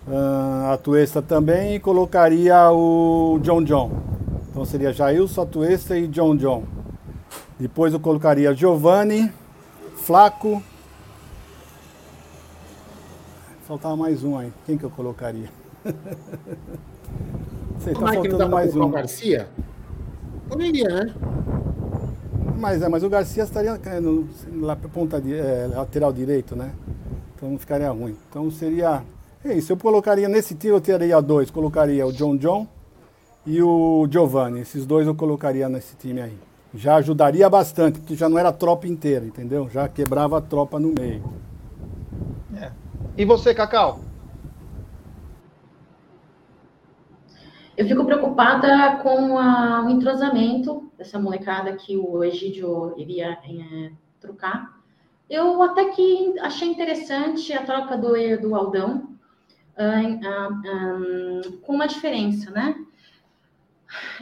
uh, 0.06 0.72
a 0.72 0.78
Tuesta 0.78 1.20
também 1.20 1.74
e 1.76 1.80
colocaria 1.80 2.70
o 2.70 3.38
John 3.42 3.62
John. 3.62 3.90
Então 4.50 4.64
seria 4.64 4.92
Jailson, 4.92 5.42
a 5.42 5.46
Tuesta 5.46 5.96
e 5.98 6.06
John 6.08 6.36
John. 6.36 6.64
Depois 7.58 7.92
eu 7.92 8.00
colocaria 8.00 8.54
Giovanni, 8.54 9.32
Flaco. 9.96 10.62
Faltava 13.66 13.96
mais 13.96 14.22
um 14.22 14.38
aí. 14.38 14.52
Quem 14.64 14.78
que 14.78 14.84
eu 14.84 14.90
colocaria? 14.90 15.48
Sei, 17.80 17.94
tá 17.94 18.36
dá 18.38 18.48
mais 18.48 18.74
um. 18.74 18.82
o 18.84 18.88
Garcia? 18.88 19.48
Poderia, 20.48 20.88
né? 20.88 21.14
Mas, 22.58 22.80
é, 22.82 22.88
mas 22.88 23.02
o 23.02 23.08
Garcia 23.08 23.42
estaria 23.42 23.78
é, 23.84 24.00
no, 24.00 24.28
lá 24.60 24.74
para 24.74 24.88
ponta 24.88 25.20
de, 25.20 25.34
é, 25.34 25.68
lateral 25.72 26.12
direito, 26.12 26.56
né? 26.56 26.72
Então 27.34 27.50
não 27.50 27.58
ficaria 27.58 27.90
ruim. 27.90 28.16
Então 28.30 28.50
seria. 28.50 29.02
É 29.44 29.54
isso, 29.54 29.72
eu 29.72 29.76
colocaria 29.76 30.28
nesse 30.28 30.54
time, 30.54 30.72
eu 30.72 30.80
teria 30.80 31.20
dois. 31.20 31.50
Colocaria 31.50 32.06
o 32.06 32.12
John 32.12 32.36
John 32.36 32.66
e 33.46 33.62
o 33.62 34.06
Giovanni. 34.10 34.60
Esses 34.60 34.84
dois 34.84 35.06
eu 35.06 35.14
colocaria 35.14 35.68
nesse 35.68 35.96
time 35.96 36.20
aí. 36.20 36.38
Já 36.74 36.96
ajudaria 36.96 37.48
bastante, 37.48 38.00
porque 38.00 38.14
já 38.14 38.28
não 38.28 38.38
era 38.38 38.50
a 38.50 38.52
tropa 38.52 38.86
inteira, 38.86 39.24
entendeu? 39.24 39.68
Já 39.70 39.88
quebrava 39.88 40.38
a 40.38 40.40
tropa 40.40 40.78
no 40.78 40.92
meio. 40.92 41.22
É. 42.60 42.72
E 43.16 43.24
você, 43.24 43.54
Cacau? 43.54 44.00
Eu 47.76 47.86
fico 47.86 48.04
preocupada 48.04 48.96
com 49.02 49.38
a, 49.38 49.84
o 49.86 49.90
entrosamento 49.90 50.90
dessa 50.96 51.18
molecada 51.18 51.74
que 51.74 51.96
o 51.96 52.24
Egídio 52.24 52.94
iria 52.96 53.32
é, 53.32 53.90
trocar, 54.18 54.80
Eu 55.28 55.62
até 55.62 55.86
que 55.90 56.38
achei 56.40 56.68
interessante 56.68 57.52
a 57.52 57.62
troca 57.62 57.96
do 57.96 58.12
do 58.40 58.54
Aldão, 58.54 59.15
com 61.62 61.74
uma 61.74 61.86
diferença, 61.86 62.50
né? 62.50 62.74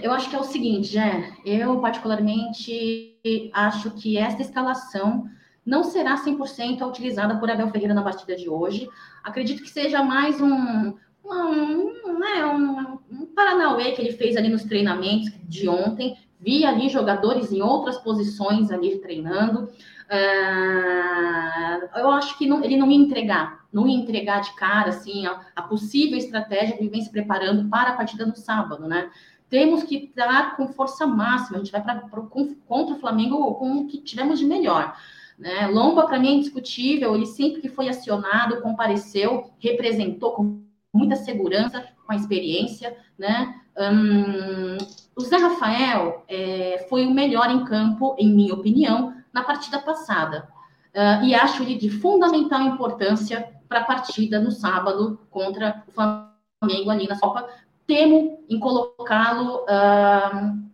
Eu 0.00 0.12
acho 0.12 0.28
que 0.28 0.36
é 0.36 0.38
o 0.38 0.44
seguinte, 0.44 0.88
Jé, 0.88 1.32
eu 1.44 1.80
particularmente 1.80 3.16
acho 3.52 3.90
que 3.92 4.18
esta 4.18 4.42
escalação 4.42 5.28
não 5.64 5.82
será 5.82 6.16
100% 6.16 6.86
utilizada 6.86 7.36
por 7.36 7.50
Abel 7.50 7.70
Ferreira 7.70 7.94
na 7.94 8.02
partida 8.02 8.36
de 8.36 8.48
hoje. 8.48 8.88
Acredito 9.22 9.62
que 9.62 9.70
seja 9.70 10.02
mais 10.02 10.40
um, 10.40 10.94
um, 11.24 12.18
né, 12.18 12.44
um, 12.44 12.98
um 13.10 13.26
Paranauê 13.26 13.92
que 13.92 14.02
ele 14.02 14.12
fez 14.12 14.36
ali 14.36 14.48
nos 14.48 14.64
treinamentos 14.64 15.32
de 15.48 15.68
ontem. 15.68 16.18
Vi 16.38 16.66
ali 16.66 16.90
jogadores 16.90 17.50
em 17.50 17.62
outras 17.62 17.96
posições 17.98 18.70
ali 18.70 18.98
treinando. 18.98 19.70
Uh, 20.04 21.98
eu 21.98 22.10
acho 22.10 22.36
que 22.36 22.46
não, 22.46 22.62
ele 22.62 22.76
não 22.76 22.90
ia 22.90 22.98
entregar, 22.98 23.63
não 23.74 23.86
ia 23.88 23.98
entregar 23.98 24.40
de 24.40 24.54
cara 24.54 24.90
assim 24.90 25.26
a, 25.26 25.40
a 25.54 25.62
possível 25.62 26.16
estratégia 26.16 26.76
que 26.76 26.88
vem 26.88 27.02
se 27.02 27.10
preparando 27.10 27.68
para 27.68 27.90
a 27.90 27.96
partida 27.96 28.24
no 28.24 28.36
sábado, 28.36 28.86
né? 28.86 29.10
Temos 29.50 29.82
que 29.82 29.96
estar 29.96 30.56
com 30.56 30.68
força 30.68 31.06
máxima. 31.06 31.58
A 31.58 31.60
gente 31.60 31.70
vai 31.72 31.82
para 31.82 32.00
contra 32.00 32.94
o 32.94 32.98
Flamengo 32.98 33.54
com 33.54 33.78
o 33.78 33.86
que 33.86 33.98
tivemos 33.98 34.38
de 34.38 34.46
melhor. 34.46 34.96
Né? 35.38 35.66
Lomba, 35.66 36.06
para 36.06 36.18
mim, 36.18 36.28
é 36.28 36.32
indiscutível. 36.32 37.14
Ele 37.14 37.26
sempre 37.26 37.60
que 37.60 37.68
foi 37.68 37.88
acionado, 37.88 38.62
compareceu, 38.62 39.52
representou 39.58 40.32
com 40.32 40.64
muita 40.92 41.14
segurança, 41.14 41.86
com 42.04 42.12
a 42.12 42.16
experiência. 42.16 42.96
Né? 43.16 43.54
Hum, 43.78 44.78
o 45.14 45.20
Zé 45.20 45.36
Rafael 45.36 46.24
é, 46.26 46.86
foi 46.88 47.06
o 47.06 47.14
melhor 47.14 47.50
em 47.50 47.64
campo, 47.64 48.16
em 48.18 48.34
minha 48.34 48.54
opinião, 48.54 49.14
na 49.32 49.44
partida 49.44 49.78
passada. 49.78 50.48
Uh, 50.94 51.24
e 51.24 51.34
acho 51.34 51.62
ele 51.62 51.74
de 51.74 51.90
fundamental 51.90 52.60
importância 52.62 53.52
para 53.74 53.80
a 53.80 53.84
partida 53.84 54.38
no 54.38 54.52
sábado 54.52 55.18
contra 55.28 55.82
o 55.88 55.90
Flamengo 55.90 56.90
ali 56.90 57.08
na 57.08 57.18
Copa. 57.18 57.48
Temo 57.88 58.44
em 58.48 58.60
colocá-lo 58.60 59.64
uh, 59.64 60.64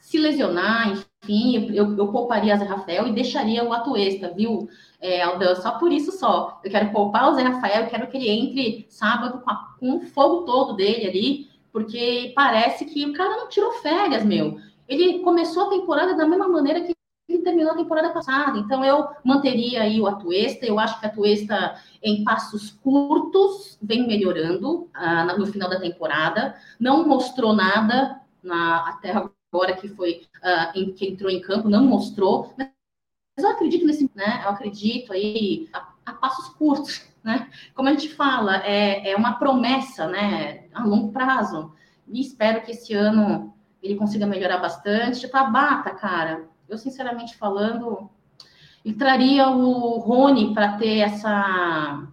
se 0.00 0.18
lesionar, 0.18 0.90
enfim, 0.90 1.72
eu, 1.72 1.96
eu 1.96 2.08
pouparia 2.08 2.56
Zé 2.56 2.64
Rafael 2.64 3.06
e 3.06 3.12
deixaria 3.12 3.62
o 3.62 3.72
Atuesta, 3.72 4.32
viu, 4.34 4.68
é, 5.00 5.22
Aldan? 5.22 5.54
Só 5.54 5.78
por 5.78 5.92
isso 5.92 6.10
só. 6.10 6.60
Eu 6.64 6.70
quero 6.70 6.90
poupar 6.90 7.30
o 7.30 7.34
Zé 7.34 7.42
Rafael, 7.42 7.84
eu 7.84 7.90
quero 7.90 8.08
que 8.08 8.16
ele 8.16 8.28
entre 8.28 8.86
sábado 8.88 9.40
com, 9.40 9.50
a, 9.50 9.74
com 9.78 9.96
o 9.98 10.00
fogo 10.00 10.42
todo 10.44 10.74
dele 10.74 11.06
ali, 11.06 11.48
porque 11.72 12.32
parece 12.34 12.86
que 12.86 13.06
o 13.06 13.12
cara 13.12 13.36
não 13.36 13.48
tirou 13.48 13.70
férias, 13.74 14.24
meu. 14.24 14.58
Ele 14.88 15.20
começou 15.20 15.66
a 15.66 15.70
temporada 15.70 16.16
da 16.16 16.26
mesma 16.26 16.48
maneira 16.48 16.80
que 16.80 16.93
ele 17.28 17.42
terminou 17.42 17.72
a 17.72 17.76
temporada 17.76 18.10
passada. 18.10 18.58
Então, 18.58 18.84
eu 18.84 19.08
manteria 19.24 19.82
aí 19.82 20.00
o 20.00 20.06
Atuesta. 20.06 20.66
Eu 20.66 20.78
acho 20.78 20.98
que 21.00 21.06
a 21.06 21.08
Atuesta, 21.08 21.80
em 22.02 22.22
passos 22.22 22.70
curtos, 22.70 23.78
vem 23.82 24.06
melhorando 24.06 24.88
ah, 24.92 25.36
no 25.36 25.46
final 25.46 25.68
da 25.68 25.80
temporada. 25.80 26.54
Não 26.78 27.06
mostrou 27.06 27.54
nada 27.54 28.20
na, 28.42 28.88
até 28.88 29.12
agora 29.54 29.74
que 29.74 29.88
foi 29.88 30.22
uh, 30.42 30.78
em, 30.78 30.92
que 30.92 31.06
entrou 31.06 31.30
em 31.30 31.40
campo, 31.40 31.68
não 31.68 31.84
mostrou. 31.84 32.52
Mas 32.56 32.68
eu 33.38 33.48
acredito 33.48 33.86
nesse, 33.86 34.10
né? 34.14 34.42
Eu 34.44 34.50
acredito 34.50 35.12
aí 35.12 35.68
a, 35.72 35.88
a 36.06 36.12
passos 36.12 36.48
curtos, 36.54 37.08
né? 37.22 37.48
Como 37.74 37.88
a 37.88 37.92
gente 37.92 38.10
fala, 38.10 38.58
é, 38.66 39.12
é 39.12 39.16
uma 39.16 39.38
promessa, 39.38 40.06
né? 40.06 40.64
A 40.74 40.84
longo 40.84 41.12
prazo. 41.12 41.72
E 42.06 42.20
espero 42.20 42.62
que 42.62 42.72
esse 42.72 42.92
ano 42.92 43.54
ele 43.82 43.96
consiga 43.96 44.26
melhorar 44.26 44.58
bastante. 44.58 45.20
Tipo, 45.20 45.36
a 45.36 45.44
Bata, 45.44 45.90
cara, 45.90 46.48
eu 46.68 46.78
sinceramente 46.78 47.36
falando, 47.36 48.10
ele 48.84 48.94
traria 48.94 49.48
o 49.48 49.98
Rony 49.98 50.52
para 50.54 50.76
ter 50.76 50.98
essa 50.98 52.08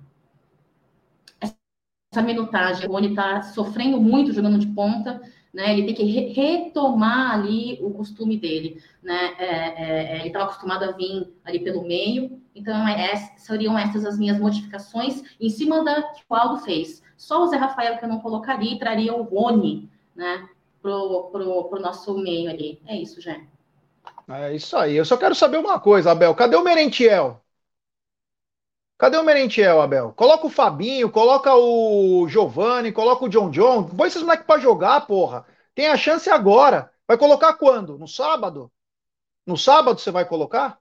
essa 1.40 2.22
minutagem. 2.22 2.88
O 2.88 2.92
Rony 2.92 3.10
está 3.10 3.42
sofrendo 3.42 4.00
muito 4.00 4.34
jogando 4.34 4.60
de 4.60 4.68
ponta 4.68 5.22
né? 5.54 5.72
Ele 5.74 5.86
tem 5.86 5.96
que 5.96 6.04
re 6.04 6.34
retomar 6.34 7.34
ali 7.34 7.78
o 7.82 7.92
costume 7.92 8.38
dele, 8.38 8.82
né? 9.02 9.36
É, 9.38 9.46
é, 9.46 10.14
é 10.14 10.20
ele 10.20 10.28
estava 10.28 10.46
acostumado 10.46 10.84
a 10.84 10.92
vir 10.92 11.34
ali 11.44 11.60
pelo 11.60 11.84
meio, 11.84 12.42
então 12.56 12.88
é, 12.88 13.16
seriam 13.38 13.78
essas 13.78 14.06
as 14.06 14.18
minhas 14.18 14.40
modificações 14.40 15.22
em 15.40 15.50
cima 15.50 15.84
da 15.84 16.02
que 16.04 16.24
o 16.30 16.36
Aldo 16.36 16.64
fez. 16.64 17.04
Só 17.18 17.44
o 17.44 17.48
Zé 17.48 17.58
Rafael 17.58 17.98
que 17.98 18.06
eu 18.06 18.10
não 18.10 18.20
colocaria 18.20 18.74
e 18.74 18.80
traria 18.80 19.14
o 19.14 19.24
Rony, 19.24 19.90
né? 20.16 20.48
Pro, 20.82 21.30
pro, 21.32 21.66
pro 21.66 21.82
nosso 21.82 22.18
meio 22.18 22.50
ali. 22.50 22.82
É 22.88 22.96
isso, 22.98 23.22
Jé. 23.22 23.46
É 24.30 24.54
isso 24.56 24.76
aí. 24.78 24.96
Eu 24.96 25.06
só 25.06 25.18
quero 25.18 25.36
saber 25.36 25.58
uma 25.58 25.80
coisa, 25.80 26.12
Abel. 26.12 26.34
Cadê 26.36 26.56
o 26.56 26.64
Merentiel? 26.64 27.42
Cadê 28.98 29.18
o 29.18 29.24
Merentiel, 29.24 29.82
Abel? 29.82 30.14
Coloca 30.14 30.46
o 30.46 30.50
Fabinho, 30.50 31.10
coloca 31.10 31.56
o 31.56 32.28
Giovanni, 32.28 32.92
coloca 32.92 33.26
o 33.26 33.30
John 33.30 33.50
John. 33.50 33.84
Põe 33.84 34.08
esses 34.08 34.22
moleques 34.22 34.46
pra 34.46 34.60
jogar, 34.60 35.08
porra. 35.08 35.46
Tem 35.74 35.88
a 35.88 35.98
chance 35.98 36.30
agora. 36.30 36.92
Vai 37.08 37.18
colocar 37.18 37.54
quando? 37.56 37.98
No 37.98 38.08
sábado? 38.08 38.72
No 39.46 39.58
sábado 39.58 40.00
você 40.00 40.12
vai 40.12 40.26
colocar? 40.26 40.80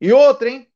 E 0.00 0.12
outra, 0.12 0.50
hein? 0.50 0.68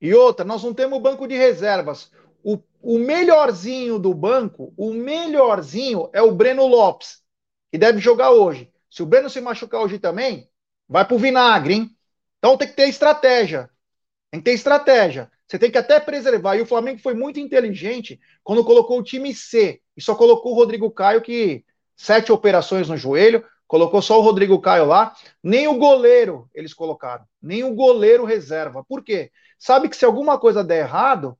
E 0.00 0.14
outra, 0.14 0.44
nós 0.44 0.62
não 0.64 0.74
temos 0.74 1.00
banco 1.00 1.26
de 1.28 1.36
reservas. 1.36 2.10
O, 2.42 2.58
o 2.82 2.98
melhorzinho 2.98 3.98
do 3.98 4.12
banco, 4.12 4.72
o 4.76 4.92
melhorzinho 4.92 6.08
é 6.12 6.20
o 6.22 6.32
Breno 6.32 6.66
Lopes, 6.66 7.22
que 7.70 7.78
deve 7.78 7.98
jogar 7.98 8.30
hoje. 8.30 8.72
Se 8.90 9.02
o 9.02 9.06
Breno 9.06 9.28
se 9.28 9.40
machucar 9.40 9.80
hoje 9.80 9.98
também, 9.98 10.48
vai 10.88 11.04
pro 11.04 11.18
vinagre, 11.18 11.74
hein? 11.74 11.90
Então 12.38 12.56
tem 12.56 12.68
que 12.68 12.74
ter 12.74 12.88
estratégia. 12.88 13.70
Tem 14.30 14.40
que 14.40 14.44
ter 14.44 14.54
estratégia. 14.54 15.30
Você 15.46 15.58
tem 15.58 15.70
que 15.70 15.78
até 15.78 16.00
preservar. 16.00 16.56
E 16.56 16.62
o 16.62 16.66
Flamengo 16.66 17.00
foi 17.00 17.14
muito 17.14 17.38
inteligente 17.38 18.20
quando 18.42 18.64
colocou 18.64 18.98
o 18.98 19.02
time 19.02 19.34
C 19.34 19.80
e 19.96 20.02
só 20.02 20.14
colocou 20.14 20.52
o 20.52 20.54
Rodrigo 20.54 20.90
Caio, 20.90 21.22
que 21.22 21.64
sete 21.96 22.32
operações 22.32 22.88
no 22.88 22.96
joelho, 22.96 23.44
colocou 23.66 24.02
só 24.02 24.18
o 24.18 24.22
Rodrigo 24.22 24.60
Caio 24.60 24.84
lá. 24.84 25.14
Nem 25.42 25.68
o 25.68 25.78
goleiro 25.78 26.48
eles 26.54 26.74
colocaram, 26.74 27.24
nem 27.40 27.64
o 27.64 27.74
goleiro 27.74 28.24
reserva. 28.24 28.84
Por 28.84 29.02
quê? 29.02 29.30
Sabe 29.58 29.88
que 29.88 29.96
se 29.96 30.04
alguma 30.04 30.38
coisa 30.38 30.64
der 30.64 30.80
errado, 30.80 31.38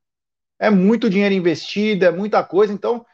é 0.59 0.71
muito 0.71 1.11
dinheiro 1.11 1.35
investido, 1.35 2.05
é 2.05 2.11
muita 2.11 2.43
coisa. 2.45 2.73
Então, 2.73 3.05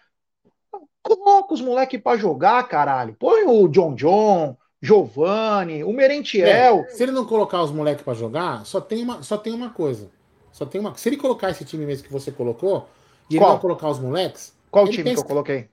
coloca 1.03 1.55
os 1.55 1.61
moleques 1.61 2.01
para 2.01 2.19
jogar, 2.19 2.63
caralho. 2.69 3.17
Põe 3.19 3.45
o 3.45 3.69
John 3.69 3.95
John, 3.95 4.57
Giovanni, 4.83 5.85
o 5.85 5.93
Merentiel. 5.93 6.47
É, 6.47 6.89
se 6.89 7.03
ele 7.03 7.13
não 7.13 7.27
colocar 7.27 7.63
os 7.63 7.71
moleques 7.71 8.05
para 8.05 8.15
jogar, 8.15 8.65
só 8.65 8.81
tem, 8.81 9.03
uma, 9.03 9.23
só 9.23 9.37
tem 9.37 9.53
uma 9.53 9.71
coisa 9.71 10.11
só 10.53 10.67
tem 10.67 10.81
uma. 10.81 10.95
Se 10.97 11.09
ele 11.09 11.17
colocar 11.17 11.51
esse 11.51 11.65
time 11.65 11.87
mesmo 11.87 12.05
que 12.05 12.13
você 12.13 12.31
colocou, 12.31 12.89
e 13.29 13.37
Qual? 13.37 13.49
ele 13.49 13.55
não 13.55 13.59
colocar 13.59 13.89
os 13.89 13.99
moleques. 13.99 14.55
Qual 14.71 14.87
time 14.89 15.05
pensa... 15.05 15.17
que 15.17 15.23
eu 15.23 15.29
coloquei? 15.29 15.69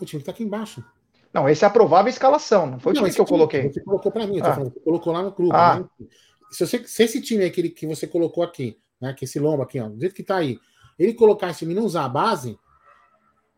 O 0.00 0.04
time 0.04 0.20
que 0.20 0.26
tá 0.26 0.32
aqui 0.32 0.42
embaixo. 0.42 0.84
Não, 1.32 1.48
esse 1.48 1.64
é 1.64 1.68
a 1.68 1.70
provável 1.70 2.08
escalação, 2.08 2.66
não 2.66 2.78
foi 2.78 2.94
não, 2.94 3.02
o 3.02 3.04
time 3.04 3.14
que 3.14 3.20
eu 3.20 3.24
time 3.24 3.38
coloquei. 3.38 3.70
Você 3.70 3.80
colocou 3.80 4.10
para 4.10 4.26
mim, 4.26 4.40
ah. 4.40 4.54
falando, 4.54 4.72
você 4.72 4.80
colocou 4.80 5.12
lá 5.12 5.22
no 5.22 5.32
clube. 5.32 5.54
Ah. 5.54 5.80
Né? 5.80 6.06
Se, 6.50 6.66
você, 6.66 6.86
se 6.86 7.02
esse 7.02 7.20
time 7.20 7.44
aqui 7.44 7.68
que 7.68 7.86
você 7.86 8.06
colocou 8.06 8.42
aqui, 8.42 8.78
né, 9.00 9.12
que 9.12 9.24
esse 9.24 9.38
lombo 9.38 9.62
aqui, 9.62 9.80
ó, 9.80 9.88
do 9.88 10.00
jeito 10.00 10.14
que 10.14 10.22
tá 10.22 10.36
aí, 10.36 10.58
ele 10.98 11.12
colocar 11.12 11.50
esse 11.50 11.60
time 11.60 11.72
e 11.72 11.76
não 11.76 11.84
usar 11.84 12.04
a 12.04 12.08
base, 12.08 12.58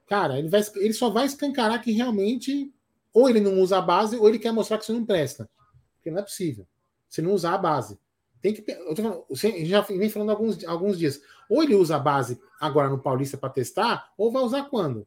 cara, 0.08 0.38
ele, 0.38 0.48
vai, 0.48 0.60
ele 0.76 0.92
só 0.92 1.10
vai 1.10 1.26
escancarar 1.26 1.80
que 1.80 1.92
realmente 1.92 2.72
ou 3.12 3.28
ele 3.28 3.40
não 3.40 3.60
usa 3.60 3.78
a 3.78 3.82
base 3.82 4.16
ou 4.16 4.28
ele 4.28 4.38
quer 4.38 4.52
mostrar 4.52 4.78
que 4.78 4.84
você 4.84 4.92
não 4.92 5.04
presta. 5.04 5.48
Porque 5.96 6.10
não 6.10 6.18
é 6.18 6.22
possível. 6.22 6.66
Se 7.08 7.22
não 7.22 7.32
usar 7.32 7.54
a 7.54 7.58
base. 7.58 7.98
Tem 8.40 8.52
que. 8.52 8.64
Eu 8.70 8.94
tô 8.94 9.02
falando, 9.02 9.24
você 9.28 9.64
já 9.64 9.80
vem 9.80 10.08
falando 10.08 10.30
alguns, 10.30 10.64
alguns 10.64 10.98
dias. 10.98 11.20
Ou 11.50 11.62
ele 11.62 11.74
usa 11.74 11.96
a 11.96 11.98
base 11.98 12.40
agora 12.60 12.88
no 12.88 12.98
Paulista 12.98 13.36
para 13.36 13.48
testar, 13.48 14.10
ou 14.16 14.30
vai 14.30 14.42
usar 14.42 14.64
quando? 14.64 15.06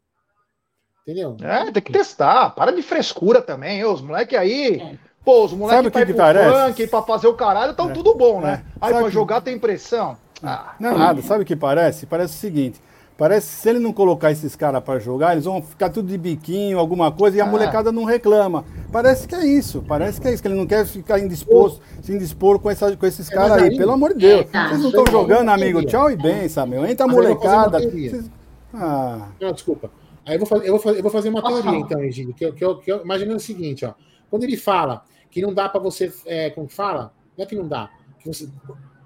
Entendeu? 1.03 1.37
É, 1.41 1.71
tem 1.71 1.81
que 1.81 1.91
testar. 1.91 2.51
Para 2.51 2.71
de 2.71 2.81
frescura 2.81 3.41
também. 3.41 3.83
Os 3.85 4.01
moleques 4.01 4.37
aí. 4.37 4.79
É. 4.79 4.97
Pô, 5.23 5.45
os 5.45 5.53
moleques 5.53 5.91
para 5.91 6.01
ir 6.01 6.05
pro 6.07 6.15
parece? 6.15 6.87
para 6.87 7.01
fazer 7.03 7.27
o 7.27 7.33
caralho 7.33 7.71
estão 7.71 7.89
é. 7.89 7.93
tudo 7.93 8.15
bom, 8.15 8.41
né? 8.41 8.65
É. 8.65 8.71
Aí 8.81 8.93
para 8.93 9.05
que... 9.05 9.11
jogar 9.11 9.41
tem 9.41 9.57
pressão. 9.57 10.17
Ah. 10.43 10.75
Não, 10.79 10.97
nada. 10.97 11.21
Sabe 11.21 11.43
o 11.43 11.45
que 11.45 11.55
parece? 11.55 12.05
Parece 12.05 12.35
o 12.35 12.39
seguinte. 12.39 12.81
Parece 13.21 13.55
que 13.55 13.61
se 13.61 13.69
ele 13.69 13.77
não 13.77 13.93
colocar 13.93 14.31
esses 14.31 14.55
caras 14.55 14.83
para 14.83 14.99
jogar, 14.99 15.33
eles 15.33 15.45
vão 15.45 15.61
ficar 15.61 15.91
tudo 15.91 16.07
de 16.07 16.17
biquinho, 16.17 16.79
alguma 16.79 17.11
coisa, 17.11 17.37
e 17.37 17.39
a 17.39 17.43
ah. 17.43 17.47
molecada 17.47 17.91
não 17.91 18.03
reclama. 18.03 18.65
Parece 18.91 19.27
que 19.27 19.35
é 19.35 19.45
isso, 19.45 19.85
parece 19.87 20.19
que 20.19 20.27
é 20.27 20.33
isso, 20.33 20.41
que 20.41 20.47
ele 20.47 20.55
não 20.55 20.65
quer 20.65 20.87
ficar 20.87 21.19
indisposto, 21.19 21.81
se 22.01 22.11
indispor 22.11 22.57
com, 22.57 22.67
essa, 22.71 22.97
com 22.97 23.05
esses 23.05 23.29
é, 23.29 23.35
caras 23.35 23.57
aí, 23.57 23.69
aí, 23.69 23.77
pelo 23.77 23.91
amor 23.91 24.15
de 24.15 24.21
Deus. 24.21 24.47
É, 24.51 24.67
Vocês 24.69 24.79
não 24.79 24.89
estão 24.89 25.05
jogando, 25.05 25.49
amigo. 25.49 25.85
Tchau 25.85 26.09
e 26.09 26.15
benção, 26.15 26.65
meu. 26.65 26.83
Entra 26.83 27.05
a 27.05 27.07
molecada. 27.07 27.79
Vocês... 27.79 28.27
Ah. 28.73 29.27
Não, 29.39 29.51
desculpa. 29.51 29.91
Aí 30.25 30.33
eu 30.33 30.39
vou 30.39 30.47
fazer, 30.47 30.65
eu 30.67 30.71
vou 30.71 30.79
fazer, 30.79 30.97
eu 30.97 31.03
vou 31.03 31.11
fazer 31.11 31.29
uma 31.29 31.43
teoria, 31.43 31.79
então, 31.79 32.03
Egílio, 32.03 32.33
que, 32.33 32.43
eu, 32.43 32.53
que, 32.53 32.65
eu, 32.65 32.77
que 32.79 32.91
eu 32.91 33.03
imaginando 33.03 33.37
o 33.37 33.39
seguinte, 33.39 33.85
ó. 33.85 33.93
Quando 34.31 34.45
ele 34.45 34.57
fala 34.57 35.03
que 35.29 35.43
não 35.43 35.53
dá 35.53 35.69
para 35.69 35.79
você. 35.79 36.11
É, 36.25 36.49
como 36.49 36.67
fala? 36.67 37.13
Não 37.37 37.45
é 37.45 37.47
que 37.47 37.53
não 37.53 37.67
dá. 37.67 37.87
Que 38.17 38.27
você, 38.27 38.49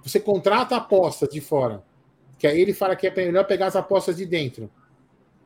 você 0.02 0.22
contrata 0.22 0.78
apostas 0.78 1.28
de 1.28 1.42
fora. 1.42 1.84
Que 2.38 2.48
aí 2.48 2.60
ele 2.60 2.74
fala 2.74 2.96
que 2.96 3.08
é 3.08 3.16
melhor 3.16 3.46
pegar 3.46 3.68
as 3.68 3.76
apostas 3.76 4.18
de 4.18 4.26
dentro. 4.26 4.70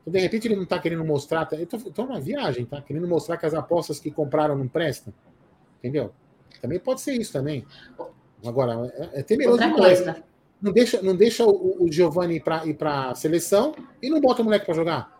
Então, 0.01 0.13
de 0.13 0.19
repente, 0.19 0.47
ele 0.47 0.55
não 0.55 0.63
está 0.63 0.79
querendo 0.79 1.05
mostrar. 1.05 1.47
Eu 1.51 1.63
estou 1.63 2.05
numa 2.05 2.19
viagem, 2.19 2.65
tá? 2.65 2.81
Querendo 2.81 3.07
mostrar 3.07 3.37
que 3.37 3.45
as 3.45 3.53
apostas 3.53 3.99
que 3.99 4.09
compraram 4.09 4.57
não 4.57 4.67
prestam. 4.67 5.13
Entendeu? 5.77 6.11
Também 6.61 6.79
pode 6.79 7.01
ser 7.01 7.13
isso 7.13 7.31
também. 7.31 7.65
Agora, 8.45 8.91
é, 9.13 9.19
é 9.19 9.23
temeroso 9.23 9.59
demais. 9.59 10.03
Não 10.61 10.73
deixa, 10.73 11.01
não 11.01 11.15
deixa 11.15 11.45
o, 11.45 11.85
o 11.85 11.91
Giovanni 11.91 12.41
ir 12.65 12.73
para 12.73 13.09
a 13.09 13.15
seleção 13.15 13.73
e 14.01 14.09
não 14.09 14.19
bota 14.19 14.41
o 14.41 14.45
moleque 14.45 14.65
para 14.65 14.75
jogar. 14.75 15.19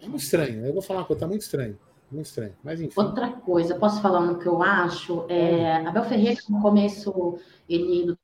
É 0.00 0.06
muito 0.06 0.22
estranho. 0.22 0.66
Eu 0.66 0.72
vou 0.72 0.82
falar 0.82 1.00
uma 1.00 1.06
coisa, 1.06 1.20
tá 1.20 1.26
muito 1.26 1.42
estranho. 1.42 1.78
Muito 2.10 2.26
estranho. 2.26 2.54
Mas 2.62 2.80
enfim. 2.80 2.92
Outra 2.94 3.32
coisa, 3.32 3.74
posso 3.76 4.02
falar 4.02 4.20
no 4.20 4.38
que 4.38 4.46
eu 4.46 4.62
acho? 4.62 5.24
É, 5.30 5.76
Abel 5.86 6.04
Ferreira, 6.04 6.40
no 6.48 6.60
começo 6.60 7.38
ele, 7.68 8.14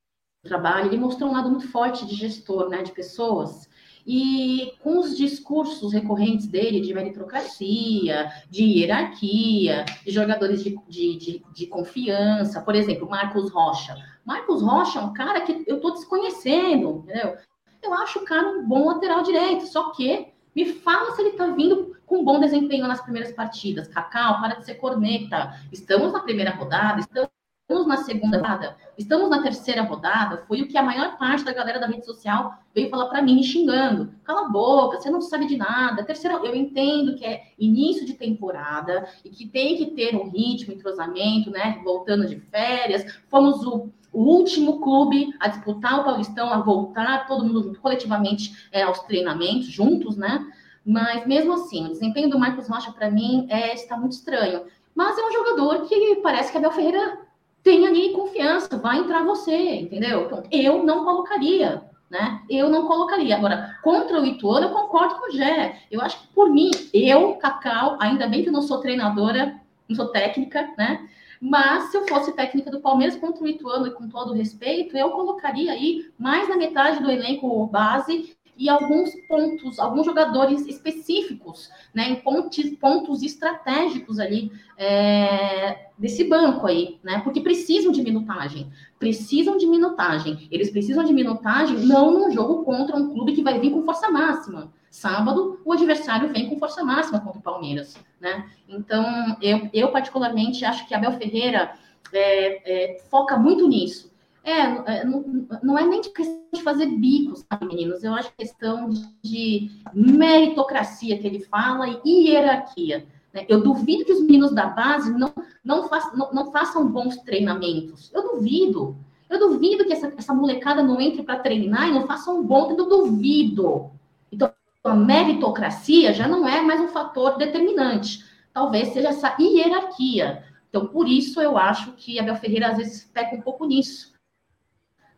trabalho, 0.43 0.87
ele 0.87 0.99
mostrou 0.99 1.31
um 1.31 1.35
lado 1.35 1.51
muito 1.51 1.69
forte 1.69 2.07
de 2.07 2.15
gestor, 2.15 2.69
né, 2.69 2.83
de 2.83 2.93
pessoas. 2.93 3.69
E 4.07 4.73
com 4.83 4.99
os 4.99 5.17
discursos 5.17 5.93
recorrentes 5.93 6.47
dele 6.47 6.81
de 6.81 6.95
meritocracia, 6.95 8.33
de 8.49 8.65
hierarquia, 8.65 9.85
de 10.05 10.11
jogadores 10.11 10.65
de, 10.65 10.79
de, 10.89 11.19
de, 11.19 11.45
de 11.55 11.67
confiança, 11.67 12.63
por 12.63 12.75
exemplo, 12.75 13.09
Marcos 13.09 13.51
Rocha. 13.51 13.95
Marcos 14.25 14.63
Rocha 14.63 14.99
é 14.99 15.03
um 15.03 15.13
cara 15.13 15.43
que 15.43 15.65
eu 15.67 15.77
estou 15.77 15.93
desconhecendo, 15.93 17.05
entendeu? 17.05 17.37
Eu 17.83 17.95
acho 17.95 18.21
o 18.21 18.25
cara 18.25 18.49
um 18.49 18.67
bom 18.67 18.87
lateral 18.87 19.23
direito, 19.23 19.67
só 19.67 19.91
que 19.91 20.29
me 20.57 20.65
fala 20.65 21.13
se 21.13 21.23
ele 21.23 21.31
está 21.31 21.47
vindo 21.49 21.97
com 22.07 22.25
bom 22.25 22.41
desempenho 22.41 22.89
nas 22.89 23.01
primeiras 23.03 23.33
partidas. 23.33 23.87
Cacau, 23.89 24.41
para 24.41 24.57
de 24.57 24.65
ser 24.65 24.75
corneta. 24.75 25.55
Estamos 25.71 26.13
na 26.13 26.21
primeira 26.21 26.51
rodada, 26.51 27.01
estamos 27.01 27.31
Estamos 27.71 27.87
na 27.87 27.99
segunda 27.99 28.37
rodada, 28.37 28.77
estamos 28.99 29.31
na 29.31 29.43
terceira 29.43 29.83
rodada, 29.83 30.43
foi 30.49 30.61
o 30.61 30.67
que 30.67 30.77
a 30.77 30.83
maior 30.83 31.17
parte 31.17 31.45
da 31.45 31.53
galera 31.53 31.79
da 31.79 31.87
rede 31.87 32.05
social 32.05 32.53
veio 32.75 32.91
falar 32.91 33.07
para 33.07 33.23
mim, 33.23 33.37
me 33.37 33.45
xingando. 33.45 34.13
Cala 34.25 34.47
a 34.47 34.49
boca, 34.49 34.99
você 34.99 35.09
não 35.09 35.21
sabe 35.21 35.47
de 35.47 35.57
nada. 35.57 36.03
Terceira, 36.03 36.41
eu 36.43 36.53
entendo 36.57 37.15
que 37.15 37.25
é 37.25 37.53
início 37.57 38.05
de 38.05 38.15
temporada 38.15 39.09
e 39.25 39.31
que 39.31 39.47
tem 39.47 39.77
que 39.77 39.87
ter 39.93 40.17
um 40.17 40.29
ritmo, 40.29 40.75
entrosamento, 40.75 41.49
né? 41.53 41.81
Voltando 41.85 42.27
de 42.27 42.41
férias. 42.41 43.05
Fomos 43.29 43.65
o, 43.65 43.89
o 44.13 44.21
último 44.21 44.81
clube 44.81 45.33
a 45.39 45.47
disputar 45.47 46.01
o 46.01 46.05
Paulistão, 46.05 46.53
a 46.53 46.59
voltar 46.59 47.29
todo 47.29 47.45
mundo 47.45 47.63
junto, 47.63 47.81
coletivamente 47.81 48.67
é, 48.73 48.83
aos 48.83 48.99
treinamentos, 49.05 49.69
juntos, 49.69 50.17
né? 50.17 50.45
Mas 50.85 51.25
mesmo 51.25 51.53
assim, 51.53 51.87
o 51.87 51.91
desempenho 51.91 52.31
do 52.31 52.37
Marcos 52.37 52.67
Rocha, 52.67 52.91
para 52.91 53.09
mim, 53.09 53.47
é, 53.49 53.75
está 53.75 53.97
muito 53.97 54.11
estranho. 54.11 54.65
Mas 54.93 55.17
é 55.17 55.25
um 55.25 55.33
jogador 55.33 55.87
que 55.87 56.17
parece 56.17 56.51
que 56.51 56.59
a 56.59 56.61
Bel 56.61 56.73
Ferreira 56.73 57.30
tem 57.63 57.87
ali 57.87 58.13
confiança, 58.13 58.77
vai 58.79 58.99
entrar 58.99 59.25
você, 59.25 59.77
entendeu? 59.77 60.27
Então, 60.27 60.43
eu 60.51 60.85
não 60.85 61.05
colocaria, 61.05 61.83
né? 62.09 62.43
Eu 62.49 62.69
não 62.69 62.87
colocaria. 62.87 63.37
Agora, 63.37 63.79
contra 63.83 64.21
o 64.21 64.27
Ituano, 64.27 64.67
eu 64.67 64.73
concordo 64.73 65.17
com 65.17 65.29
o 65.29 65.33
Gé. 65.33 65.81
Eu 65.91 66.01
acho 66.01 66.21
que, 66.21 66.29
por 66.29 66.51
mim, 66.51 66.71
eu, 66.93 67.35
Cacau, 67.35 67.97
ainda 68.01 68.27
bem 68.27 68.43
que 68.43 68.49
eu 68.49 68.53
não 68.53 68.63
sou 68.63 68.81
treinadora, 68.81 69.61
não 69.89 69.97
sou 69.97 70.09
técnica, 70.09 70.73
né? 70.77 71.09
Mas 71.41 71.85
se 71.85 71.97
eu 71.97 72.07
fosse 72.07 72.33
técnica 72.33 72.71
do 72.71 72.81
Palmeiras 72.81 73.17
contra 73.17 73.43
o 73.43 73.49
Ituano 73.49 73.87
e 73.87 73.93
com 73.93 74.09
todo 74.09 74.35
respeito, 74.35 74.95
eu 74.97 75.11
colocaria 75.11 75.73
aí 75.73 76.11
mais 76.19 76.49
na 76.49 76.57
metade 76.57 77.03
do 77.03 77.11
elenco 77.11 77.67
base 77.67 78.37
e 78.61 78.69
alguns 78.69 79.15
pontos, 79.27 79.79
alguns 79.79 80.05
jogadores 80.05 80.67
específicos, 80.67 81.71
né, 81.95 82.11
em 82.11 82.17
pontos, 82.17 82.63
pontos 82.79 83.23
estratégicos 83.23 84.21
ali 84.21 84.53
é, 84.77 85.87
desse 85.99 86.25
banco 86.25 86.67
aí, 86.67 87.01
né, 87.03 87.23
porque 87.25 87.41
precisam 87.41 87.91
de 87.91 88.03
minutagem, 88.03 88.71
precisam 88.99 89.57
de 89.57 89.67
minutagem, 89.67 90.47
eles 90.51 90.71
precisam 90.71 91.03
de 91.03 91.15
minutagem 91.15 91.79
não 91.79 92.11
num 92.11 92.31
jogo 92.31 92.63
contra 92.63 92.95
um 92.95 93.15
clube 93.15 93.33
que 93.33 93.43
vai 93.43 93.59
vir 93.59 93.71
com 93.71 93.83
força 93.83 94.11
máxima. 94.11 94.71
Sábado, 94.91 95.59
o 95.65 95.73
adversário 95.73 96.29
vem 96.31 96.51
com 96.51 96.59
força 96.59 96.85
máxima 96.85 97.21
contra 97.21 97.39
o 97.39 97.43
Palmeiras, 97.43 97.97
né? 98.21 98.51
Então, 98.69 99.39
eu, 99.41 99.71
eu 99.73 99.89
particularmente 99.91 100.65
acho 100.67 100.87
que 100.87 100.95
Abel 100.95 101.13
Ferreira 101.13 101.73
é, 102.13 102.97
é, 102.97 103.03
foca 103.09 103.39
muito 103.39 103.67
nisso 103.69 104.10
é, 104.43 104.61
é, 104.61 105.05
não, 105.05 105.47
não 105.63 105.79
é 105.79 105.87
nem 105.87 106.01
questão 106.01 106.41
de 106.53 106.63
fazer 106.63 106.87
bicos, 106.87 107.45
sabe, 107.49 107.67
meninos? 107.67 108.03
Eu 108.03 108.15
acho 108.15 108.33
questão 108.37 108.91
de 109.23 109.71
meritocracia 109.95 111.19
que 111.19 111.27
ele 111.27 111.41
fala 111.41 112.01
e 112.05 112.29
hierarquia. 112.29 113.07
Né? 113.33 113.45
Eu 113.49 113.63
duvido 113.63 114.05
que 114.05 114.13
os 114.13 114.23
meninos 114.23 114.53
da 114.53 114.67
base 114.67 115.13
não, 115.13 115.33
não, 115.65 115.89
façam, 115.89 116.17
não, 116.17 116.33
não 116.33 116.53
façam 116.53 116.89
bons 116.89 117.17
treinamentos. 117.19 118.11
Eu 118.15 118.35
duvido. 118.35 118.97
Eu 119.29 119.39
duvido 119.39 119.85
que 119.85 119.93
essa, 119.93 120.13
essa 120.17 120.35
molecada 120.35 120.83
não 120.83 121.01
entre 121.01 121.23
para 121.23 121.39
treinar 121.39 121.89
e 121.89 121.93
não 121.93 122.07
faça 122.07 122.31
um 122.31 122.43
bom 122.43 122.75
treino. 122.75 122.83
Eu 122.83 122.89
duvido. 122.89 123.91
Então, 124.33 124.51
a 124.83 124.95
meritocracia 124.95 126.15
já 126.15 126.27
não 126.27 126.49
é 126.49 126.63
mais 126.63 126.81
um 126.81 126.89
fator 126.89 127.37
determinante. 127.37 128.25
Talvez 128.53 128.89
seja 128.89 129.09
essa 129.09 129.37
hierarquia. 129.39 130.45
Então, 130.69 130.87
por 130.87 131.07
isso, 131.07 131.41
eu 131.41 131.59
acho 131.59 131.93
que 131.93 132.19
Abel 132.19 132.37
Ferreira 132.37 132.69
às 132.69 132.79
vezes 132.79 133.05
peca 133.13 133.37
um 133.37 133.41
pouco 133.41 133.67
nisso 133.67 134.11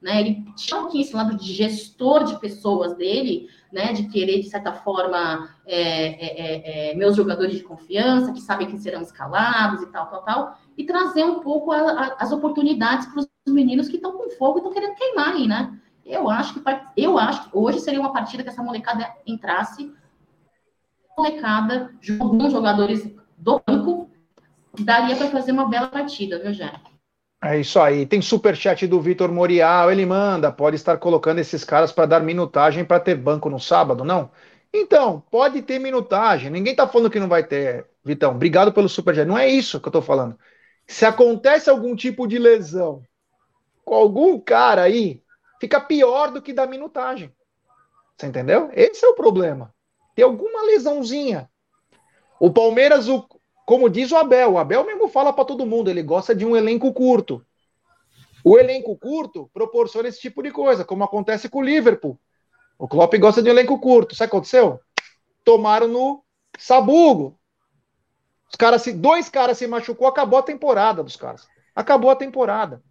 né? 0.02 0.20
Ele 0.20 0.44
tinha 0.56 0.80
um 0.80 0.88
esse 1.00 1.14
lado 1.14 1.36
de 1.36 1.52
gestor 1.52 2.24
de 2.24 2.38
pessoas 2.40 2.94
dele, 2.96 3.48
né? 3.72 3.92
De 3.92 4.08
querer, 4.08 4.40
de 4.40 4.50
certa 4.50 4.72
forma, 4.72 5.48
é, 5.64 5.80
é, 5.80 6.90
é, 6.90 6.90
é, 6.90 6.94
meus 6.94 7.16
jogadores 7.16 7.56
de 7.56 7.62
confiança, 7.62 8.32
que 8.32 8.40
sabem 8.40 8.66
que 8.66 8.78
serão 8.78 9.00
escalados 9.00 9.82
e 9.82 9.86
tal, 9.86 10.06
tal, 10.08 10.22
tal, 10.22 10.58
e 10.76 10.84
trazer 10.84 11.24
um 11.24 11.40
pouco 11.40 11.70
a, 11.70 11.78
a, 11.78 12.16
as 12.18 12.32
oportunidades 12.32 13.06
para 13.06 13.20
os 13.20 13.28
meninos 13.46 13.88
que 13.88 13.96
estão 13.96 14.12
com 14.12 14.30
fogo 14.30 14.58
e 14.58 14.58
estão 14.58 14.72
querendo 14.72 14.96
queimar 14.96 15.34
aí, 15.34 15.46
né? 15.46 15.78
Eu 16.04 16.28
acho 16.28 16.54
que 16.54 16.60
eu 16.96 17.16
acho 17.16 17.44
que 17.44 17.56
hoje 17.56 17.78
seria 17.78 18.00
uma 18.00 18.12
partida 18.12 18.42
que 18.42 18.48
essa 18.48 18.62
molecada 18.62 19.08
entrasse, 19.24 19.92
molecada, 21.16 21.94
alguns 22.20 22.50
jogadores 22.50 23.08
do 23.38 23.62
banco, 23.64 24.10
daria 24.80 25.14
para 25.14 25.28
fazer 25.28 25.52
uma 25.52 25.68
bela 25.68 25.86
partida, 25.86 26.40
viu, 26.40 26.52
Jé? 26.52 26.72
É 27.44 27.58
isso 27.58 27.80
aí. 27.80 28.06
Tem 28.06 28.22
super 28.22 28.56
chat 28.56 28.86
do 28.86 29.00
Vitor 29.00 29.30
Morial. 29.32 29.90
Ele 29.90 30.06
manda, 30.06 30.52
pode 30.52 30.76
estar 30.76 30.96
colocando 30.98 31.40
esses 31.40 31.64
caras 31.64 31.90
para 31.90 32.06
dar 32.06 32.20
minutagem 32.20 32.84
para 32.84 33.00
ter 33.00 33.16
banco 33.16 33.50
no 33.50 33.58
sábado, 33.58 34.04
não? 34.04 34.30
Então, 34.72 35.20
pode 35.30 35.60
ter 35.60 35.78
minutagem. 35.80 36.50
Ninguém 36.50 36.74
tá 36.74 36.86
falando 36.86 37.10
que 37.10 37.18
não 37.18 37.28
vai 37.28 37.44
ter, 37.44 37.86
Vitão. 38.04 38.30
Obrigado 38.32 38.72
pelo 38.72 38.88
super 38.88 39.14
chat. 39.14 39.26
Não 39.26 39.36
é 39.36 39.48
isso 39.48 39.80
que 39.80 39.88
eu 39.88 39.92
tô 39.92 40.00
falando. 40.00 40.38
Se 40.86 41.04
acontece 41.04 41.68
algum 41.68 41.96
tipo 41.96 42.28
de 42.28 42.38
lesão 42.38 43.02
com 43.84 43.94
algum 43.94 44.38
cara 44.38 44.82
aí, 44.82 45.20
fica 45.60 45.80
pior 45.80 46.30
do 46.30 46.40
que 46.40 46.52
dar 46.52 46.68
minutagem. 46.68 47.32
Você 48.16 48.26
entendeu? 48.28 48.70
Esse 48.72 49.04
é 49.04 49.08
o 49.08 49.14
problema. 49.14 49.74
Tem 50.14 50.24
alguma 50.24 50.62
lesãozinha. 50.62 51.50
O 52.38 52.52
Palmeiras, 52.52 53.08
o, 53.08 53.26
como 53.66 53.88
diz 53.88 54.10
o 54.12 54.16
Abel, 54.16 54.52
o 54.52 54.58
Abel 54.58 54.84
mesmo 54.84 55.08
fala 55.08 55.32
para 55.32 55.44
todo 55.44 55.66
mundo, 55.66 55.88
ele 55.90 56.02
gosta 56.02 56.34
de 56.34 56.44
um 56.44 56.56
elenco 56.56 56.92
curto. 56.92 57.44
O 58.44 58.58
elenco 58.58 58.96
curto 58.96 59.48
proporciona 59.52 60.08
esse 60.08 60.20
tipo 60.20 60.42
de 60.42 60.50
coisa, 60.50 60.84
como 60.84 61.04
acontece 61.04 61.48
com 61.48 61.58
o 61.58 61.62
Liverpool. 61.62 62.18
O 62.78 62.88
Klopp 62.88 63.14
gosta 63.14 63.40
de 63.40 63.48
um 63.48 63.52
elenco 63.52 63.78
curto. 63.78 64.16
Sabe 64.16 64.26
o 64.26 64.30
que 64.30 64.36
aconteceu? 64.36 64.80
Tomaram 65.44 65.86
no 65.86 66.24
sabugo. 66.58 67.38
Os 68.50 68.56
caras 68.56 68.82
se, 68.82 68.92
dois 68.92 69.28
caras 69.28 69.58
se 69.58 69.66
machucou, 69.68 70.08
acabou 70.08 70.40
a 70.40 70.42
temporada 70.42 71.02
dos 71.02 71.14
caras. 71.14 71.46
Acabou 71.74 72.10
a 72.10 72.16
temporada. 72.16 72.82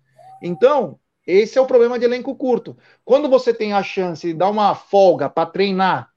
Então, 0.41 0.97
esse 1.27 1.57
é 1.57 1.61
o 1.61 1.67
problema 1.67 1.99
de 1.99 2.05
elenco 2.05 2.33
curto. 2.35 2.77
Quando 3.03 3.27
você 3.27 3.53
tem 3.53 3.73
a 3.73 3.83
chance 3.83 4.25
de 4.25 4.33
dar 4.33 4.49
uma 4.49 4.73
folga 4.73 5.29
para 5.29 5.49
treinar, 5.49 6.09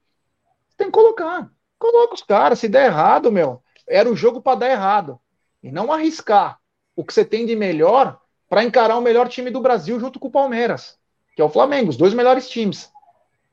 tem 0.76 0.86
que 0.86 0.92
colocar. 0.92 1.50
Coloca 1.76 2.14
os 2.14 2.22
caras. 2.22 2.60
Se 2.60 2.68
der 2.68 2.86
errado, 2.86 3.32
meu, 3.32 3.63
era 3.88 4.10
o 4.10 4.16
jogo 4.16 4.40
para 4.40 4.58
dar 4.58 4.70
errado. 4.70 5.18
E 5.62 5.70
não 5.70 5.92
arriscar 5.92 6.58
o 6.94 7.04
que 7.04 7.12
você 7.12 7.24
tem 7.24 7.46
de 7.46 7.56
melhor 7.56 8.18
para 8.48 8.62
encarar 8.62 8.96
o 8.96 9.02
melhor 9.02 9.28
time 9.28 9.50
do 9.50 9.60
Brasil 9.60 9.98
junto 9.98 10.20
com 10.20 10.28
o 10.28 10.30
Palmeiras, 10.30 10.98
que 11.34 11.42
é 11.42 11.44
o 11.44 11.50
Flamengo, 11.50 11.90
os 11.90 11.96
dois 11.96 12.14
melhores 12.14 12.48
times. 12.48 12.92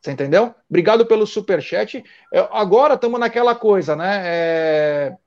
Você 0.01 0.11
entendeu? 0.11 0.53
Obrigado 0.69 1.05
pelo 1.05 1.27
super 1.27 1.61
chat. 1.61 2.03
É, 2.33 2.47
agora 2.51 2.95
estamos 2.95 3.19
naquela 3.19 3.55
coisa, 3.55 3.95
né? 3.95 4.21
É... 4.25 5.17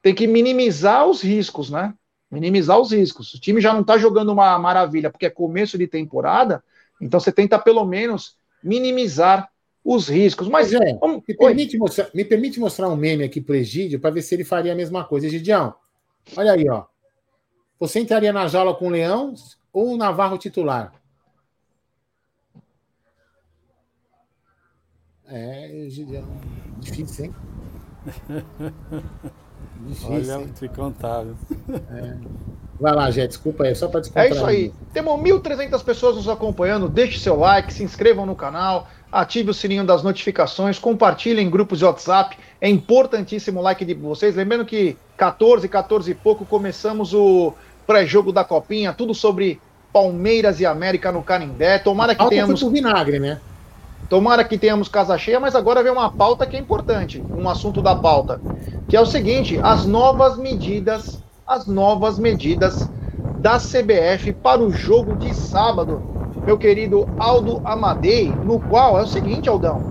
Tem 0.00 0.14
que 0.14 0.26
minimizar 0.26 1.06
os 1.06 1.20
riscos, 1.20 1.68
né? 1.68 1.92
Minimizar 2.30 2.78
os 2.78 2.92
riscos. 2.92 3.34
O 3.34 3.40
time 3.40 3.60
já 3.60 3.72
não 3.72 3.80
está 3.80 3.98
jogando 3.98 4.32
uma 4.32 4.56
maravilha 4.58 5.10
porque 5.10 5.26
é 5.26 5.30
começo 5.30 5.76
de 5.76 5.86
temporada, 5.86 6.62
então 7.00 7.18
você 7.18 7.32
tenta 7.32 7.58
pelo 7.58 7.84
menos 7.84 8.36
minimizar 8.62 9.50
os 9.86 10.08
riscos. 10.08 10.48
Mas 10.48 10.72
é, 10.72 10.94
me, 10.94 11.34
permite 11.36 11.78
mostrar, 11.78 12.10
me 12.12 12.24
permite 12.24 12.58
mostrar 12.58 12.88
um 12.88 12.96
meme 12.96 13.22
aqui 13.22 13.40
para 13.40 13.52
o 13.52 13.56
Egídio 13.56 14.00
para 14.00 14.10
ver 14.10 14.22
se 14.22 14.34
ele 14.34 14.42
faria 14.44 14.72
a 14.72 14.76
mesma 14.76 15.04
coisa. 15.04 15.26
Egidião, 15.26 15.72
olha 16.36 16.52
aí, 16.52 16.68
ó. 16.68 16.84
Você 17.78 18.00
entraria 18.00 18.32
na 18.32 18.48
jaula 18.48 18.74
com 18.74 18.88
o 18.88 18.90
Leão 18.90 19.32
ou 19.72 19.94
o 19.94 19.96
Navarro 19.96 20.38
titular? 20.38 20.92
É, 25.26 25.84
Egidião. 25.84 26.26
Difícil, 26.80 27.26
hein? 27.26 27.34
Difícil, 29.86 30.10
Olha, 30.10 30.42
hein? 30.42 30.52
te 30.52 30.68
contar. 30.68 31.24
É. 31.90 32.56
Vai 32.80 32.94
lá, 32.94 33.10
gente, 33.10 33.28
desculpa 33.28 33.64
aí, 33.64 33.74
só 33.74 33.88
para 33.88 34.00
desculpar. 34.00 34.26
É 34.26 34.30
isso 34.30 34.44
aí. 34.44 34.72
Temos 34.92 35.18
1.300 35.20 35.82
pessoas 35.82 36.16
nos 36.16 36.28
acompanhando. 36.28 36.88
Deixe 36.88 37.18
seu 37.18 37.36
like, 37.38 37.72
se 37.72 37.82
inscrevam 37.82 38.26
no 38.26 38.34
canal 38.34 38.86
ative 39.10 39.50
o 39.50 39.54
sininho 39.54 39.84
das 39.84 40.02
notificações, 40.02 40.78
compartilhe 40.78 41.40
em 41.40 41.48
grupos 41.48 41.78
de 41.78 41.84
WhatsApp. 41.84 42.36
É 42.60 42.68
importantíssimo 42.68 43.60
o 43.60 43.62
like 43.62 43.84
de 43.84 43.94
vocês. 43.94 44.36
Lembrando 44.36 44.64
que 44.64 44.96
14, 45.16 45.68
14 45.68 46.10
e 46.10 46.14
pouco 46.14 46.44
começamos 46.44 47.14
o 47.14 47.54
pré-jogo 47.86 48.32
da 48.32 48.44
Copinha, 48.44 48.92
tudo 48.92 49.14
sobre 49.14 49.60
Palmeiras 49.92 50.60
e 50.60 50.66
América 50.66 51.10
no 51.12 51.22
Canindé. 51.22 51.78
Tomara 51.78 52.14
que 52.14 52.28
tenhamos. 52.28 52.60
Foi 52.60 52.70
vinagre, 52.70 53.18
né? 53.18 53.40
Tomara 54.08 54.44
que 54.44 54.58
tenhamos 54.58 54.88
casa 54.88 55.16
cheia, 55.18 55.40
mas 55.40 55.56
agora 55.56 55.82
vem 55.82 55.90
uma 55.90 56.10
pauta 56.10 56.46
que 56.46 56.56
é 56.56 56.60
importante, 56.60 57.20
um 57.30 57.48
assunto 57.48 57.82
da 57.82 57.96
pauta, 57.96 58.40
que 58.88 58.96
é 58.96 59.00
o 59.00 59.06
seguinte: 59.06 59.58
as 59.62 59.84
novas 59.84 60.36
medidas, 60.36 61.20
as 61.46 61.66
novas 61.66 62.18
medidas 62.18 62.90
da 63.36 63.58
CBF 63.58 64.32
para 64.32 64.62
o 64.62 64.70
jogo 64.70 65.14
de 65.14 65.32
sábado, 65.34 66.04
meu 66.44 66.58
querido 66.58 67.08
Aldo 67.18 67.60
Amadei, 67.64 68.38
no 68.42 68.60
qual 68.60 68.98
é 68.98 69.02
o 69.02 69.06
seguinte, 69.06 69.48
Aldão, 69.48 69.84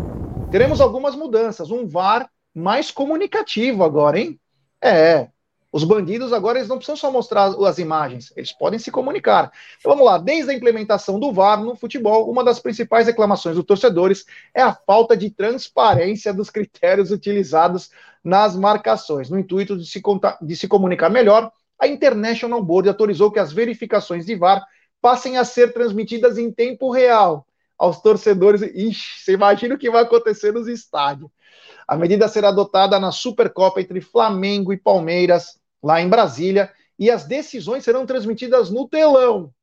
teremos 0.49 0.81
algumas 0.81 1.15
mudanças, 1.15 1.71
um 1.71 1.87
VAR 1.87 2.29
mais 2.53 2.91
comunicativo 2.91 3.83
agora, 3.83 4.19
hein? 4.19 4.39
É, 4.81 5.29
os 5.75 5.83
bandidos 5.83 6.31
agora 6.31 6.57
eles 6.57 6.69
não 6.69 6.77
precisam 6.77 6.95
só 6.95 7.11
mostrar 7.11 7.47
as 7.47 7.77
imagens, 7.79 8.31
eles 8.37 8.53
podem 8.53 8.79
se 8.79 8.89
comunicar. 8.89 9.51
Então 9.77 9.91
vamos 9.91 10.05
lá, 10.05 10.17
desde 10.17 10.49
a 10.49 10.53
implementação 10.53 11.19
do 11.19 11.33
VAR 11.33 11.61
no 11.61 11.75
futebol, 11.75 12.31
uma 12.31 12.45
das 12.45 12.59
principais 12.59 13.07
reclamações 13.07 13.57
dos 13.57 13.65
torcedores 13.65 14.25
é 14.53 14.61
a 14.61 14.73
falta 14.73 15.17
de 15.17 15.29
transparência 15.29 16.33
dos 16.33 16.49
critérios 16.49 17.11
utilizados 17.11 17.91
nas 18.25 18.55
marcações. 18.55 19.29
No 19.29 19.37
intuito 19.37 19.77
de 19.77 19.85
se, 19.85 20.01
de 20.41 20.55
se 20.55 20.67
comunicar 20.67 21.11
melhor, 21.11 21.51
a 21.79 21.87
International 21.87 22.61
Board 22.63 22.89
autorizou 22.89 23.31
que 23.31 23.37
as 23.37 23.53
verificações 23.53 24.25
de 24.25 24.35
VAR 24.35 24.65
passem 24.99 25.37
a 25.37 25.45
ser 25.45 25.71
transmitidas 25.71 26.39
em 26.39 26.51
tempo 26.51 26.91
real 26.91 27.45
aos 27.77 28.01
torcedores. 28.01 28.63
Ixi, 28.63 29.23
você 29.23 29.33
imagina 29.33 29.75
o 29.75 29.77
que 29.77 29.91
vai 29.91 30.01
acontecer 30.01 30.51
nos 30.51 30.67
estádios. 30.67 31.29
A 31.87 31.95
medida 31.95 32.27
será 32.27 32.47
adotada 32.47 32.99
na 32.99 33.11
Supercopa 33.11 33.79
entre 33.79 34.01
Flamengo 34.01 34.73
e 34.73 34.77
Palmeiras 34.77 35.59
lá 35.83 36.01
em 36.01 36.09
Brasília, 36.09 36.71
e 36.97 37.11
as 37.11 37.25
decisões 37.25 37.83
serão 37.83 38.07
transmitidas 38.07 38.71
no 38.71 38.87
telão. 38.87 39.53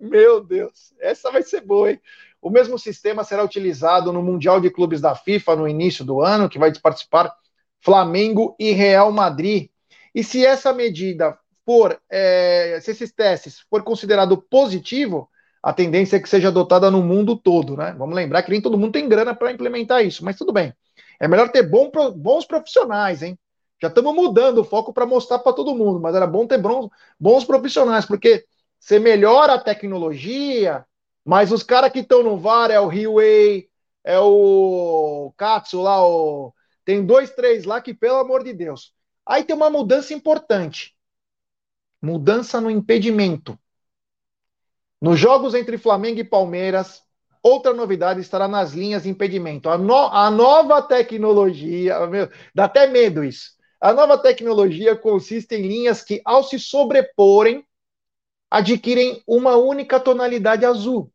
Meu 0.00 0.42
Deus, 0.42 0.94
essa 0.98 1.30
vai 1.30 1.42
ser 1.42 1.60
boa, 1.60 1.90
hein? 1.90 2.00
O 2.40 2.48
mesmo 2.48 2.78
sistema 2.78 3.24
será 3.24 3.44
utilizado 3.44 4.12
no 4.12 4.22
Mundial 4.22 4.60
de 4.60 4.70
Clubes 4.70 5.00
da 5.00 5.14
FIFA 5.14 5.56
no 5.56 5.68
início 5.68 6.04
do 6.04 6.22
ano, 6.22 6.48
que 6.48 6.58
vai 6.58 6.72
participar 6.78 7.34
Flamengo 7.80 8.56
e 8.58 8.72
Real 8.72 9.12
Madrid. 9.12 9.70
E 10.14 10.24
se 10.24 10.44
essa 10.44 10.72
medida 10.72 11.38
for, 11.64 12.00
é, 12.08 12.78
se 12.80 12.92
esses 12.92 13.12
testes 13.12 13.60
for 13.68 13.82
considerado 13.82 14.40
positivo, 14.40 15.28
a 15.62 15.72
tendência 15.72 16.16
é 16.16 16.20
que 16.20 16.28
seja 16.28 16.48
adotada 16.48 16.90
no 16.90 17.02
mundo 17.02 17.36
todo, 17.36 17.76
né? 17.76 17.94
Vamos 17.98 18.14
lembrar 18.14 18.42
que 18.42 18.50
nem 18.50 18.60
todo 18.60 18.78
mundo 18.78 18.92
tem 18.92 19.08
grana 19.08 19.34
para 19.34 19.50
implementar 19.50 20.04
isso, 20.04 20.24
mas 20.24 20.36
tudo 20.36 20.52
bem. 20.52 20.72
É 21.18 21.26
melhor 21.26 21.50
ter 21.50 21.62
bom, 21.62 21.90
bons 22.14 22.44
profissionais, 22.44 23.22
hein? 23.22 23.38
Já 23.82 23.88
estamos 23.88 24.14
mudando 24.14 24.58
o 24.58 24.64
foco 24.64 24.92
para 24.92 25.04
mostrar 25.04 25.40
para 25.40 25.52
todo 25.52 25.74
mundo, 25.74 26.00
mas 26.00 26.14
era 26.14 26.26
bom 26.26 26.46
ter 26.46 26.58
bons, 26.58 26.88
bons 27.18 27.44
profissionais, 27.44 28.06
porque 28.06 28.44
você 28.78 28.98
melhora 28.98 29.54
a 29.54 29.60
tecnologia, 29.60 30.84
mas 31.24 31.50
os 31.50 31.62
caras 31.62 31.90
que 31.90 31.98
estão 31.98 32.22
no 32.22 32.38
VAR 32.38 32.70
é 32.70 32.80
o 32.80 32.88
Huawei, 32.88 33.68
é 34.04 34.18
o 34.20 35.32
Katsu 35.36 35.82
lá, 35.82 36.06
o... 36.06 36.54
tem 36.86 37.04
dois, 37.04 37.32
três 37.32 37.64
lá 37.64 37.80
que, 37.80 37.92
pelo 37.92 38.16
amor 38.16 38.44
de 38.44 38.52
Deus. 38.52 38.94
Aí 39.26 39.42
tem 39.42 39.56
uma 39.56 39.68
mudança 39.68 40.14
importante. 40.14 40.96
Mudança 42.00 42.60
no 42.60 42.70
impedimento. 42.70 43.58
Nos 45.02 45.18
jogos 45.18 45.52
entre 45.52 45.76
Flamengo 45.76 46.20
e 46.20 46.24
Palmeiras, 46.24 47.02
outra 47.42 47.74
novidade 47.74 48.20
estará 48.20 48.46
nas 48.46 48.72
linhas 48.72 49.02
de 49.02 49.08
impedimento. 49.10 49.68
A, 49.68 49.76
no... 49.76 49.96
a 49.96 50.30
nova 50.30 50.80
tecnologia, 50.80 52.06
meu, 52.06 52.30
dá 52.54 52.66
até 52.66 52.86
medo 52.86 53.24
isso. 53.24 53.56
A 53.80 53.92
nova 53.92 54.16
tecnologia 54.16 54.94
consiste 54.94 55.56
em 55.56 55.66
linhas 55.66 56.02
que, 56.02 56.22
ao 56.24 56.44
se 56.44 56.56
sobreporem, 56.56 57.66
adquirem 58.48 59.24
uma 59.26 59.56
única 59.56 59.98
tonalidade 59.98 60.64
azul. 60.64 61.12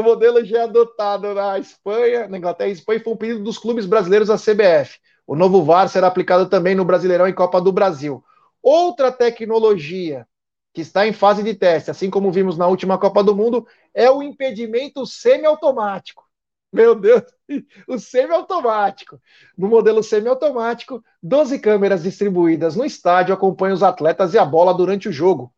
O 0.00 0.02
modelo 0.02 0.44
já 0.44 0.60
é 0.60 0.62
adotado 0.62 1.32
na 1.34 1.58
Espanha, 1.58 2.28
na 2.28 2.38
Inglaterra 2.38 2.70
e 2.70 2.72
Espanha, 2.72 3.00
foi 3.02 3.12
um 3.12 3.16
pedido 3.16 3.42
dos 3.42 3.58
clubes 3.58 3.86
brasileiros 3.86 4.30
à 4.30 4.36
CBF. 4.36 4.98
O 5.26 5.36
novo 5.36 5.62
VAR 5.62 5.88
será 5.88 6.06
aplicado 6.06 6.48
também 6.48 6.74
no 6.74 6.84
Brasileirão 6.84 7.28
e 7.28 7.32
Copa 7.32 7.60
do 7.60 7.70
Brasil. 7.70 8.24
Outra 8.62 9.12
tecnologia 9.12 10.26
que 10.72 10.80
está 10.80 11.06
em 11.06 11.12
fase 11.12 11.42
de 11.42 11.54
teste, 11.54 11.90
assim 11.90 12.10
como 12.10 12.30
vimos 12.30 12.56
na 12.56 12.66
última 12.66 12.98
Copa 12.98 13.22
do 13.22 13.34
Mundo, 13.34 13.66
é 13.94 14.10
o 14.10 14.22
impedimento 14.22 15.06
semiautomático. 15.06 16.24
Meu 16.72 16.94
Deus, 16.94 17.22
o 17.88 17.98
semiautomático. 17.98 19.20
No 19.56 19.68
modelo 19.68 20.02
semiautomático, 20.02 21.02
12 21.22 21.58
câmeras 21.58 22.02
distribuídas 22.02 22.76
no 22.76 22.84
estádio 22.84 23.34
acompanham 23.34 23.74
os 23.74 23.82
atletas 23.82 24.34
e 24.34 24.38
a 24.38 24.44
bola 24.44 24.72
durante 24.72 25.08
o 25.08 25.12
jogo. 25.12 25.52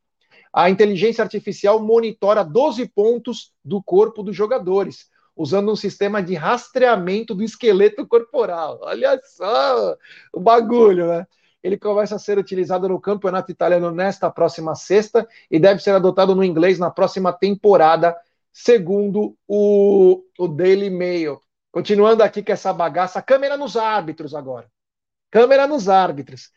A 0.53 0.69
inteligência 0.69 1.23
artificial 1.23 1.81
monitora 1.81 2.45
12 2.45 2.87
pontos 2.89 3.53
do 3.65 3.83
corpo 3.83 4.23
dos 4.23 4.37
jogadores, 4.37 5.09
usando 5.35 5.73
um 5.73 5.77
sistema 5.77 6.23
de 6.23 6.35
rastreamento 6.35 7.35
do 7.35 7.43
esqueleto 7.43 8.07
corporal. 8.07 8.79
Olha 8.83 9.21
só 9.25 9.97
o 10.33 10.41
bagulho, 10.41 11.07
né? 11.07 11.27
Ele 11.63 11.79
começa 11.79 12.17
a 12.17 12.19
ser 12.19 12.39
utilizado 12.39 12.89
no 12.89 13.01
campeonato 13.01 13.51
italiano 13.51 13.91
nesta 13.93 14.29
próxima 14.31 14.75
sexta 14.75 15.27
e 15.51 15.61
deve 15.61 15.81
ser 15.81 15.93
adotado 15.93 16.35
no 16.35 16.43
inglês 16.43 16.79
na 16.79 16.91
próxima 16.91 17.33
temporada 17.33 18.17
segundo 18.53 19.37
o, 19.47 20.23
o 20.39 20.49
Daily 20.49 20.91
Mail. 20.91 21.41
Continuando 21.71 22.23
aqui 22.23 22.43
com 22.43 22.53
essa 22.53 22.73
bagaça, 22.73 23.23
câmera 23.23 23.57
nos 23.57 23.77
árbitros 23.77 24.35
agora. 24.35 24.71
Câmera 25.31 25.67
nos 25.67 25.89
árbitros. 25.89 26.51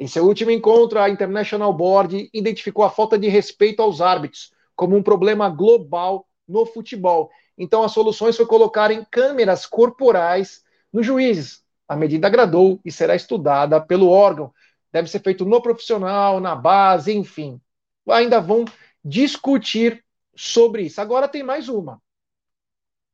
Em 0.00 0.06
seu 0.06 0.24
último 0.24 0.50
encontro, 0.50 0.98
a 0.98 1.10
International 1.10 1.70
Board 1.74 2.30
identificou 2.32 2.82
a 2.82 2.88
falta 2.88 3.18
de 3.18 3.28
respeito 3.28 3.82
aos 3.82 4.00
árbitros 4.00 4.50
como 4.74 4.96
um 4.96 5.02
problema 5.02 5.50
global 5.50 6.26
no 6.48 6.64
futebol. 6.64 7.30
Então, 7.58 7.82
as 7.82 7.92
soluções 7.92 8.34
foi 8.34 8.46
colocar 8.46 8.90
em 8.90 9.04
câmeras 9.04 9.66
corporais 9.66 10.64
nos 10.90 11.04
juízes. 11.04 11.62
A 11.86 11.94
medida 11.94 12.28
agradou 12.28 12.80
e 12.82 12.90
será 12.90 13.14
estudada 13.14 13.78
pelo 13.78 14.08
órgão. 14.08 14.54
Deve 14.90 15.06
ser 15.10 15.20
feito 15.20 15.44
no 15.44 15.60
profissional, 15.60 16.40
na 16.40 16.56
base, 16.56 17.12
enfim. 17.12 17.60
Ainda 18.08 18.40
vão 18.40 18.64
discutir 19.04 20.02
sobre 20.34 20.84
isso. 20.84 20.98
Agora 20.98 21.28
tem 21.28 21.42
mais 21.42 21.68
uma. 21.68 22.00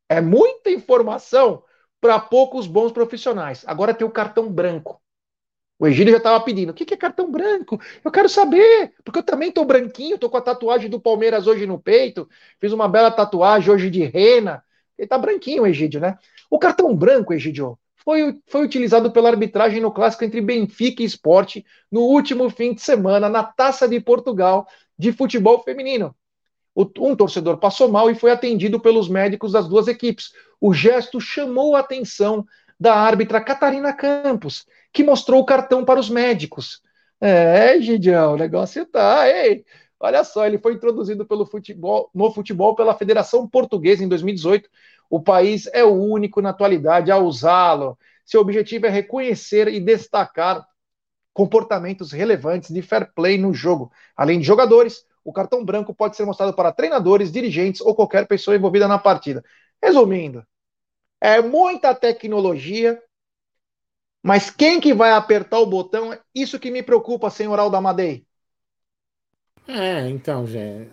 É 0.09 0.21
muita 0.21 0.71
informação 0.71 1.65
para 2.01 2.21
poucos 2.21 2.69
bons 2.69 2.93
profissionais. 2.93 3.65
Agora 3.67 3.93
tem 3.93 4.07
o 4.07 4.11
cartão 4.11 4.49
branco. 4.49 5.03
O 5.79 5.87
Egílio 5.87 6.13
já 6.13 6.19
estava 6.19 6.43
pedindo: 6.43 6.71
o 6.71 6.75
que 6.75 6.93
é 6.93 6.97
cartão 6.97 7.31
branco? 7.31 7.81
Eu 8.05 8.11
quero 8.11 8.29
saber, 8.29 8.93
porque 9.05 9.19
eu 9.19 9.23
também 9.23 9.49
estou 9.49 9.65
branquinho, 9.65 10.15
estou 10.15 10.31
com 10.31 10.37
a 10.37 10.41
tatuagem 10.41 10.89
do 10.89 11.01
Palmeiras 11.01 11.47
hoje 11.47 11.67
no 11.67 11.79
peito, 11.79 12.29
fiz 12.61 12.73
uma 12.73 12.89
bela 12.89 13.11
tatuagem 13.11 13.73
hoje 13.73 13.91
de 13.91 14.05
rena. 14.05 14.63
Ele 14.99 15.07
está 15.07 15.19
branquinho, 15.19 15.65
o 15.65 15.67
Egídio, 15.67 16.01
né? 16.01 16.19
O 16.51 16.59
cartão 16.59 16.95
branco, 16.95 17.35
Egídio, 17.35 17.79
foi, 17.97 18.41
foi 18.47 18.65
utilizado 18.65 19.11
pela 19.11 19.29
arbitragem 19.29 19.81
no 19.81 19.93
clássico 19.93 20.25
entre 20.25 20.41
Benfica 20.41 21.03
e 21.03 21.07
Esporte 21.07 21.67
no 21.93 22.01
último 22.01 22.49
fim 22.49 22.73
de 22.73 22.81
semana, 22.81 23.29
na 23.29 23.43
Taça 23.43 23.87
de 23.87 24.01
Portugal 24.01 24.67
de 24.99 25.13
futebol 25.13 25.63
feminino 25.63 26.15
um 26.99 27.17
torcedor 27.17 27.57
passou 27.57 27.91
mal 27.91 28.11
e 28.11 28.15
foi 28.15 28.31
atendido 28.31 28.79
pelos 28.79 29.09
médicos 29.09 29.53
das 29.53 29.67
duas 29.67 29.89
equipes. 29.89 30.33
O 30.61 30.75
gesto 30.75 31.21
chamou 31.21 31.75
a 31.75 31.81
atenção 31.81 32.47
da 32.79 32.95
árbitra 32.95 33.41
Catarina 33.41 33.95
Campos, 33.95 34.67
que 34.97 35.05
mostrou 35.05 35.43
o 35.43 35.45
cartão 35.45 35.85
para 35.85 36.01
os 36.01 36.09
médicos. 36.09 36.81
É, 37.21 37.79
Gidião, 37.83 38.33
o 38.33 38.37
negócio 38.39 38.87
tá. 38.87 39.29
Ei, 39.29 39.63
olha 40.01 40.25
só, 40.25 40.47
ele 40.47 40.57
foi 40.57 40.73
introduzido 40.73 41.27
pelo 41.27 41.45
futebol, 41.45 42.11
no 42.15 42.33
futebol 42.33 42.75
pela 42.75 42.95
Federação 42.97 43.47
Portuguesa 43.47 44.03
em 44.03 44.09
2018. 44.09 44.71
O 45.11 45.23
país 45.23 45.67
é 45.75 45.85
o 45.85 45.93
único 45.93 46.41
na 46.41 46.49
atualidade 46.49 47.13
a 47.13 47.19
usá-lo. 47.19 47.99
Seu 48.25 48.41
objetivo 48.41 48.87
é 48.87 48.89
reconhecer 48.89 49.69
e 49.69 49.81
destacar 49.81 50.67
comportamentos 51.35 52.11
relevantes 52.11 52.71
de 52.73 52.81
fair 52.81 53.13
play 53.15 53.37
no 53.37 53.53
jogo, 53.53 53.93
além 54.17 54.41
de 54.41 54.47
jogadores, 54.47 55.05
o 55.23 55.31
cartão 55.31 55.63
branco 55.63 55.95
pode 55.95 56.17
ser 56.17 56.25
mostrado 56.25 56.55
para 56.55 56.73
treinadores, 56.73 57.31
dirigentes 57.31 57.83
ou 57.83 57.95
qualquer 57.95 58.27
pessoa 58.27 58.57
envolvida 58.57 58.89
na 58.89 58.99
partida. 58.99 59.45
Resumindo, 59.83 60.43
é 61.21 61.43
muita 61.43 61.95
tecnologia, 61.95 62.99
mas 64.27 64.51
quem 64.51 64.81
que 64.81 64.93
vai 64.93 65.13
apertar 65.13 65.61
o 65.61 65.67
botão? 65.67 66.19
Isso 66.35 66.59
que 66.59 66.69
me 66.69 66.83
preocupa, 66.83 67.31
senhor 67.31 67.59
Aldamadei. 67.61 68.27
É, 69.69 70.09
então, 70.09 70.45
Gé, 70.47 70.89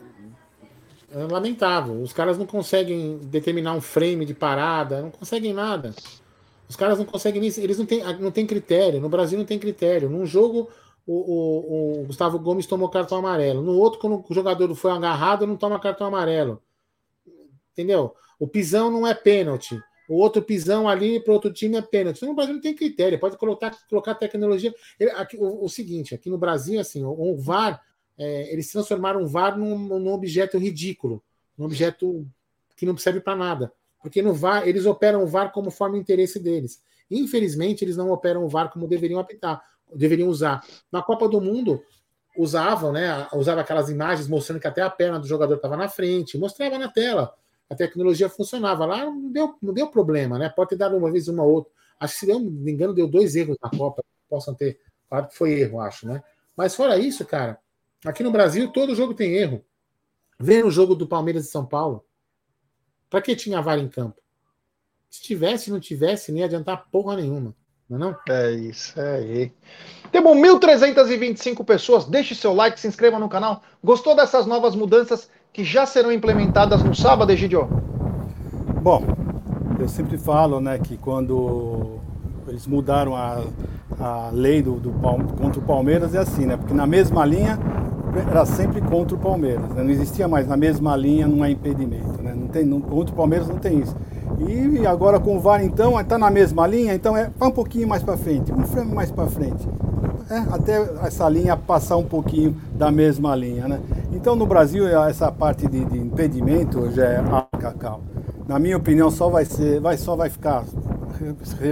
é 1.11 1.17
lamentável. 1.29 1.99
Os 1.99 2.13
caras 2.13 2.37
não 2.37 2.45
conseguem 2.45 3.17
determinar 3.17 3.73
um 3.73 3.81
frame 3.81 4.23
de 4.23 4.35
parada, 4.35 5.01
não 5.01 5.09
conseguem 5.09 5.51
nada. 5.51 5.95
Os 6.69 6.75
caras 6.75 6.99
não 6.99 7.05
conseguem 7.05 7.43
eles 7.43 7.77
não 7.79 7.85
têm, 7.87 8.03
não 8.19 8.31
têm 8.31 8.45
critério. 8.45 9.01
No 9.01 9.09
Brasil 9.09 9.37
não 9.37 9.45
tem 9.45 9.57
critério. 9.57 10.09
Num 10.09 10.25
jogo 10.27 10.69
o, 11.05 11.13
o, 11.13 12.01
o, 12.01 12.05
Gustavo 12.05 12.37
Gomes 12.39 12.67
tomou 12.67 12.87
cartão 12.87 13.17
amarelo. 13.17 13.61
No 13.61 13.77
outro, 13.77 13.99
quando 13.99 14.23
o 14.27 14.33
jogador 14.33 14.73
foi 14.75 14.91
agarrado, 14.91 15.45
não 15.47 15.57
toma 15.57 15.79
cartão 15.79 16.07
amarelo. 16.07 16.61
Entendeu? 17.71 18.15
O 18.39 18.47
pisão 18.47 18.91
não 18.91 19.05
é 19.07 19.13
pênalti. 19.13 19.81
O 20.07 20.15
outro 20.15 20.41
pisão 20.41 20.87
ali 20.87 21.19
para 21.19 21.33
outro 21.33 21.51
time 21.51 21.77
é 21.77 21.81
pênalti. 21.81 22.17
Então, 22.17 22.29
no 22.29 22.35
Brasil 22.35 22.53
não 22.53 22.61
tem 22.61 22.75
critério. 22.75 23.19
Pode 23.19 23.37
colocar, 23.37 23.75
colocar 23.89 24.15
tecnologia. 24.15 24.73
Ele, 24.99 25.11
aqui, 25.11 25.37
o, 25.37 25.63
o, 25.63 25.69
seguinte, 25.69 26.13
aqui 26.13 26.29
no 26.29 26.37
Brasil, 26.37 26.79
assim, 26.79 27.03
o, 27.03 27.11
o 27.11 27.37
VAR 27.37 27.81
é, 28.17 28.51
eles 28.53 28.71
transformaram 28.71 29.23
o 29.23 29.27
VAR 29.27 29.57
num, 29.57 29.77
num, 29.77 30.13
objeto 30.13 30.57
ridículo, 30.57 31.23
um 31.57 31.65
objeto 31.65 32.27
que 32.75 32.85
não 32.85 32.95
serve 32.97 33.21
para 33.21 33.35
nada. 33.35 33.73
Porque 34.01 34.21
no 34.21 34.33
VAR, 34.33 34.67
eles 34.67 34.85
operam 34.85 35.23
o 35.23 35.27
VAR 35.27 35.51
como 35.51 35.71
forma 35.71 35.95
de 35.95 36.01
interesse 36.01 36.39
deles. 36.39 36.81
Infelizmente, 37.09 37.83
eles 37.83 37.97
não 37.97 38.11
operam 38.11 38.43
o 38.43 38.49
VAR 38.49 38.71
como 38.71 38.87
deveriam 38.87 39.19
apitar, 39.19 39.61
deveriam 39.93 40.29
usar. 40.29 40.65
Na 40.91 41.01
Copa 41.01 41.27
do 41.27 41.39
Mundo, 41.39 41.81
usavam, 42.37 42.91
né? 42.91 43.27
Usava 43.33 43.61
aquelas 43.61 43.89
imagens 43.89 44.27
mostrando 44.27 44.59
que 44.59 44.67
até 44.67 44.81
a 44.81 44.89
perna 44.89 45.19
do 45.19 45.27
jogador 45.27 45.55
estava 45.55 45.77
na 45.77 45.87
frente, 45.87 46.37
mostrava 46.37 46.77
na 46.77 46.89
tela. 46.89 47.33
A 47.73 47.75
tecnologia 47.75 48.29
funcionava. 48.29 48.85
Lá 48.85 49.05
não 49.05 49.31
deu, 49.31 49.55
não 49.61 49.73
deu 49.73 49.87
problema, 49.87 50.37
né? 50.37 50.47
Pode 50.47 50.69
ter 50.69 50.75
dado 50.75 50.95
uma 50.95 51.11
vez 51.11 51.27
uma 51.27 51.43
ou 51.43 51.51
outra. 51.51 51.71
Acho 51.99 52.13
que, 52.13 52.19
se 52.19 52.27
não 52.27 52.39
me 52.39 52.71
engano, 52.71 52.93
deu 52.93 53.07
dois 53.07 53.35
erros 53.35 53.57
na 53.61 53.69
Copa. 53.69 54.03
Possam 54.29 54.53
ter 54.53 54.79
falado 55.09 55.29
que 55.29 55.35
foi 55.35 55.53
erro, 55.53 55.79
acho, 55.79 56.07
né? 56.07 56.23
Mas 56.55 56.75
fora 56.75 56.99
isso, 56.99 57.25
cara, 57.25 57.59
aqui 58.05 58.21
no 58.21 58.31
Brasil 58.31 58.71
todo 58.71 58.95
jogo 58.95 59.15
tem 59.15 59.33
erro. 59.33 59.65
Vê 60.39 60.61
no 60.61 60.69
jogo 60.69 60.93
do 60.93 61.07
Palmeiras 61.07 61.45
e 61.45 61.49
São 61.49 61.65
Paulo. 61.65 62.05
Para 63.09 63.21
que 63.21 63.35
tinha 63.35 63.61
VAR 63.61 63.79
em 63.79 63.89
campo? 63.89 64.21
Se 65.09 65.21
tivesse, 65.21 65.71
não 65.71 65.79
tivesse, 65.79 66.31
nem 66.31 66.41
ia 66.41 66.45
adiantar 66.45 66.89
porra 66.91 67.15
nenhuma. 67.15 67.55
Não 67.89 67.97
é, 67.97 67.99
não? 67.99 68.17
é 68.29 68.51
isso 68.51 68.99
é 68.99 69.15
aí. 69.15 69.53
Temos 70.11 70.35
1.325 70.37 71.65
pessoas. 71.65 72.05
Deixe 72.05 72.35
seu 72.35 72.53
like, 72.53 72.79
se 72.79 72.87
inscreva 72.87 73.17
no 73.17 73.29
canal. 73.29 73.63
Gostou 73.83 74.15
dessas 74.15 74.45
novas 74.45 74.75
mudanças 74.75 75.29
que 75.53 75.63
já 75.63 75.85
serão 75.85 76.11
implementadas 76.11 76.83
no 76.83 76.95
sábado, 76.95 77.31
Egidio? 77.31 77.69
Bom, 78.81 79.03
eu 79.79 79.87
sempre 79.87 80.17
falo 80.17 80.59
né, 80.59 80.79
que 80.79 80.97
quando 80.97 81.99
eles 82.47 82.65
mudaram 82.65 83.15
a, 83.15 83.39
a 83.99 84.29
lei 84.33 84.63
do, 84.63 84.79
do, 84.79 84.89
contra 84.89 85.59
o 85.59 85.63
Palmeiras, 85.63 86.15
é 86.15 86.17
assim, 86.17 86.47
né? 86.47 86.57
Porque 86.57 86.73
na 86.73 86.87
mesma 86.87 87.23
linha 87.23 87.59
era 88.27 88.45
sempre 88.47 88.81
contra 88.81 89.15
o 89.15 89.19
Palmeiras. 89.19 89.69
Né? 89.69 89.83
Não 89.83 89.91
existia 89.91 90.27
mais 90.27 90.47
na 90.47 90.57
mesma 90.57 90.95
linha, 90.95 91.27
não 91.27 91.45
é 91.45 91.51
impedimento. 91.51 92.21
Né? 92.21 92.33
Não 92.35 92.47
tem, 92.47 92.65
não, 92.65 92.81
contra 92.81 93.13
o 93.13 93.15
Palmeiras 93.15 93.47
não 93.47 93.57
tem 93.57 93.79
isso. 93.79 93.95
E 94.39 94.87
agora 94.87 95.19
com 95.19 95.37
o 95.37 95.39
VAR, 95.39 95.63
então, 95.63 95.99
está 95.99 96.17
na 96.17 96.31
mesma 96.31 96.65
linha, 96.65 96.95
então 96.95 97.15
é 97.15 97.29
um 97.39 97.51
pouquinho 97.51 97.87
mais 97.87 98.01
para 98.01 98.17
frente, 98.17 98.51
um 98.51 98.65
frame 98.65 98.91
mais 98.91 99.11
para 99.11 99.27
frente. 99.27 99.67
É, 100.33 100.39
até 100.51 100.81
essa 101.05 101.29
linha 101.29 101.55
passar 101.55 101.95
um 101.95 102.05
pouquinho 102.05 102.59
da 102.73 102.89
mesma 102.89 103.35
linha, 103.35 103.67
né? 103.67 103.79
Então 104.11 104.35
no 104.35 104.47
Brasil 104.47 104.87
essa 104.87 105.31
parte 105.31 105.67
de, 105.67 105.85
de 105.85 105.99
impedimento 105.99 106.89
já 106.89 107.05
é 107.05 107.17
a 107.17 107.45
cacau. 107.59 108.01
Na 108.47 108.57
minha 108.57 108.75
opinião 108.75 109.11
só 109.11 109.29
vai 109.29 109.45
ser, 109.45 109.79
vai 109.79 109.95
só 109.95 110.15
vai 110.15 110.31
ficar 110.31 110.63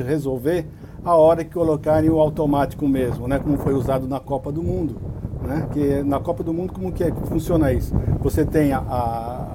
resolver 0.06 0.68
a 1.04 1.16
hora 1.16 1.44
que 1.44 1.50
colocarem 1.50 2.12
o 2.12 2.20
automático 2.20 2.88
mesmo, 2.88 3.28
né? 3.28 3.40
Como 3.40 3.58
foi 3.58 3.74
usado 3.74 4.08
na 4.08 4.20
Copa 4.20 4.52
do 4.52 4.62
Mundo, 4.62 4.96
né? 5.42 5.68
Que 5.74 6.04
na 6.04 6.20
Copa 6.20 6.44
do 6.44 6.54
Mundo 6.54 6.72
como 6.72 6.92
que, 6.92 7.04
é, 7.04 7.12
funciona 7.26 7.74
isso? 7.74 7.96
Você 8.22 8.46
tem 8.46 8.74
a, 8.74 8.78
a 8.78 9.48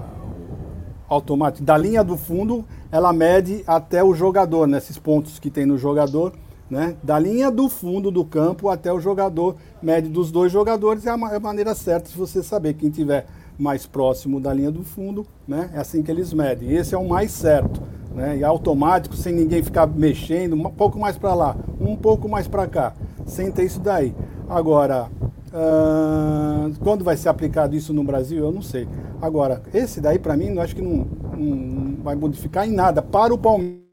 automático 1.09 1.65
da 1.65 1.79
linha 1.79 2.03
do 2.03 2.17
fundo, 2.17 2.65
ela 2.91 3.13
mede 3.13 3.63
até 3.69 4.03
o 4.03 4.13
jogador, 4.15 4.67
nesses 4.67 4.97
né? 4.97 5.03
pontos 5.05 5.39
que 5.39 5.49
tem 5.49 5.65
no 5.65 5.79
jogador, 5.79 6.33
né? 6.71 6.97
Da 7.03 7.19
linha 7.19 7.51
do 7.51 7.69
fundo 7.69 8.11
do 8.11 8.25
campo 8.25 8.69
até 8.69 8.93
o 8.93 9.01
jogador, 9.01 9.57
mede 9.83 10.09
dos 10.09 10.31
dois 10.31 10.51
jogadores, 10.51 11.07
é 11.07 11.11
a, 11.11 11.19
é 11.33 11.37
a 11.37 11.41
maneira 11.41 11.75
certa 11.75 12.11
de 12.11 12.17
você 12.17 12.43
saber 12.43 12.75
quem 12.75 12.91
tiver 12.91 13.27
mais 13.59 13.87
próximo 13.87 14.41
da 14.41 14.53
linha 14.53 14.71
do 14.71 14.83
fundo, 14.83 15.27
né? 15.47 15.71
É 15.73 15.79
assim 15.79 16.03
que 16.03 16.11
eles 16.11 16.33
medem. 16.33 16.73
Esse 16.73 16.95
é 16.95 16.99
o 16.99 17.09
mais 17.09 17.31
certo, 17.31 17.81
né? 18.15 18.37
E 18.37 18.45
automático, 18.45 19.17
sem 19.17 19.33
ninguém 19.33 19.63
ficar 19.63 19.87
mexendo, 19.87 20.55
um 20.55 20.71
pouco 20.71 20.99
mais 20.99 21.17
para 21.17 21.35
lá, 21.35 21.57
um 21.81 21.97
pouco 21.97 22.29
mais 22.29 22.47
para 22.47 22.67
cá, 22.67 22.93
sem 23.25 23.51
ter 23.51 23.65
isso 23.65 23.81
daí. 23.81 24.15
Agora, 24.49 25.09
uh, 25.49 26.75
quando 26.81 27.05
vai 27.05 27.17
ser 27.17 27.29
aplicado 27.29 27.75
isso 27.75 27.95
no 27.95 28.05
Brasil, 28.05 28.45
eu 28.45 28.53
não 28.53 28.63
sei. 28.63 28.87
Agora, 29.23 29.63
esse 29.73 30.01
daí 30.01 30.19
para 30.19 30.37
mim, 30.37 30.49
eu 30.49 30.61
acho 30.61 30.77
que 30.77 30.83
não, 30.83 31.07
não 31.37 31.97
vai 32.03 32.15
modificar 32.15 32.69
em 32.69 32.73
nada 32.73 33.01
para 33.01 33.33
o 33.33 33.39
Palmeiras 33.39 33.86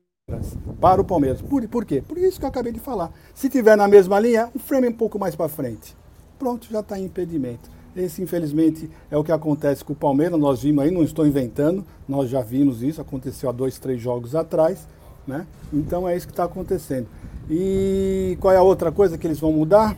para 0.80 1.02
o 1.02 1.06
Palmeiras. 1.06 1.42
Por, 1.42 1.68
por 1.68 1.86
quê? 1.86 2.02
Por 2.06 2.18
isso 2.18 2.40
que 2.40 2.46
eu 2.46 2.50
acabei 2.50 2.72
de 2.72 2.80
falar. 2.80 3.12
Se 3.34 3.50
tiver 3.50 3.76
na 3.76 3.88
mesma 3.88 4.20
linha, 4.20 4.50
um 4.56 4.60
frame 4.60 4.88
um 4.88 4.94
pouco 4.94 5.20
mais 5.20 5.36
para 5.36 5.50
frente. 5.50 5.96
Pronto, 6.38 6.68
já 6.70 6.80
está 6.80 7.00
em 7.00 7.06
impedimento. 7.06 7.70
Esse, 7.96 8.22
infelizmente, 8.24 8.90
é 9.12 9.18
o 9.18 9.24
que 9.24 9.32
acontece 9.32 9.86
com 9.86 9.94
o 9.94 9.96
Palmeiras. 9.96 10.40
Nós 10.40 10.64
vimos 10.64 10.84
aí, 10.84 10.92
não 10.92 11.04
estou 11.04 11.28
inventando, 11.28 11.86
nós 12.08 12.30
já 12.30 12.42
vimos 12.42 12.82
isso, 12.82 13.00
aconteceu 13.00 13.50
há 13.50 13.52
dois, 13.52 13.78
três 13.78 14.02
jogos 14.02 14.36
atrás. 14.36 14.88
Né? 15.28 15.46
Então 15.72 16.08
é 16.08 16.16
isso 16.16 16.28
que 16.28 16.34
está 16.34 16.44
acontecendo. 16.44 17.08
E 17.50 18.38
qual 18.42 18.54
é 18.54 18.58
a 18.58 18.64
outra 18.64 18.92
coisa 18.92 19.18
que 19.18 19.28
eles 19.28 19.40
vão 19.40 19.52
mudar? 19.52 19.96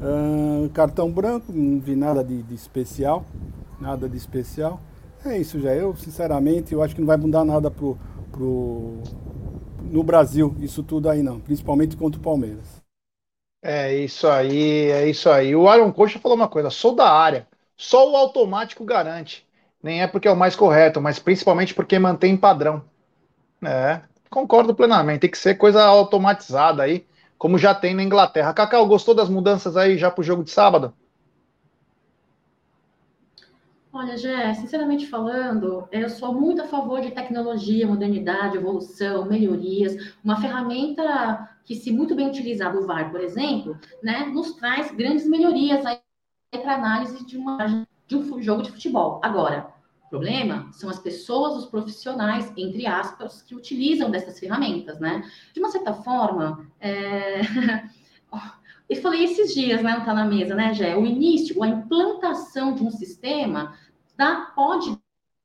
Uh, 0.00 0.68
cartão 0.70 1.10
branco, 1.10 1.52
não 1.52 1.78
vi 1.78 1.94
nada 1.94 2.24
de, 2.24 2.42
de 2.42 2.54
especial. 2.54 3.24
Nada 3.80 4.08
de 4.08 4.16
especial. 4.16 4.80
É 5.24 5.38
isso 5.38 5.60
já. 5.60 5.72
Eu, 5.72 5.94
sinceramente, 5.94 6.74
eu 6.74 6.82
acho 6.82 6.94
que 6.94 7.00
não 7.00 7.06
vai 7.06 7.16
mudar 7.16 7.44
nada 7.44 7.70
pro, 7.70 7.96
pro, 8.32 8.94
no 9.82 10.02
Brasil, 10.02 10.54
isso 10.60 10.82
tudo 10.82 11.08
aí 11.08 11.22
não, 11.22 11.40
principalmente 11.40 11.96
contra 11.96 12.20
o 12.20 12.22
Palmeiras. 12.22 12.82
É 13.62 13.94
isso 13.94 14.26
aí, 14.26 14.90
é 14.90 15.08
isso 15.08 15.30
aí. 15.30 15.54
O 15.54 15.68
Aaron 15.68 15.92
Coxa 15.92 16.18
falou 16.18 16.36
uma 16.36 16.48
coisa: 16.48 16.70
sou 16.70 16.94
da 16.94 17.10
área, 17.10 17.46
só 17.76 18.10
o 18.10 18.16
automático 18.16 18.84
garante. 18.84 19.46
Nem 19.82 20.02
é 20.02 20.06
porque 20.06 20.28
é 20.28 20.32
o 20.32 20.36
mais 20.36 20.56
correto, 20.56 21.00
mas 21.00 21.18
principalmente 21.18 21.74
porque 21.74 21.98
mantém 21.98 22.36
padrão. 22.36 22.84
É, 23.64 24.00
concordo 24.30 24.74
plenamente. 24.74 25.20
Tem 25.20 25.30
que 25.30 25.38
ser 25.38 25.56
coisa 25.56 25.84
automatizada 25.84 26.82
aí, 26.82 27.06
como 27.38 27.58
já 27.58 27.74
tem 27.74 27.94
na 27.94 28.02
Inglaterra. 28.02 28.54
Cacau, 28.54 28.86
gostou 28.86 29.14
das 29.14 29.28
mudanças 29.28 29.76
aí 29.76 29.98
já 29.98 30.10
pro 30.10 30.22
jogo 30.22 30.44
de 30.44 30.50
sábado? 30.50 30.92
Olha, 33.94 34.16
Gé, 34.16 34.54
sinceramente 34.54 35.06
falando, 35.06 35.86
eu 35.92 36.08
sou 36.08 36.32
muito 36.32 36.62
a 36.62 36.66
favor 36.66 37.02
de 37.02 37.10
tecnologia, 37.10 37.86
modernidade, 37.86 38.56
evolução, 38.56 39.26
melhorias. 39.26 40.14
Uma 40.24 40.40
ferramenta 40.40 41.58
que, 41.62 41.74
se 41.74 41.92
muito 41.92 42.14
bem 42.14 42.26
utilizada, 42.26 42.78
o 42.78 42.86
VAR, 42.86 43.10
por 43.10 43.20
exemplo, 43.20 43.78
né, 44.02 44.24
nos 44.24 44.54
traz 44.54 44.90
grandes 44.92 45.28
melhorias 45.28 45.84
para 46.50 46.74
análise 46.74 47.22
de, 47.26 47.36
uma, 47.36 47.86
de 48.08 48.16
um 48.16 48.40
jogo 48.40 48.62
de 48.62 48.70
futebol. 48.70 49.20
Agora, 49.22 49.70
o 50.06 50.08
problema 50.08 50.72
são 50.72 50.88
as 50.88 50.98
pessoas, 50.98 51.54
os 51.54 51.66
profissionais, 51.66 52.50
entre 52.56 52.86
aspas, 52.86 53.42
que 53.42 53.54
utilizam 53.54 54.10
dessas 54.10 54.40
ferramentas, 54.40 54.98
né? 55.00 55.22
De 55.52 55.60
uma 55.60 55.70
certa 55.70 55.92
forma, 55.92 56.66
é... 56.80 57.42
Eu 58.88 59.00
falei 59.00 59.24
esses 59.24 59.54
dias, 59.54 59.82
né? 59.82 59.96
Não 59.96 60.04
tá 60.04 60.12
na 60.12 60.26
mesa, 60.26 60.54
né, 60.54 60.74
Gé? 60.74 60.94
O 60.94 61.06
início, 61.06 61.62
a 61.62 61.68
implantação 61.68 62.74
de 62.74 62.82
um 62.82 62.90
sistema 62.90 63.74
dá, 64.16 64.52
pode 64.54 64.98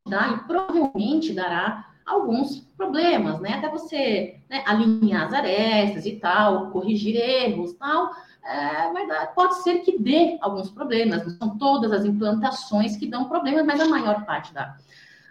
dar 0.08 0.38
e 0.38 0.48
provavelmente 0.48 1.34
dará 1.34 1.88
alguns 2.06 2.62
problemas, 2.78 3.40
né? 3.42 3.56
Até 3.56 3.70
você 3.70 4.40
né, 4.50 4.64
alinhar 4.66 5.28
as 5.28 5.34
arestas 5.34 6.06
e 6.06 6.14
tal, 6.14 6.72
corrigir 6.72 7.16
erros 7.16 7.74
tal, 7.74 8.12
é, 8.44 8.94
vai 8.94 9.06
dar, 9.06 9.34
pode 9.34 9.62
ser 9.62 9.80
que 9.80 10.00
dê 10.00 10.38
alguns 10.40 10.70
problemas. 10.70 11.24
Não 11.24 11.32
são 11.32 11.58
todas 11.58 11.92
as 11.92 12.06
implantações 12.06 12.96
que 12.96 13.06
dão 13.06 13.26
problemas, 13.26 13.66
mas 13.66 13.82
a 13.82 13.90
maior 13.90 14.26
parte 14.26 14.54
dá. 14.54 14.78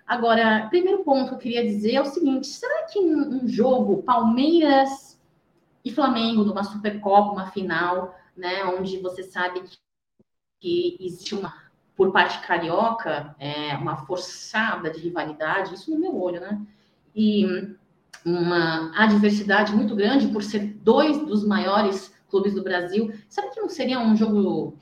Agora, 0.07 0.69
primeiro 0.69 1.03
ponto 1.03 1.31
que 1.31 1.35
eu 1.35 1.39
queria 1.39 1.65
dizer 1.65 1.95
é 1.95 2.01
o 2.01 2.05
seguinte: 2.05 2.47
será 2.47 2.85
que 2.85 3.01
um 3.01 3.49
jogo 3.49 4.03
Palmeiras 4.03 5.19
e 5.85 5.91
Flamengo 5.91 6.45
numa 6.45 6.63
Supercopa, 6.63 7.33
uma 7.33 7.51
final, 7.51 8.15
né, 8.37 8.65
onde 8.65 8.99
você 8.99 9.23
sabe 9.23 9.63
que, 9.63 9.79
que 10.61 10.97
existe 11.01 11.35
uma, 11.35 11.55
por 11.97 12.13
parte 12.13 12.47
carioca, 12.47 13.35
é, 13.39 13.75
uma 13.77 13.97
forçada 13.97 14.91
de 14.91 15.01
rivalidade, 15.01 15.75
isso 15.75 15.91
no 15.91 15.99
meu 15.99 16.15
olho, 16.21 16.41
né? 16.41 16.61
E 17.15 17.75
uma 18.25 18.93
adversidade 18.95 19.75
muito 19.75 19.97
grande 19.97 20.29
por 20.29 20.43
ser 20.43 20.61
dois 20.83 21.19
dos 21.25 21.45
maiores 21.45 22.15
clubes 22.29 22.55
do 22.55 22.63
Brasil. 22.63 23.13
Será 23.29 23.49
que 23.49 23.61
não 23.61 23.69
seria 23.69 23.99
um 23.99 24.15
jogo 24.15 24.77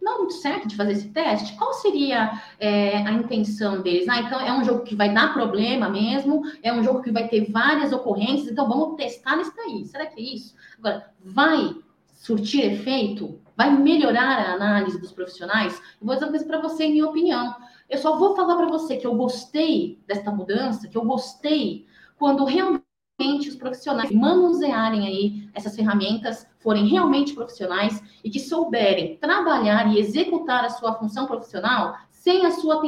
não 0.00 0.18
muito 0.18 0.34
certo 0.34 0.66
de 0.66 0.76
fazer 0.76 0.92
esse 0.92 1.08
teste? 1.08 1.56
Qual 1.58 1.74
seria 1.74 2.40
é, 2.58 2.96
a 2.96 3.12
intenção 3.12 3.82
deles? 3.82 4.08
Ah, 4.08 4.20
então 4.20 4.40
é 4.40 4.52
um 4.52 4.64
jogo 4.64 4.82
que 4.82 4.94
vai 4.94 5.12
dar 5.12 5.34
problema 5.34 5.90
mesmo, 5.90 6.42
é 6.62 6.72
um 6.72 6.82
jogo 6.82 7.02
que 7.02 7.12
vai 7.12 7.28
ter 7.28 7.50
várias 7.50 7.92
ocorrências, 7.92 8.50
então 8.50 8.66
vamos 8.66 8.96
testar 8.96 9.36
nisso 9.36 9.52
daí. 9.54 9.84
Será 9.84 10.06
que 10.06 10.18
é 10.18 10.34
isso? 10.34 10.54
Agora, 10.78 11.10
vai 11.22 11.76
surtir 12.20 12.70
efeito? 12.70 13.40
Vai 13.56 13.74
melhorar 13.74 14.38
a 14.38 14.52
análise 14.52 15.00
dos 15.00 15.10
profissionais? 15.10 15.80
Eu 16.00 16.06
vou 16.06 16.14
dizer 16.14 16.26
uma 16.26 16.30
coisa 16.30 16.46
para 16.46 16.60
você, 16.60 16.84
em 16.84 16.92
minha 16.92 17.08
opinião. 17.08 17.56
Eu 17.88 17.96
só 17.98 18.18
vou 18.18 18.36
falar 18.36 18.56
para 18.56 18.66
você 18.66 18.98
que 18.98 19.06
eu 19.06 19.14
gostei 19.14 19.98
desta 20.06 20.30
mudança, 20.30 20.86
que 20.86 20.98
eu 20.98 21.04
gostei 21.04 21.86
quando 22.18 22.44
realmente 22.44 23.48
os 23.48 23.56
profissionais 23.56 24.10
manusearem 24.10 25.06
aí 25.06 25.48
essas 25.54 25.74
ferramentas, 25.74 26.46
forem 26.58 26.88
realmente 26.88 27.32
profissionais 27.32 28.02
e 28.22 28.28
que 28.28 28.38
souberem 28.38 29.16
trabalhar 29.16 29.90
e 29.90 29.98
executar 29.98 30.64
a 30.64 30.70
sua 30.70 30.92
função 30.94 31.26
profissional 31.26 31.96
sem 32.10 32.44
a 32.44 32.50
sua 32.50 32.82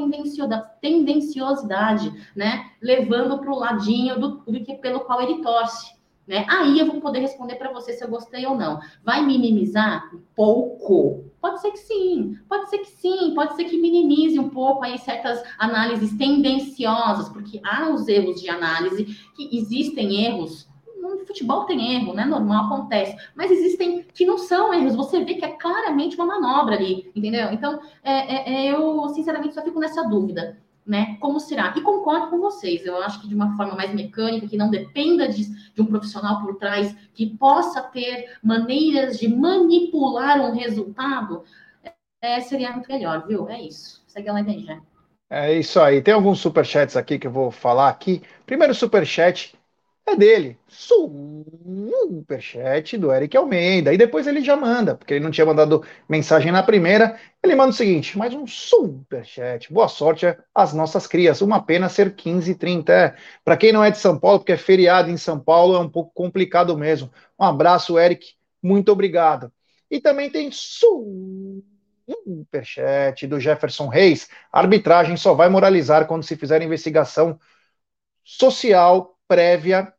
tendenciosidade, 0.83 2.13
né? 2.37 2.71
Levando 2.83 3.39
para 3.39 3.51
o 3.51 3.59
ladinho 3.59 4.21
do, 4.21 4.29
do 4.41 4.63
que 4.63 4.75
pelo 4.75 5.01
qual 5.01 5.23
ele 5.23 5.41
torce. 5.41 6.02
Né? 6.27 6.47
Aí 6.49 6.79
eu 6.79 6.87
vou 6.87 7.01
poder 7.01 7.21
responder 7.21 7.57
para 7.57 7.73
você 7.73 7.93
se 7.93 8.05
eu 8.05 8.09
gostei 8.09 8.47
ou 8.47 8.57
não. 8.57 8.81
Vai 9.05 9.25
minimizar 9.25 10.11
um 10.15 10.21
pouco, 10.35 11.33
Pode 11.43 11.61
ser 11.61 11.73
que 11.73 11.79
sim, 11.81 12.39
pode 12.49 12.71
ser 12.71 12.79
que 12.79 12.87
sim, 12.87 13.35
pode 13.35 13.57
ser 13.57 13.65
que 13.65 13.77
minimize 13.77 14.39
um 14.39 14.49
pouco 14.49 14.85
aí 14.85 14.97
certas 14.97 15.43
análises 15.59 16.17
tendenciosas, 16.17 17.29
porque 17.31 17.61
há 17.65 17.91
os 17.91 18.07
erros 18.07 18.41
de 18.41 18.49
análise, 18.49 19.07
que 19.35 19.59
existem 19.59 20.25
erros 20.25 20.71
no 21.03 21.27
futebol 21.27 21.65
tem 21.65 21.97
erro, 21.97 22.15
né? 22.15 22.25
Normal, 22.25 22.67
acontece. 22.67 23.17
Mas 23.35 23.51
existem 23.51 24.07
que 24.15 24.25
não 24.25 24.39
são 24.39 24.73
erros. 24.73 24.95
Você 24.95 25.25
vê 25.25 25.35
que 25.35 25.45
é 25.45 25.49
claramente 25.49 26.15
uma 26.15 26.27
manobra 26.27 26.77
ali, 26.77 27.11
entendeu? 27.15 27.51
Então, 27.53 27.81
é, 28.05 28.13
é, 28.13 28.67
é 28.67 28.73
eu, 28.73 29.09
sinceramente, 29.09 29.55
só 29.55 29.63
fico 29.63 29.81
nessa 29.81 30.05
dúvida 30.05 30.59
né? 30.87 31.17
Como 31.21 31.39
será? 31.39 31.75
E 31.77 31.81
concordo 31.81 32.29
com 32.29 32.41
vocês, 32.41 32.85
eu 32.85 32.97
acho 33.03 33.21
que 33.21 33.29
de 33.29 33.35
uma 33.35 33.57
forma 33.57 33.75
mais 33.75 33.95
mecânica, 33.95 34.49
que 34.49 34.57
não 34.57 34.71
dependa 34.71 35.29
de, 35.29 35.45
de, 35.73 35.81
um 35.81 35.87
profissional 35.87 36.41
por 36.41 36.57
trás, 36.57 36.95
que 37.15 37.27
possa 37.37 37.83
ter 37.83 38.37
maneiras 38.43 39.19
de 39.19 39.29
manipular 39.29 40.41
um 40.41 40.53
resultado, 40.53 41.45
é, 42.21 42.41
seria 42.41 42.73
muito 42.73 42.91
melhor, 42.91 43.27
viu? 43.27 43.49
É 43.49 43.61
isso. 43.61 44.03
Segue 44.07 44.31
lá, 44.31 44.43
já. 44.43 44.81
É 45.31 45.59
isso 45.59 45.81
aí. 45.81 46.03
Tem 46.03 46.13
alguns 46.13 46.41
superchats 46.41 46.97
aqui 46.97 47.19
que 47.19 47.27
eu 47.27 47.31
vou 47.31 47.51
falar 47.51 47.89
aqui. 47.89 48.23
Primeiro 48.45 48.75
superchat 48.75 49.55
é 50.07 50.17
dele. 50.17 50.59
Superchat 50.69 52.97
do 52.99 53.13
Eric 53.13 53.37
Almeida. 53.37 53.95
E 53.95 53.99
depois 53.99 54.27
ele 54.27 54.43
já 54.43 54.57
manda, 54.57 54.97
porque 54.97 55.15
ele 55.15 55.25
não 55.25 55.31
tinha 55.31 55.47
mandado 55.47 55.85
mensagem 56.09 56.51
na 56.51 56.63
primeira. 56.63 57.19
Ele 57.43 57.55
manda 57.55 57.71
o 57.71 57.75
seguinte: 57.75 58.19
mais 58.19 58.35
um 58.35 58.47
superchat. 58.47 59.73
Boa 59.73 59.89
sorte 59.89 60.27
às 60.55 60.73
nossas 60.73 61.07
crias. 61.07 61.41
Uma 61.41 61.65
pena 61.65 61.89
ser 61.89 62.15
15 62.15 62.51
e 62.51 62.55
30. 62.55 62.93
É. 62.93 63.15
Para 63.45 63.57
quem 63.57 63.73
não 63.73 63.85
é 63.85 63.91
de 63.91 63.99
São 63.99 64.19
Paulo, 64.19 64.41
porque 64.41 64.53
é 64.53 64.57
feriado 64.57 65.11
em 65.11 65.17
São 65.17 65.39
Paulo, 65.39 65.77
é 65.77 65.79
um 65.79 65.89
pouco 65.89 66.13
complicado 66.15 66.77
mesmo. 66.77 67.11
Um 67.39 67.45
abraço, 67.45 67.99
Eric. 67.99 68.35
Muito 68.63 68.91
obrigado. 68.93 69.53
E 69.91 70.01
também 70.01 70.31
tem 70.31 70.51
superchat 72.07 73.27
do 73.27 73.39
Jefferson 73.39 73.89
Reis. 73.89 74.29
A 74.53 74.61
arbitragem 74.61 75.17
só 75.17 75.35
vai 75.35 75.49
moralizar 75.49 76.07
quando 76.07 76.25
se 76.25 76.37
fizer 76.37 76.63
investigação 76.63 77.39
social 78.25 79.12
prévia 79.33 79.91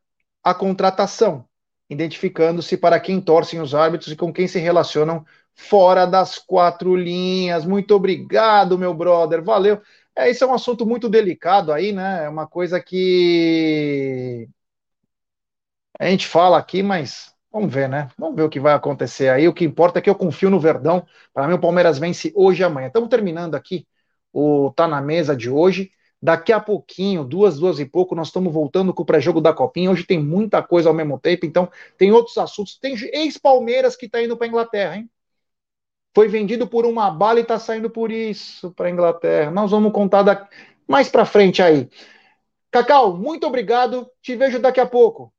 à 0.44 0.54
contratação, 0.54 1.44
identificando-se 1.90 2.76
para 2.76 3.00
quem 3.00 3.20
torcem 3.20 3.60
os 3.60 3.74
árbitros 3.74 4.12
e 4.12 4.16
com 4.16 4.32
quem 4.32 4.46
se 4.46 4.60
relacionam 4.60 5.26
fora 5.56 6.06
das 6.06 6.38
quatro 6.38 6.94
linhas. 6.94 7.64
Muito 7.64 7.96
obrigado, 7.96 8.78
meu 8.78 8.94
brother, 8.94 9.42
valeu. 9.42 9.82
É, 10.14 10.30
esse 10.30 10.44
é 10.44 10.46
um 10.46 10.54
assunto 10.54 10.86
muito 10.86 11.08
delicado 11.08 11.72
aí, 11.72 11.90
né? 11.90 12.26
É 12.26 12.28
uma 12.28 12.46
coisa 12.46 12.80
que 12.80 14.48
a 15.98 16.08
gente 16.08 16.28
fala 16.28 16.56
aqui, 16.56 16.80
mas 16.80 17.34
vamos 17.52 17.74
ver, 17.74 17.88
né? 17.88 18.08
Vamos 18.16 18.36
ver 18.36 18.42
o 18.42 18.48
que 18.48 18.60
vai 18.60 18.72
acontecer 18.74 19.30
aí. 19.30 19.48
O 19.48 19.54
que 19.54 19.64
importa 19.64 19.98
é 19.98 20.02
que 20.02 20.08
eu 20.10 20.14
confio 20.14 20.48
no 20.48 20.60
Verdão. 20.60 21.04
Para 21.32 21.48
mim, 21.48 21.54
o 21.54 21.60
Palmeiras 21.60 21.98
vence 21.98 22.32
hoje 22.36 22.62
e 22.62 22.64
amanhã. 22.64 22.86
Estamos 22.86 23.08
terminando 23.08 23.56
aqui 23.56 23.84
o 24.32 24.72
Tá 24.76 24.86
na 24.86 25.00
Mesa 25.00 25.36
de 25.36 25.50
hoje. 25.50 25.90
Daqui 26.24 26.54
a 26.54 26.58
pouquinho, 26.58 27.22
duas, 27.22 27.58
duas 27.58 27.78
e 27.78 27.84
pouco, 27.84 28.14
nós 28.14 28.28
estamos 28.28 28.50
voltando 28.50 28.94
com 28.94 29.02
o 29.02 29.04
pré-jogo 29.04 29.42
da 29.42 29.52
Copinha. 29.52 29.90
Hoje 29.90 30.06
tem 30.06 30.18
muita 30.18 30.62
coisa 30.62 30.88
ao 30.88 30.94
mesmo 30.94 31.20
tempo, 31.20 31.44
então 31.44 31.70
tem 31.98 32.12
outros 32.12 32.38
assuntos. 32.38 32.78
Tem 32.78 32.94
ex-Palmeiras 33.12 33.94
que 33.94 34.06
está 34.06 34.22
indo 34.22 34.34
para 34.34 34.46
Inglaterra, 34.46 34.96
hein? 34.96 35.10
Foi 36.14 36.26
vendido 36.26 36.66
por 36.66 36.86
uma 36.86 37.10
bala 37.10 37.40
e 37.40 37.42
está 37.42 37.58
saindo 37.58 37.90
por 37.90 38.10
isso 38.10 38.72
para 38.72 38.88
Inglaterra. 38.88 39.50
Nós 39.50 39.70
vamos 39.70 39.92
contar 39.92 40.22
da... 40.22 40.48
mais 40.88 41.10
para 41.10 41.26
frente 41.26 41.60
aí. 41.60 41.90
Cacau, 42.70 43.14
muito 43.14 43.46
obrigado. 43.46 44.10
Te 44.22 44.34
vejo 44.34 44.58
daqui 44.58 44.80
a 44.80 44.86
pouco. 44.86 45.30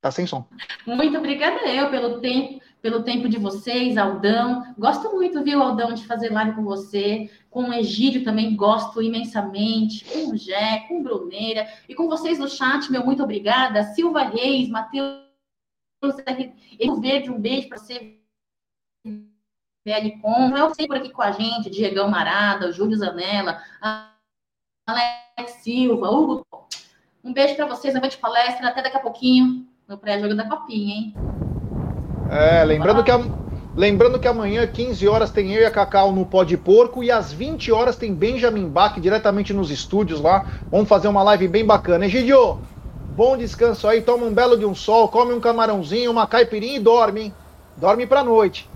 Tá 0.00 0.10
sem 0.10 0.26
som. 0.26 0.44
Muito 0.84 1.16
obrigada 1.16 1.64
eu 1.68 1.88
pelo 1.88 2.20
tempo 2.20 2.60
pelo 2.84 3.02
tempo 3.02 3.30
de 3.30 3.38
vocês, 3.38 3.96
Aldão. 3.96 4.74
Gosto 4.76 5.10
muito, 5.10 5.42
viu, 5.42 5.62
Aldão, 5.62 5.94
de 5.94 6.06
fazer 6.06 6.30
live 6.30 6.54
com 6.54 6.62
você. 6.62 7.30
Com 7.48 7.70
o 7.70 7.72
Egídio 7.72 8.22
também 8.22 8.54
gosto 8.54 9.00
imensamente. 9.00 10.04
Com 10.04 10.32
o 10.32 10.36
Jé, 10.36 10.80
com 10.86 11.00
o 11.00 11.02
Bruneira. 11.02 11.66
E 11.88 11.94
com 11.94 12.06
vocês 12.08 12.38
no 12.38 12.46
chat, 12.46 12.92
meu 12.92 13.02
muito 13.02 13.22
obrigada. 13.22 13.84
Silva 13.94 14.24
Reis, 14.24 14.68
Matheus 14.68 15.18
Edu 16.78 17.00
Verde, 17.00 17.30
um 17.30 17.40
beijo 17.40 17.70
para 17.70 17.78
você. 17.78 18.18
VL 19.06 20.20
Com, 20.20 20.54
eu 20.54 20.74
sei 20.74 20.86
por 20.86 20.98
aqui 20.98 21.08
com 21.08 21.22
a 21.22 21.30
gente, 21.30 21.70
Diegão 21.70 22.10
Marada, 22.10 22.70
Júlio 22.70 22.98
Zanella, 22.98 23.62
Alex 24.86 25.52
Silva, 25.62 26.10
Hugo. 26.10 26.46
Um 27.24 27.32
beijo 27.32 27.56
para 27.56 27.64
vocês, 27.64 27.94
noite 27.94 28.18
palestra, 28.18 28.68
até 28.68 28.82
daqui 28.82 28.98
a 28.98 29.00
pouquinho 29.00 29.66
no 29.88 29.96
pré-jogo 29.96 30.34
da 30.34 30.46
Copinha, 30.46 30.96
hein? 30.96 31.43
É, 32.30 32.64
lembrando 32.64 33.04
que, 33.04 33.10
a, 33.10 33.20
lembrando 33.76 34.18
que 34.18 34.28
amanhã, 34.28 34.66
15 34.66 35.06
horas, 35.08 35.30
tem 35.30 35.52
eu 35.52 35.62
e 35.62 35.64
a 35.64 35.70
Cacau 35.70 36.12
no 36.12 36.24
Pó 36.24 36.44
de 36.44 36.56
Porco 36.56 37.02
e 37.02 37.10
às 37.10 37.32
20 37.32 37.70
horas 37.72 37.96
tem 37.96 38.14
Benjamin 38.14 38.68
Bach 38.68 38.98
diretamente 38.98 39.52
nos 39.52 39.70
estúdios 39.70 40.20
lá. 40.20 40.46
Vamos 40.70 40.88
fazer 40.88 41.08
uma 41.08 41.22
live 41.22 41.48
bem 41.48 41.64
bacana. 41.64 42.06
Egidio, 42.06 42.58
bom 43.16 43.36
descanso 43.36 43.86
aí, 43.86 44.02
toma 44.02 44.26
um 44.26 44.32
belo 44.32 44.58
de 44.58 44.64
um 44.64 44.74
sol, 44.74 45.08
come 45.08 45.32
um 45.32 45.40
camarãozinho, 45.40 46.10
uma 46.10 46.26
caipirinha 46.26 46.76
e 46.76 46.80
dorme, 46.80 47.20
hein? 47.20 47.34
Dorme 47.76 48.06
pra 48.06 48.22
noite. 48.24 48.68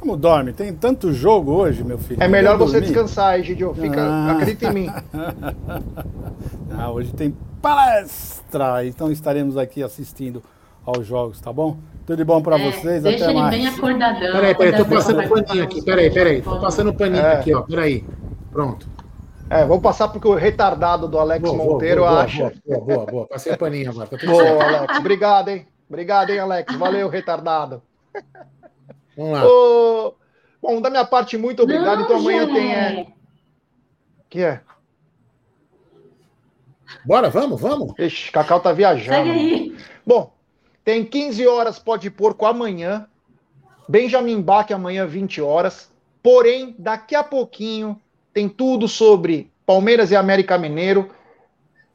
Como 0.00 0.16
dorme? 0.16 0.52
Tem 0.52 0.72
tanto 0.72 1.12
jogo 1.12 1.52
hoje, 1.52 1.82
meu 1.82 1.98
filho. 1.98 2.22
É 2.22 2.28
melhor 2.28 2.56
você 2.56 2.80
descansar, 2.80 3.38
Egidio. 3.40 3.74
Fica, 3.74 4.00
ah. 4.00 4.32
acredita 4.32 4.66
em 4.66 4.72
mim. 4.72 4.90
ah, 6.70 6.90
hoje 6.90 7.12
tem 7.12 7.34
palestra, 7.60 8.86
então 8.86 9.10
estaremos 9.10 9.56
aqui 9.56 9.82
assistindo 9.82 10.42
aos 10.86 11.04
jogos, 11.04 11.40
tá 11.40 11.52
bom? 11.52 11.76
Tudo 12.08 12.16
de 12.16 12.24
bom 12.24 12.40
para 12.40 12.58
é, 12.58 12.72
vocês, 12.72 13.02
deixa 13.02 13.24
até 13.24 13.32
ele 13.32 13.40
mais. 13.42 13.54
bem 13.54 13.66
acordadão. 13.66 14.32
Peraí, 14.32 14.54
peraí, 14.54 14.76
tô 14.78 14.86
passando 14.86 15.20
o 15.20 15.28
paninho 15.28 15.64
aqui, 15.64 15.82
peraí, 15.82 16.10
peraí, 16.10 16.40
tô 16.40 16.58
passando 16.58 16.88
o 16.88 16.94
paninho 16.94 17.22
é. 17.22 17.34
aqui, 17.34 17.52
ó, 17.52 17.60
peraí, 17.60 18.02
pronto. 18.50 18.88
É, 19.50 19.66
vou 19.66 19.78
passar 19.78 20.08
porque 20.08 20.26
o 20.26 20.34
retardado 20.34 21.06
do 21.06 21.18
Alex 21.18 21.42
boa, 21.42 21.54
Monteiro 21.54 22.00
boa, 22.00 22.10
boa, 22.10 22.22
acha. 22.22 22.52
Boa, 22.66 22.80
boa, 22.80 23.04
boa, 23.04 23.26
passei 23.26 23.52
o 23.52 23.58
paninho 23.58 23.90
agora. 23.90 24.06
Tá 24.06 24.26
boa, 24.26 24.42
certo. 24.42 24.62
Alex, 24.62 24.98
obrigado, 24.98 25.48
hein? 25.50 25.66
Obrigado, 25.86 26.30
hein, 26.30 26.38
Alex? 26.38 26.74
Valeu, 26.76 27.10
retardado. 27.10 27.82
Vamos 29.14 29.32
lá. 29.32 29.46
Ô, 29.46 30.14
bom, 30.62 30.80
da 30.80 30.88
minha 30.88 31.04
parte, 31.04 31.36
muito 31.36 31.62
obrigado. 31.62 31.98
Não, 31.98 32.04
então 32.06 32.16
amanhã 32.16 32.46
gente. 32.46 32.54
tem. 32.54 32.74
É... 32.74 33.06
que 34.30 34.40
é? 34.40 34.62
Bora, 37.04 37.28
vamos, 37.28 37.60
vamos. 37.60 37.92
Ixi, 37.98 38.32
Cacau 38.32 38.60
tá 38.60 38.72
viajando. 38.72 39.14
Segue 39.14 39.30
aí. 39.30 39.76
Bom, 40.06 40.37
tem 40.88 41.04
15 41.04 41.46
horas 41.46 41.78
pode 41.78 42.10
porco 42.10 42.46
amanhã. 42.46 43.06
Benjamin 43.86 44.40
Bach 44.40 44.72
amanhã 44.72 45.06
20 45.06 45.38
horas. 45.42 45.92
Porém, 46.22 46.74
daqui 46.78 47.14
a 47.14 47.22
pouquinho 47.22 48.00
tem 48.32 48.48
tudo 48.48 48.88
sobre 48.88 49.52
Palmeiras 49.66 50.10
e 50.10 50.16
América 50.16 50.56
Mineiro. 50.56 51.10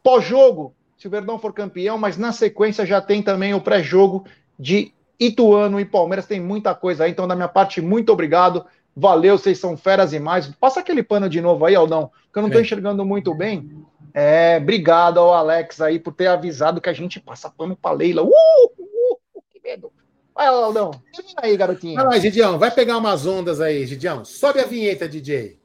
Pós-jogo, 0.04 0.76
se 0.96 1.08
o 1.08 1.10
Verdão 1.10 1.40
for 1.40 1.52
campeão, 1.54 1.98
mas 1.98 2.18
na 2.18 2.32
sequência 2.32 2.86
já 2.86 3.02
tem 3.02 3.24
também 3.24 3.56
o 3.56 3.62
pré-jogo 3.62 4.28
de 4.60 4.94
Ituano 5.20 5.80
e 5.80 5.86
Palmeiras. 5.86 6.28
Tem 6.28 6.40
muita 6.40 6.76
coisa 6.76 7.06
aí. 7.06 7.10
Então, 7.10 7.28
da 7.28 7.36
minha 7.36 7.48
parte, 7.48 7.82
muito 7.82 8.14
obrigado. 8.14 8.64
Valeu, 8.96 9.40
vocês 9.40 9.58
são 9.58 9.76
feras 9.76 10.14
e 10.14 10.20
mais. 10.20 10.46
Passa 10.50 10.82
aquele 10.82 11.02
pano 11.02 11.28
de 11.28 11.42
novo 11.42 11.66
aí, 11.66 11.74
Aldão, 11.74 12.12
que 12.32 12.38
eu 12.38 12.44
não 12.44 12.48
estou 12.48 12.62
enxergando 12.62 13.04
muito 13.04 13.34
bem. 13.34 13.72
É, 14.14 14.58
obrigado 14.62 15.20
ao 15.20 15.34
Alex 15.34 15.82
aí 15.82 15.98
por 15.98 16.14
ter 16.14 16.28
avisado 16.28 16.80
que 16.80 16.90
a 16.90 16.94
gente 16.94 17.20
passa 17.20 17.50
pano 17.50 17.76
pra 17.76 17.92
Leila. 17.92 18.22
Uh, 18.22 18.28
uh, 18.28 19.18
uh 19.36 19.42
que 19.52 19.60
medo. 19.64 19.92
Vai 20.36 20.50
lá, 20.50 20.66
Aldão. 20.66 20.92
Termina 21.14 21.42
aí, 21.42 21.58
garotinho. 21.58 21.96
Vai 21.96 22.06
lá, 22.06 22.20
Gidião. 22.20 22.60
Vai 22.60 22.72
pegar 22.72 22.98
umas 22.98 23.26
ondas 23.26 23.60
aí, 23.60 23.86
Gidião. 23.86 24.24
Sobe 24.24 24.60
a 24.60 24.66
vinheta, 24.66 25.08
DJ. 25.08 25.60